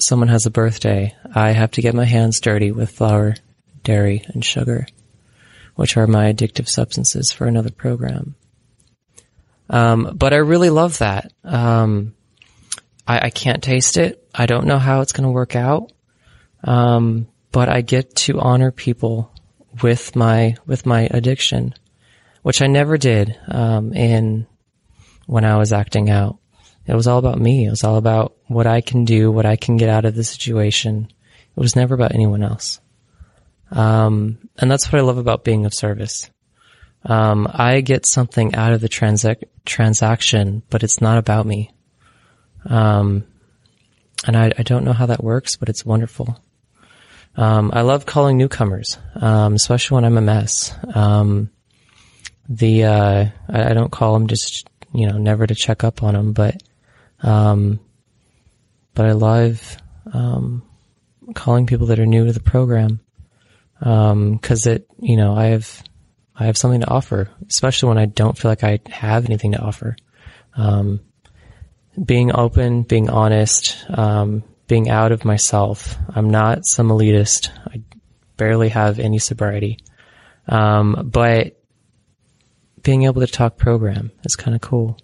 someone 0.00 0.28
has 0.28 0.46
a 0.46 0.50
birthday, 0.50 1.14
I 1.34 1.50
have 1.50 1.72
to 1.72 1.82
get 1.82 1.94
my 1.94 2.04
hands 2.04 2.40
dirty 2.40 2.70
with 2.70 2.90
flour, 2.90 3.34
dairy, 3.82 4.24
and 4.28 4.44
sugar, 4.44 4.86
which 5.74 5.96
are 5.96 6.06
my 6.06 6.32
addictive 6.32 6.68
substances 6.68 7.32
for 7.32 7.46
another 7.46 7.70
program. 7.70 8.36
Um, 9.70 10.14
but 10.14 10.32
I 10.32 10.36
really 10.36 10.70
love 10.70 10.98
that. 10.98 11.32
Um, 11.44 12.14
I, 13.06 13.26
I, 13.26 13.30
can't 13.30 13.62
taste 13.62 13.98
it. 13.98 14.26
I 14.34 14.46
don't 14.46 14.66
know 14.66 14.78
how 14.78 15.02
it's 15.02 15.12
going 15.12 15.24
to 15.24 15.30
work 15.30 15.56
out. 15.56 15.92
Um, 16.64 17.28
but 17.52 17.68
I 17.68 17.82
get 17.82 18.16
to 18.16 18.40
honor 18.40 18.70
people 18.70 19.30
with 19.82 20.16
my 20.16 20.56
with 20.66 20.86
my 20.86 21.08
addiction, 21.10 21.74
which 22.42 22.62
I 22.62 22.66
never 22.66 22.96
did 22.96 23.38
um, 23.48 23.92
in 23.92 24.46
when 25.26 25.44
I 25.44 25.56
was 25.56 25.72
acting 25.72 26.10
out. 26.10 26.38
It 26.86 26.94
was 26.94 27.06
all 27.06 27.18
about 27.18 27.38
me. 27.38 27.66
It 27.66 27.70
was 27.70 27.84
all 27.84 27.96
about 27.96 28.34
what 28.46 28.66
I 28.66 28.80
can 28.80 29.04
do, 29.04 29.30
what 29.30 29.44
I 29.44 29.56
can 29.56 29.76
get 29.76 29.90
out 29.90 30.06
of 30.06 30.14
the 30.14 30.24
situation. 30.24 31.08
It 31.56 31.60
was 31.60 31.76
never 31.76 31.94
about 31.94 32.14
anyone 32.14 32.42
else. 32.42 32.80
Um, 33.70 34.38
and 34.56 34.70
that's 34.70 34.90
what 34.90 34.98
I 34.98 35.02
love 35.02 35.18
about 35.18 35.44
being 35.44 35.66
of 35.66 35.74
service. 35.74 36.30
Um, 37.04 37.46
I 37.52 37.82
get 37.82 38.06
something 38.06 38.54
out 38.54 38.72
of 38.72 38.80
the 38.80 38.88
transac- 38.88 39.44
transaction, 39.66 40.62
but 40.70 40.82
it's 40.82 41.00
not 41.00 41.18
about 41.18 41.46
me. 41.46 41.70
Um, 42.64 43.24
and 44.26 44.36
I, 44.36 44.52
I, 44.58 44.62
don't 44.62 44.84
know 44.84 44.92
how 44.92 45.06
that 45.06 45.22
works, 45.22 45.56
but 45.56 45.68
it's 45.68 45.86
wonderful. 45.86 46.42
Um, 47.38 47.70
I 47.72 47.82
love 47.82 48.04
calling 48.04 48.36
newcomers, 48.36 48.98
um, 49.14 49.54
especially 49.54 49.94
when 49.94 50.04
I'm 50.04 50.18
a 50.18 50.20
mess. 50.20 50.74
Um, 50.92 51.50
the 52.48 52.82
uh, 52.82 53.26
I, 53.48 53.70
I, 53.70 53.74
don't 53.74 53.92
call 53.92 54.14
them 54.14 54.26
just 54.26 54.68
you 54.92 55.06
know 55.06 55.18
never 55.18 55.46
to 55.46 55.54
check 55.54 55.84
up 55.84 56.02
on 56.02 56.14
them, 56.14 56.32
but 56.32 56.60
um, 57.22 57.78
but 58.92 59.06
I 59.06 59.12
love 59.12 59.76
um, 60.12 60.64
calling 61.34 61.66
people 61.66 61.86
that 61.86 62.00
are 62.00 62.06
new 62.06 62.26
to 62.26 62.32
the 62.32 62.40
program 62.40 62.98
because 63.78 64.66
um, 64.66 64.72
it 64.72 64.90
you 64.98 65.16
know 65.16 65.36
I 65.36 65.46
have 65.46 65.84
I 66.34 66.46
have 66.46 66.56
something 66.56 66.80
to 66.80 66.88
offer, 66.88 67.30
especially 67.48 67.90
when 67.90 67.98
I 67.98 68.06
don't 68.06 68.36
feel 68.36 68.50
like 68.50 68.64
I 68.64 68.80
have 68.88 69.26
anything 69.26 69.52
to 69.52 69.60
offer. 69.60 69.94
being 72.04 72.34
open, 72.34 72.82
being 72.82 73.08
honest, 73.10 73.86
being 74.68 74.88
out 74.88 75.10
of 75.10 75.24
myself. 75.24 75.96
I'm 76.14 76.30
not 76.30 76.60
some 76.64 76.90
elitist. 76.90 77.50
I 77.66 77.82
barely 78.36 78.68
have 78.68 79.00
any 79.00 79.18
sobriety. 79.18 79.78
Um, 80.46 81.10
but 81.10 81.60
being 82.82 83.04
able 83.04 83.22
to 83.22 83.26
talk 83.26 83.56
program 83.56 84.12
is 84.24 84.36
kind 84.36 84.54
of 84.54 84.60
cool. 84.60 84.98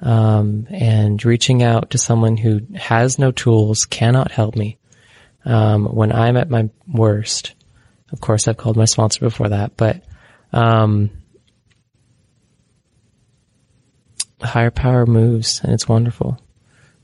Um, 0.00 0.66
and 0.70 1.24
reaching 1.24 1.62
out 1.62 1.90
to 1.90 1.98
someone 1.98 2.36
who 2.36 2.60
has 2.74 3.18
no 3.18 3.30
tools, 3.30 3.84
cannot 3.88 4.32
help 4.32 4.56
me. 4.56 4.78
Um, 5.44 5.86
when 5.86 6.10
I'm 6.10 6.36
at 6.36 6.50
my 6.50 6.70
worst, 6.86 7.54
of 8.12 8.20
course, 8.20 8.48
I've 8.48 8.56
called 8.56 8.76
my 8.76 8.84
sponsor 8.86 9.20
before 9.20 9.50
that, 9.50 9.76
but, 9.76 10.02
um, 10.52 11.10
higher 14.42 14.70
power 14.70 15.06
moves 15.06 15.60
and 15.62 15.72
it's 15.72 15.88
wonderful. 15.88 16.38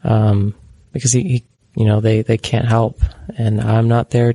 Um, 0.04 0.54
because 0.92 1.12
he, 1.12 1.22
he, 1.22 1.44
you 1.74 1.84
know, 1.84 2.00
they, 2.00 2.22
they 2.22 2.38
can't 2.38 2.68
help 2.68 3.00
and 3.36 3.60
I'm 3.60 3.88
not 3.88 4.10
there 4.10 4.34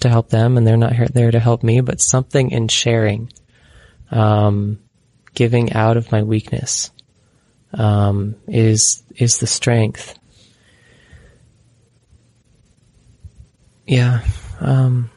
to 0.00 0.08
help 0.08 0.28
them 0.28 0.56
and 0.56 0.66
they're 0.66 0.76
not 0.76 0.94
here 0.94 1.08
there 1.08 1.30
to 1.30 1.40
help 1.40 1.62
me, 1.62 1.80
but 1.80 1.98
something 1.98 2.50
in 2.50 2.68
sharing, 2.68 3.32
um, 4.10 4.78
giving 5.34 5.72
out 5.72 5.96
of 5.96 6.12
my 6.12 6.22
weakness, 6.22 6.90
um, 7.74 8.36
is, 8.46 9.02
is 9.16 9.38
the 9.38 9.46
strength. 9.46 10.18
Yeah. 13.86 14.22
Um, 14.60 15.10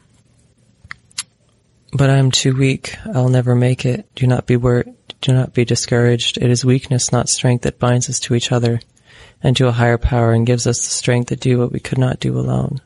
but 1.91 2.09
I 2.09 2.17
am 2.17 2.31
too 2.31 2.55
weak. 2.55 2.95
I'll 3.13 3.29
never 3.29 3.55
make 3.55 3.85
it. 3.85 4.13
Do 4.15 4.27
not 4.27 4.45
be 4.45 4.57
worried. 4.57 4.93
Do 5.21 5.33
not 5.33 5.53
be 5.53 5.65
discouraged. 5.65 6.37
It 6.37 6.49
is 6.49 6.63
weakness, 6.63 7.11
not 7.11 7.27
strength, 7.27 7.63
that 7.63 7.79
binds 7.79 8.09
us 8.09 8.19
to 8.21 8.35
each 8.35 8.51
other 8.51 8.79
and 9.41 9.55
to 9.57 9.67
a 9.67 9.71
higher 9.71 9.97
power 9.97 10.33
and 10.33 10.45
gives 10.45 10.67
us 10.67 10.79
the 10.79 10.89
strength 10.89 11.27
to 11.27 11.35
do 11.35 11.59
what 11.59 11.71
we 11.71 11.79
could 11.79 11.97
not 11.97 12.19
do 12.19 12.37
alone. 12.37 12.81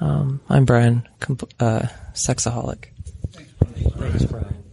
Um, 0.00 0.40
I'm 0.48 0.64
Brian, 0.64 1.06
uh, 1.60 1.86
sexaholic. 2.14 2.86
Thanks, 3.98 4.24
Brian. 4.24 4.65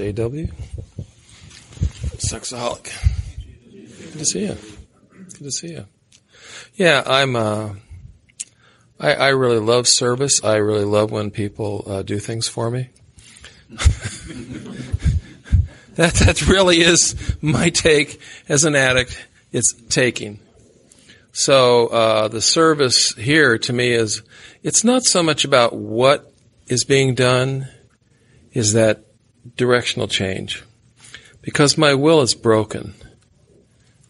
JW. 0.00 0.50
Sexaholic. 2.16 2.88
Good 4.12 4.18
to 4.18 4.24
see 4.24 4.46
you. 4.46 4.56
Good 5.12 5.44
to 5.44 5.50
see 5.50 5.72
you. 5.72 5.84
Yeah, 6.74 7.02
I'm. 7.04 7.36
Uh, 7.36 7.74
I, 8.98 9.12
I 9.12 9.28
really 9.28 9.58
love 9.58 9.86
service. 9.86 10.42
I 10.42 10.56
really 10.56 10.86
love 10.86 11.10
when 11.10 11.30
people 11.30 11.84
uh, 11.86 12.00
do 12.00 12.18
things 12.18 12.48
for 12.48 12.70
me. 12.70 12.88
that 15.96 16.14
that 16.14 16.46
really 16.48 16.80
is 16.80 17.14
my 17.42 17.68
take 17.68 18.22
as 18.48 18.64
an 18.64 18.74
addict. 18.74 19.22
It's 19.52 19.74
taking. 19.90 20.40
So 21.32 21.88
uh, 21.88 22.28
the 22.28 22.40
service 22.40 23.14
here 23.16 23.58
to 23.58 23.72
me 23.74 23.90
is 23.90 24.22
it's 24.62 24.82
not 24.82 25.04
so 25.04 25.22
much 25.22 25.44
about 25.44 25.74
what 25.74 26.32
is 26.68 26.84
being 26.84 27.14
done, 27.14 27.68
is 28.54 28.72
that 28.72 29.04
directional 29.56 30.08
change 30.08 30.62
because 31.42 31.78
my 31.78 31.94
will 31.94 32.20
is 32.20 32.34
broken. 32.34 32.94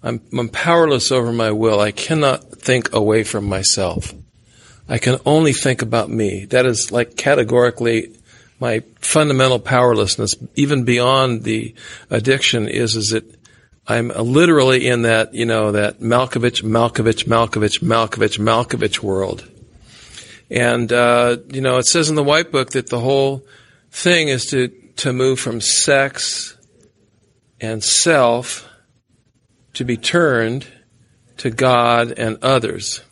I'm, 0.02 0.20
I'm, 0.36 0.48
powerless 0.48 1.12
over 1.12 1.32
my 1.32 1.50
will. 1.50 1.78
I 1.78 1.92
cannot 1.92 2.44
think 2.52 2.92
away 2.92 3.22
from 3.22 3.44
myself. 3.44 4.14
I 4.88 4.98
can 4.98 5.18
only 5.26 5.52
think 5.52 5.82
about 5.82 6.08
me. 6.08 6.46
That 6.46 6.66
is 6.66 6.90
like 6.90 7.16
categorically 7.16 8.16
my 8.58 8.82
fundamental 9.00 9.58
powerlessness, 9.58 10.34
even 10.54 10.84
beyond 10.84 11.44
the 11.44 11.74
addiction, 12.10 12.68
is 12.68 12.94
is 12.94 13.08
that 13.08 13.24
I'm 13.86 14.08
literally 14.08 14.86
in 14.86 15.02
that 15.02 15.34
you 15.34 15.46
know 15.46 15.72
that 15.72 16.00
Malkovich, 16.00 16.62
Malkovich, 16.62 17.24
Malkovich, 17.24 17.80
Malkovich, 17.80 18.38
Malkovich 18.38 19.02
world. 19.02 19.48
And 20.50 20.92
uh, 20.92 21.38
you 21.48 21.60
know, 21.60 21.78
it 21.78 21.86
says 21.86 22.10
in 22.10 22.16
the 22.16 22.24
White 22.24 22.52
Book 22.52 22.70
that 22.70 22.88
the 22.88 23.00
whole 23.00 23.46
thing 23.90 24.28
is 24.28 24.46
to 24.46 24.68
to 25.00 25.14
move 25.14 25.40
from 25.40 25.62
sex 25.62 26.56
and 27.58 27.82
self 27.82 28.68
to 29.72 29.84
be 29.84 29.96
turned 29.96 30.66
to 31.38 31.50
God 31.50 32.12
and 32.12 32.38
others. 32.42 33.02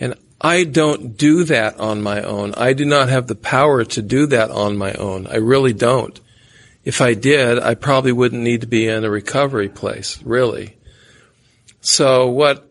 And 0.00 0.14
I 0.40 0.64
don't 0.64 1.16
do 1.18 1.44
that 1.44 1.78
on 1.78 2.02
my 2.02 2.22
own. 2.22 2.54
I 2.54 2.72
do 2.72 2.86
not 2.86 3.10
have 3.10 3.26
the 3.26 3.34
power 3.34 3.84
to 3.84 4.00
do 4.00 4.26
that 4.26 4.50
on 4.50 4.78
my 4.78 4.94
own. 4.94 5.26
I 5.26 5.36
really 5.36 5.74
don't. 5.74 6.18
If 6.84 7.02
I 7.02 7.12
did, 7.12 7.58
I 7.58 7.74
probably 7.74 8.12
wouldn't 8.12 8.42
need 8.42 8.62
to 8.62 8.66
be 8.66 8.88
in 8.88 9.04
a 9.04 9.10
recovery 9.10 9.68
place, 9.68 10.22
really. 10.22 10.76
So 11.82 12.28
what 12.28 12.66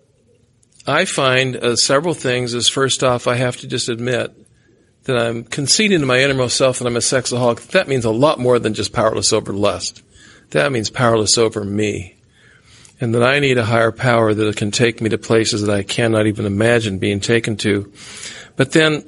I 0.88 1.06
find 1.06 1.56
uh, 1.56 1.76
several 1.76 2.16
things 2.16 2.56
is 2.56 2.68
first 2.68 3.04
off, 3.04 3.28
I 3.28 3.36
have 3.36 3.58
to 3.58 3.68
just 3.68 3.90
admit 3.90 4.36
that 5.04 5.18
I'm 5.18 5.44
conceding 5.44 6.00
to 6.00 6.06
my 6.06 6.20
innermost 6.20 6.58
self 6.58 6.80
that 6.80 6.88
I'm 6.88 6.96
a 6.96 7.00
sexaholic, 7.00 7.68
that 7.72 7.88
means 7.88 8.06
a 8.06 8.12
lot 8.12 8.40
more 8.40 8.60
than 8.60 8.74
just 8.74 8.94
powerless 8.94 9.34
over 9.34 9.54
lust. 9.54 10.02
That 10.52 10.72
means 10.72 10.90
powerless 10.90 11.38
over 11.38 11.64
me. 11.64 12.16
And 13.02 13.14
that 13.16 13.24
I 13.24 13.40
need 13.40 13.58
a 13.58 13.66
higher 13.66 13.92
power 13.92 14.34
that 14.34 14.56
can 14.56 14.72
take 14.72 15.02
me 15.02 15.10
to 15.10 15.18
places 15.18 15.62
that 15.62 15.74
I 15.74 15.84
cannot 15.84 16.28
even 16.28 16.46
imagine 16.46 17.00
being 17.00 17.20
taken 17.20 17.58
to. 17.58 17.92
But 18.56 18.72
then, 18.72 19.04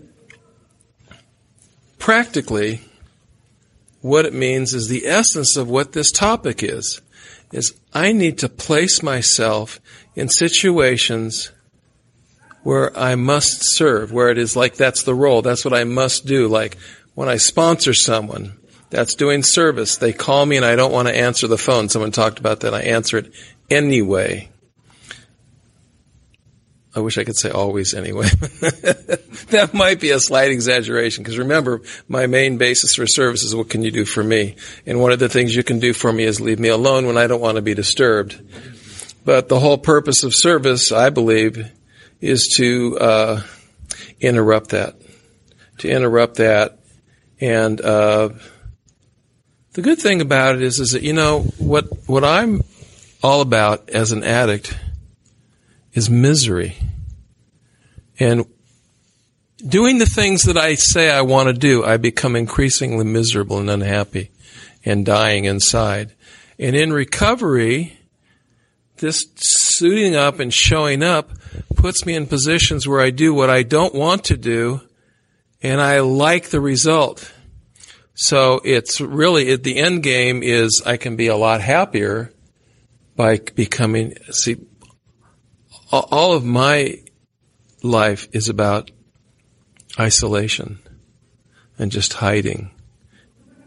practically, 1.98 2.82
what 4.02 4.26
it 4.26 4.34
means 4.34 4.74
is 4.74 4.88
the 4.88 5.08
essence 5.08 5.56
of 5.56 5.70
what 5.70 5.94
this 5.94 6.12
topic 6.12 6.62
is. 6.62 7.02
is 7.52 7.74
I 7.94 8.12
need 8.12 8.38
to 8.40 8.50
place 8.50 9.02
myself 9.02 9.80
in 10.16 10.30
situations 10.30 11.52
where 12.66 12.98
I 12.98 13.14
must 13.14 13.60
serve, 13.78 14.12
where 14.12 14.30
it 14.30 14.40
is 14.40 14.56
like 14.56 14.74
that's 14.74 15.04
the 15.04 15.14
role, 15.14 15.44
that's 15.44 15.64
what 15.64 15.74
I 15.76 15.84
must 15.84 16.26
do. 16.26 16.48
Like 16.48 16.78
when 17.14 17.30
I 17.30 17.38
sponsor 17.38 17.94
someone, 17.94 18.58
that's 18.90 19.14
doing 19.14 19.44
service. 19.44 19.98
They 19.98 20.14
call 20.14 20.48
me 20.48 20.58
and 20.58 20.66
I 20.66 20.76
don't 20.76 20.92
want 20.92 21.08
to 21.08 21.16
answer 21.16 21.46
the 21.48 21.60
phone. 21.60 21.90
Someone 21.90 22.12
talked 22.12 22.40
about 22.40 22.62
that. 22.62 22.74
I 22.74 22.82
answer 22.82 23.20
it 23.20 23.32
anyway. 23.70 24.50
I 26.96 27.02
wish 27.02 27.20
I 27.20 27.24
could 27.24 27.38
say 27.38 27.52
always 27.52 27.94
anyway. 27.94 28.30
that 29.50 29.70
might 29.74 30.00
be 30.00 30.10
a 30.10 30.20
slight 30.20 30.50
exaggeration 30.50 31.24
because 31.24 31.38
remember, 31.38 31.84
my 32.08 32.26
main 32.26 32.58
basis 32.58 32.96
for 32.96 33.06
service 33.06 33.44
is 33.44 33.56
what 33.56 33.70
can 33.70 33.84
you 33.84 33.92
do 33.92 34.06
for 34.06 34.24
me? 34.24 34.56
And 34.88 35.00
one 35.00 35.12
of 35.12 35.20
the 35.20 35.30
things 35.30 35.56
you 35.56 35.62
can 35.62 35.78
do 35.80 35.94
for 35.94 36.12
me 36.12 36.24
is 36.24 36.42
leave 36.42 36.60
me 36.60 36.70
alone 36.70 37.06
when 37.06 37.18
I 37.18 37.28
don't 37.28 37.42
want 37.42 37.58
to 37.58 37.62
be 37.62 37.76
disturbed. 37.76 38.42
But 39.24 39.50
the 39.50 39.60
whole 39.60 39.78
purpose 39.78 40.24
of 40.24 40.34
service, 40.34 40.92
I 40.92 41.12
believe, 41.12 41.72
is 42.22 42.54
to 42.58 42.98
uh, 43.00 43.42
interrupt 44.20 44.70
that. 44.70 44.96
To 45.80 45.90
interrupt 45.90 46.36
that. 46.36 46.80
And 47.40 47.80
uh, 47.82 48.30
the 49.74 49.82
good 49.82 50.00
thing 50.00 50.22
about 50.22 50.56
it 50.56 50.62
is, 50.62 50.80
is 50.80 50.92
that, 50.92 51.04
you 51.04 51.14
know, 51.14 51.42
what, 51.58 51.86
what 52.08 52.24
I'm 52.24 52.62
all 53.22 53.42
about 53.42 53.90
as 53.90 54.12
an 54.12 54.24
addict 54.24 54.78
is 55.94 56.10
misery. 56.10 56.78
And 58.20 58.46
doing 59.66 59.98
the 59.98 60.06
things 60.06 60.44
that 60.44 60.58
I 60.58 60.76
say 60.76 61.10
I 61.10 61.22
want 61.22 61.48
to 61.48 61.54
do, 61.54 61.84
I 61.84 61.98
become 61.98 62.36
increasingly 62.36 63.06
miserable 63.06 63.60
and 63.60 63.70
unhappy 63.70 64.32
and 64.86 65.06
dying 65.06 65.46
inside. 65.46 66.14
And 66.58 66.76
in 66.76 66.94
recovery, 66.94 67.98
this 68.98 69.26
suiting 69.36 70.16
up 70.16 70.40
and 70.40 70.54
showing 70.54 71.04
up 71.04 71.32
puts 71.76 72.06
me 72.06 72.16
in 72.16 72.28
positions 72.28 72.88
where 72.88 73.02
I 73.02 73.10
do 73.10 73.34
what 73.34 73.50
I 73.50 73.64
don't 73.64 73.94
want 73.94 74.26
to 74.26 74.38
do 74.38 74.82
and 75.62 75.82
I 75.82 76.00
like 76.00 76.50
the 76.50 76.62
result. 76.62 77.32
So 78.14 78.62
it's 78.64 79.02
really, 79.02 79.56
the 79.56 79.78
end 79.78 80.04
game 80.04 80.44
is 80.44 80.82
I 80.86 80.98
can 80.98 81.16
be 81.16 81.28
a 81.28 81.36
lot 81.36 81.62
happier 81.62 82.32
by 83.16 83.40
becoming, 83.56 84.14
see, 84.32 84.58
all 85.92 86.34
of 86.34 86.44
my 86.44 87.00
life 87.84 88.28
is 88.32 88.50
about 88.50 88.92
isolation 90.00 90.80
and 91.78 91.92
just 91.92 92.14
hiding. 92.14 92.72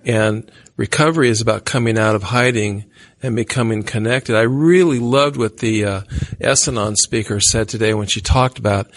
And 0.08 0.50
recovery 0.76 1.28
is 1.28 1.40
about 1.40 1.64
coming 1.64 1.98
out 1.98 2.16
of 2.16 2.24
hiding 2.24 2.86
and 3.22 3.36
becoming 3.36 3.82
connected. 3.84 4.34
I 4.34 4.42
really 4.42 4.98
loved 4.98 5.36
what 5.36 5.58
the 5.58 5.84
uh, 5.84 6.00
S-Anon 6.40 6.96
speaker 6.96 7.38
said 7.38 7.68
today 7.68 7.94
when 7.94 8.06
she 8.06 8.20
talked 8.20 8.58
about, 8.58 8.90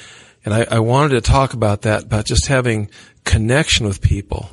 and 0.45 0.53
I, 0.53 0.66
I 0.72 0.80
wanted 0.80 1.09
to 1.16 1.22
talk 1.22 1.53
about 1.53 1.84
that, 1.84 2.03
about 2.03 2.26
just 2.26 2.47
having 2.47 2.89
connection 3.26 3.86
with 3.86 4.01
people 4.01 4.49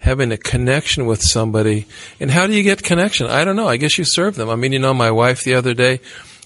having 0.00 0.32
a 0.32 0.36
connection 0.36 1.06
with 1.06 1.20
somebody. 1.22 1.86
And 2.18 2.30
how 2.30 2.46
do 2.46 2.54
you 2.54 2.62
get 2.62 2.82
connection? 2.82 3.26
I 3.26 3.44
don't 3.44 3.56
know. 3.56 3.68
I 3.68 3.76
guess 3.76 3.98
you 3.98 4.04
serve 4.04 4.34
them. 4.34 4.48
I 4.48 4.56
mean, 4.56 4.72
you 4.72 4.78
know, 4.78 4.94
my 4.94 5.10
wife 5.10 5.44
the 5.44 5.54
other 5.54 5.74
day, 5.74 6.00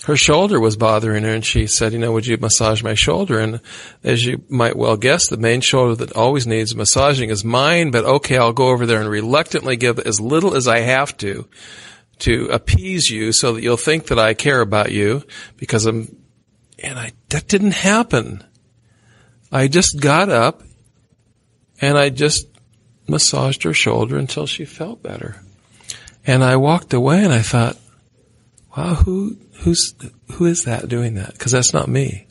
her 0.04 0.16
shoulder 0.16 0.60
was 0.60 0.76
bothering 0.76 1.24
her 1.24 1.30
and 1.30 1.44
she 1.44 1.66
said, 1.66 1.94
you 1.94 1.98
know, 1.98 2.12
would 2.12 2.26
you 2.26 2.36
massage 2.36 2.82
my 2.82 2.92
shoulder? 2.92 3.40
And 3.40 3.60
as 4.02 4.24
you 4.24 4.44
might 4.50 4.76
well 4.76 4.98
guess, 4.98 5.28
the 5.28 5.38
main 5.38 5.62
shoulder 5.62 5.94
that 5.96 6.12
always 6.12 6.46
needs 6.46 6.76
massaging 6.76 7.30
is 7.30 7.42
mine, 7.42 7.90
but 7.90 8.04
okay, 8.04 8.36
I'll 8.36 8.52
go 8.52 8.68
over 8.68 8.84
there 8.84 9.00
and 9.00 9.08
reluctantly 9.08 9.76
give 9.76 9.98
as 9.98 10.20
little 10.20 10.54
as 10.54 10.68
I 10.68 10.80
have 10.80 11.16
to 11.18 11.48
to 12.20 12.48
appease 12.52 13.08
you 13.08 13.32
so 13.32 13.54
that 13.54 13.62
you'll 13.62 13.78
think 13.78 14.08
that 14.08 14.18
I 14.18 14.34
care 14.34 14.60
about 14.60 14.92
you 14.92 15.24
because 15.56 15.86
I'm, 15.86 16.14
and 16.78 16.98
I, 16.98 17.12
that 17.30 17.48
didn't 17.48 17.74
happen. 17.74 18.44
I 19.50 19.68
just 19.68 19.98
got 20.00 20.28
up 20.28 20.62
and 21.80 21.96
I 21.96 22.10
just 22.10 22.46
massaged 23.08 23.62
her 23.62 23.72
shoulder 23.72 24.18
until 24.18 24.46
she 24.46 24.66
felt 24.66 25.02
better. 25.02 25.36
And 26.26 26.44
I 26.44 26.56
walked 26.56 26.92
away 26.92 27.24
and 27.24 27.32
I 27.32 27.40
thought, 27.40 27.78
wow, 28.76 28.94
who, 28.94 29.38
who's, 29.58 29.94
who 30.32 30.46
is 30.46 30.64
that 30.64 30.88
doing 30.88 31.14
that? 31.14 31.38
Cause 31.38 31.52
that's 31.52 31.72
not 31.72 31.88
me. 31.88 32.26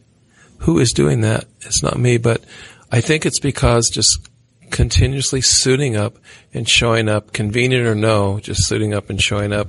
Who 0.60 0.80
is 0.80 0.92
doing 0.92 1.22
that? 1.22 1.46
It's 1.62 1.84
not 1.84 1.98
me, 1.98 2.18
but 2.18 2.44
I 2.92 3.02
think 3.02 3.26
it's 3.26 3.40
because 3.40 3.90
just 3.90 4.30
continuously 4.72 5.42
suiting 5.42 5.96
up 5.96 6.18
and 6.54 6.68
showing 6.68 7.10
up, 7.10 7.34
convenient 7.34 7.86
or 7.86 7.96
no, 7.96 8.40
just 8.40 8.66
suiting 8.66 8.94
up 8.94 9.10
and 9.10 9.22
showing 9.22 9.52
up. 9.52 9.68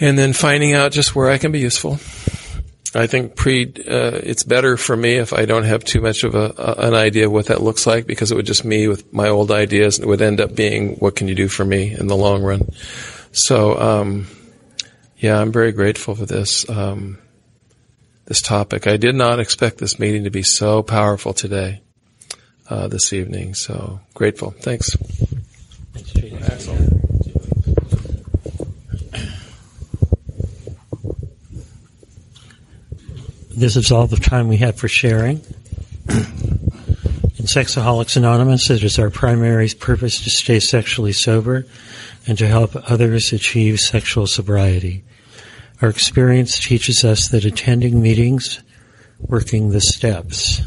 And 0.00 0.18
then 0.18 0.32
finding 0.32 0.74
out 0.74 0.92
just 0.92 1.14
where 1.14 1.30
I 1.30 1.38
can 1.38 1.52
be 1.52 1.60
useful 1.60 1.98
I 2.94 3.06
think 3.06 3.36
pre, 3.36 3.64
uh, 3.64 4.20
it's 4.22 4.44
better 4.44 4.76
for 4.76 4.94
me 4.94 5.14
if 5.14 5.32
I 5.32 5.46
don't 5.46 5.64
have 5.64 5.82
too 5.82 6.02
much 6.02 6.24
of 6.24 6.34
a, 6.34 6.52
a, 6.58 6.88
an 6.88 6.94
idea 6.94 7.30
what 7.30 7.46
that 7.46 7.62
looks 7.62 7.86
like 7.86 8.06
because 8.06 8.30
it 8.30 8.34
would 8.34 8.46
just 8.46 8.64
me 8.64 8.86
with 8.86 9.10
my 9.12 9.28
old 9.28 9.50
ideas 9.50 9.96
and 9.96 10.04
it 10.04 10.08
would 10.08 10.20
end 10.20 10.40
up 10.40 10.54
being 10.54 10.96
what 10.96 11.16
can 11.16 11.26
you 11.26 11.34
do 11.34 11.48
for 11.48 11.64
me 11.64 11.96
in 11.98 12.06
the 12.06 12.16
long 12.16 12.42
run. 12.42 12.68
So, 13.32 13.80
um, 13.80 14.26
yeah, 15.22 15.40
I'm 15.40 15.52
very 15.52 15.70
grateful 15.70 16.16
for 16.16 16.26
this, 16.26 16.68
um, 16.68 17.16
this 18.24 18.42
topic. 18.42 18.88
I 18.88 18.96
did 18.96 19.14
not 19.14 19.38
expect 19.38 19.78
this 19.78 20.00
meeting 20.00 20.24
to 20.24 20.30
be 20.30 20.42
so 20.42 20.82
powerful 20.82 21.32
today, 21.32 21.80
uh, 22.68 22.88
this 22.88 23.12
evening. 23.12 23.54
So 23.54 24.00
grateful. 24.14 24.50
Thanks. 24.50 24.96
Excellent. 25.94 26.92
This 33.54 33.76
is 33.76 33.92
all 33.92 34.08
the 34.08 34.16
time 34.16 34.48
we 34.48 34.56
have 34.56 34.74
for 34.74 34.88
sharing. 34.88 35.40
In 36.08 37.46
Sexaholics 37.46 38.16
Anonymous, 38.16 38.70
it 38.70 38.82
is 38.82 38.98
our 38.98 39.10
primary 39.10 39.68
purpose 39.68 40.20
to 40.24 40.30
stay 40.30 40.58
sexually 40.58 41.12
sober 41.12 41.64
and 42.26 42.38
to 42.38 42.46
help 42.46 42.76
others 42.90 43.32
achieve 43.32 43.80
sexual 43.80 44.26
sobriety. 44.26 45.04
Our 45.80 45.88
experience 45.88 46.58
teaches 46.58 47.04
us 47.04 47.28
that 47.28 47.44
attending 47.44 48.00
meetings, 48.00 48.62
working 49.20 49.70
the 49.70 49.80
steps, 49.80 50.62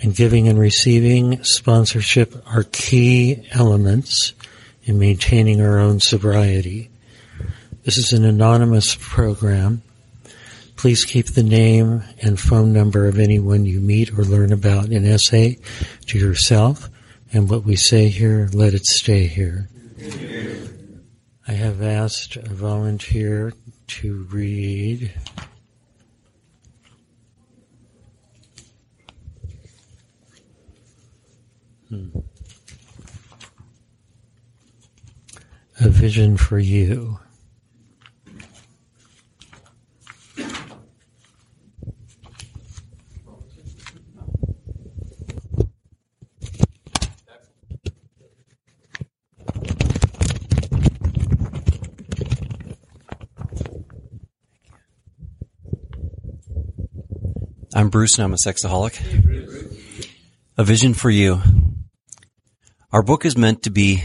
and 0.00 0.14
giving 0.14 0.48
and 0.48 0.58
receiving 0.58 1.42
sponsorship 1.44 2.42
are 2.46 2.64
key 2.64 3.46
elements 3.52 4.32
in 4.84 4.98
maintaining 4.98 5.60
our 5.60 5.78
own 5.78 6.00
sobriety. 6.00 6.90
This 7.84 7.98
is 7.98 8.12
an 8.12 8.24
anonymous 8.24 8.96
program 8.98 9.82
Please 10.82 11.04
keep 11.04 11.26
the 11.26 11.44
name 11.44 12.02
and 12.22 12.40
phone 12.40 12.72
number 12.72 13.06
of 13.06 13.20
anyone 13.20 13.64
you 13.64 13.78
meet 13.78 14.12
or 14.18 14.24
learn 14.24 14.52
about 14.52 14.88
in 14.88 15.16
SA 15.16 15.50
to 16.06 16.18
yourself, 16.18 16.90
and 17.32 17.48
what 17.48 17.62
we 17.62 17.76
say 17.76 18.08
here, 18.08 18.48
let 18.52 18.74
it 18.74 18.84
stay 18.84 19.28
here. 19.28 19.68
I 21.46 21.52
have 21.52 21.80
asked 21.82 22.36
a 22.36 22.48
volunteer 22.48 23.52
to 23.86 24.26
read 24.30 25.12
hmm. 31.88 32.08
a 35.80 35.88
vision 35.88 36.36
for 36.36 36.58
you. 36.58 37.20
I'm 57.74 57.88
Bruce 57.88 58.18
and 58.18 58.24
I'm 58.24 58.34
a 58.34 58.36
sexaholic. 58.36 59.00
A 60.58 60.64
vision 60.64 60.92
for 60.92 61.08
you. 61.08 61.40
Our 62.92 63.02
book 63.02 63.24
is 63.24 63.34
meant 63.34 63.62
to 63.62 63.70
be 63.70 64.02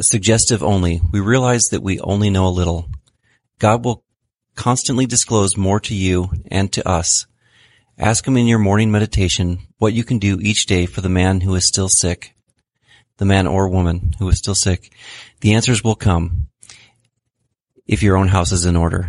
suggestive 0.00 0.62
only. 0.62 1.00
We 1.10 1.20
realize 1.20 1.62
that 1.70 1.82
we 1.82 1.98
only 2.00 2.28
know 2.28 2.46
a 2.46 2.48
little. 2.48 2.90
God 3.58 3.82
will 3.82 4.04
constantly 4.56 5.06
disclose 5.06 5.56
more 5.56 5.80
to 5.80 5.94
you 5.94 6.28
and 6.50 6.70
to 6.74 6.86
us. 6.86 7.24
Ask 7.96 8.28
Him 8.28 8.36
in 8.36 8.46
your 8.46 8.58
morning 8.58 8.90
meditation 8.90 9.60
what 9.78 9.94
you 9.94 10.04
can 10.04 10.18
do 10.18 10.38
each 10.38 10.66
day 10.66 10.84
for 10.84 11.00
the 11.00 11.08
man 11.08 11.40
who 11.40 11.54
is 11.54 11.66
still 11.66 11.88
sick, 11.88 12.34
the 13.16 13.24
man 13.24 13.46
or 13.46 13.70
woman 13.70 14.12
who 14.18 14.28
is 14.28 14.36
still 14.36 14.54
sick. 14.54 14.92
The 15.40 15.54
answers 15.54 15.82
will 15.82 15.96
come 15.96 16.48
if 17.86 18.02
your 18.02 18.18
own 18.18 18.28
house 18.28 18.52
is 18.52 18.66
in 18.66 18.76
order 18.76 19.08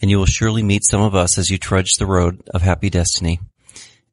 and 0.00 0.10
you 0.10 0.18
will 0.18 0.26
surely 0.26 0.62
meet 0.62 0.84
some 0.84 1.02
of 1.02 1.14
us 1.14 1.38
as 1.38 1.50
you 1.50 1.58
trudge 1.58 1.94
the 1.98 2.06
road 2.06 2.42
of 2.52 2.62
happy 2.62 2.90
destiny. 2.90 3.40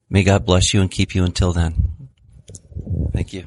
May 0.10 0.24
God 0.24 0.46
bless 0.46 0.74
you 0.74 0.82
and 0.82 0.92
keep 0.92 1.16
you 1.16 1.24
until 1.24 1.54
then. 1.54 2.10
Thank 3.14 3.34
you. 3.34 3.46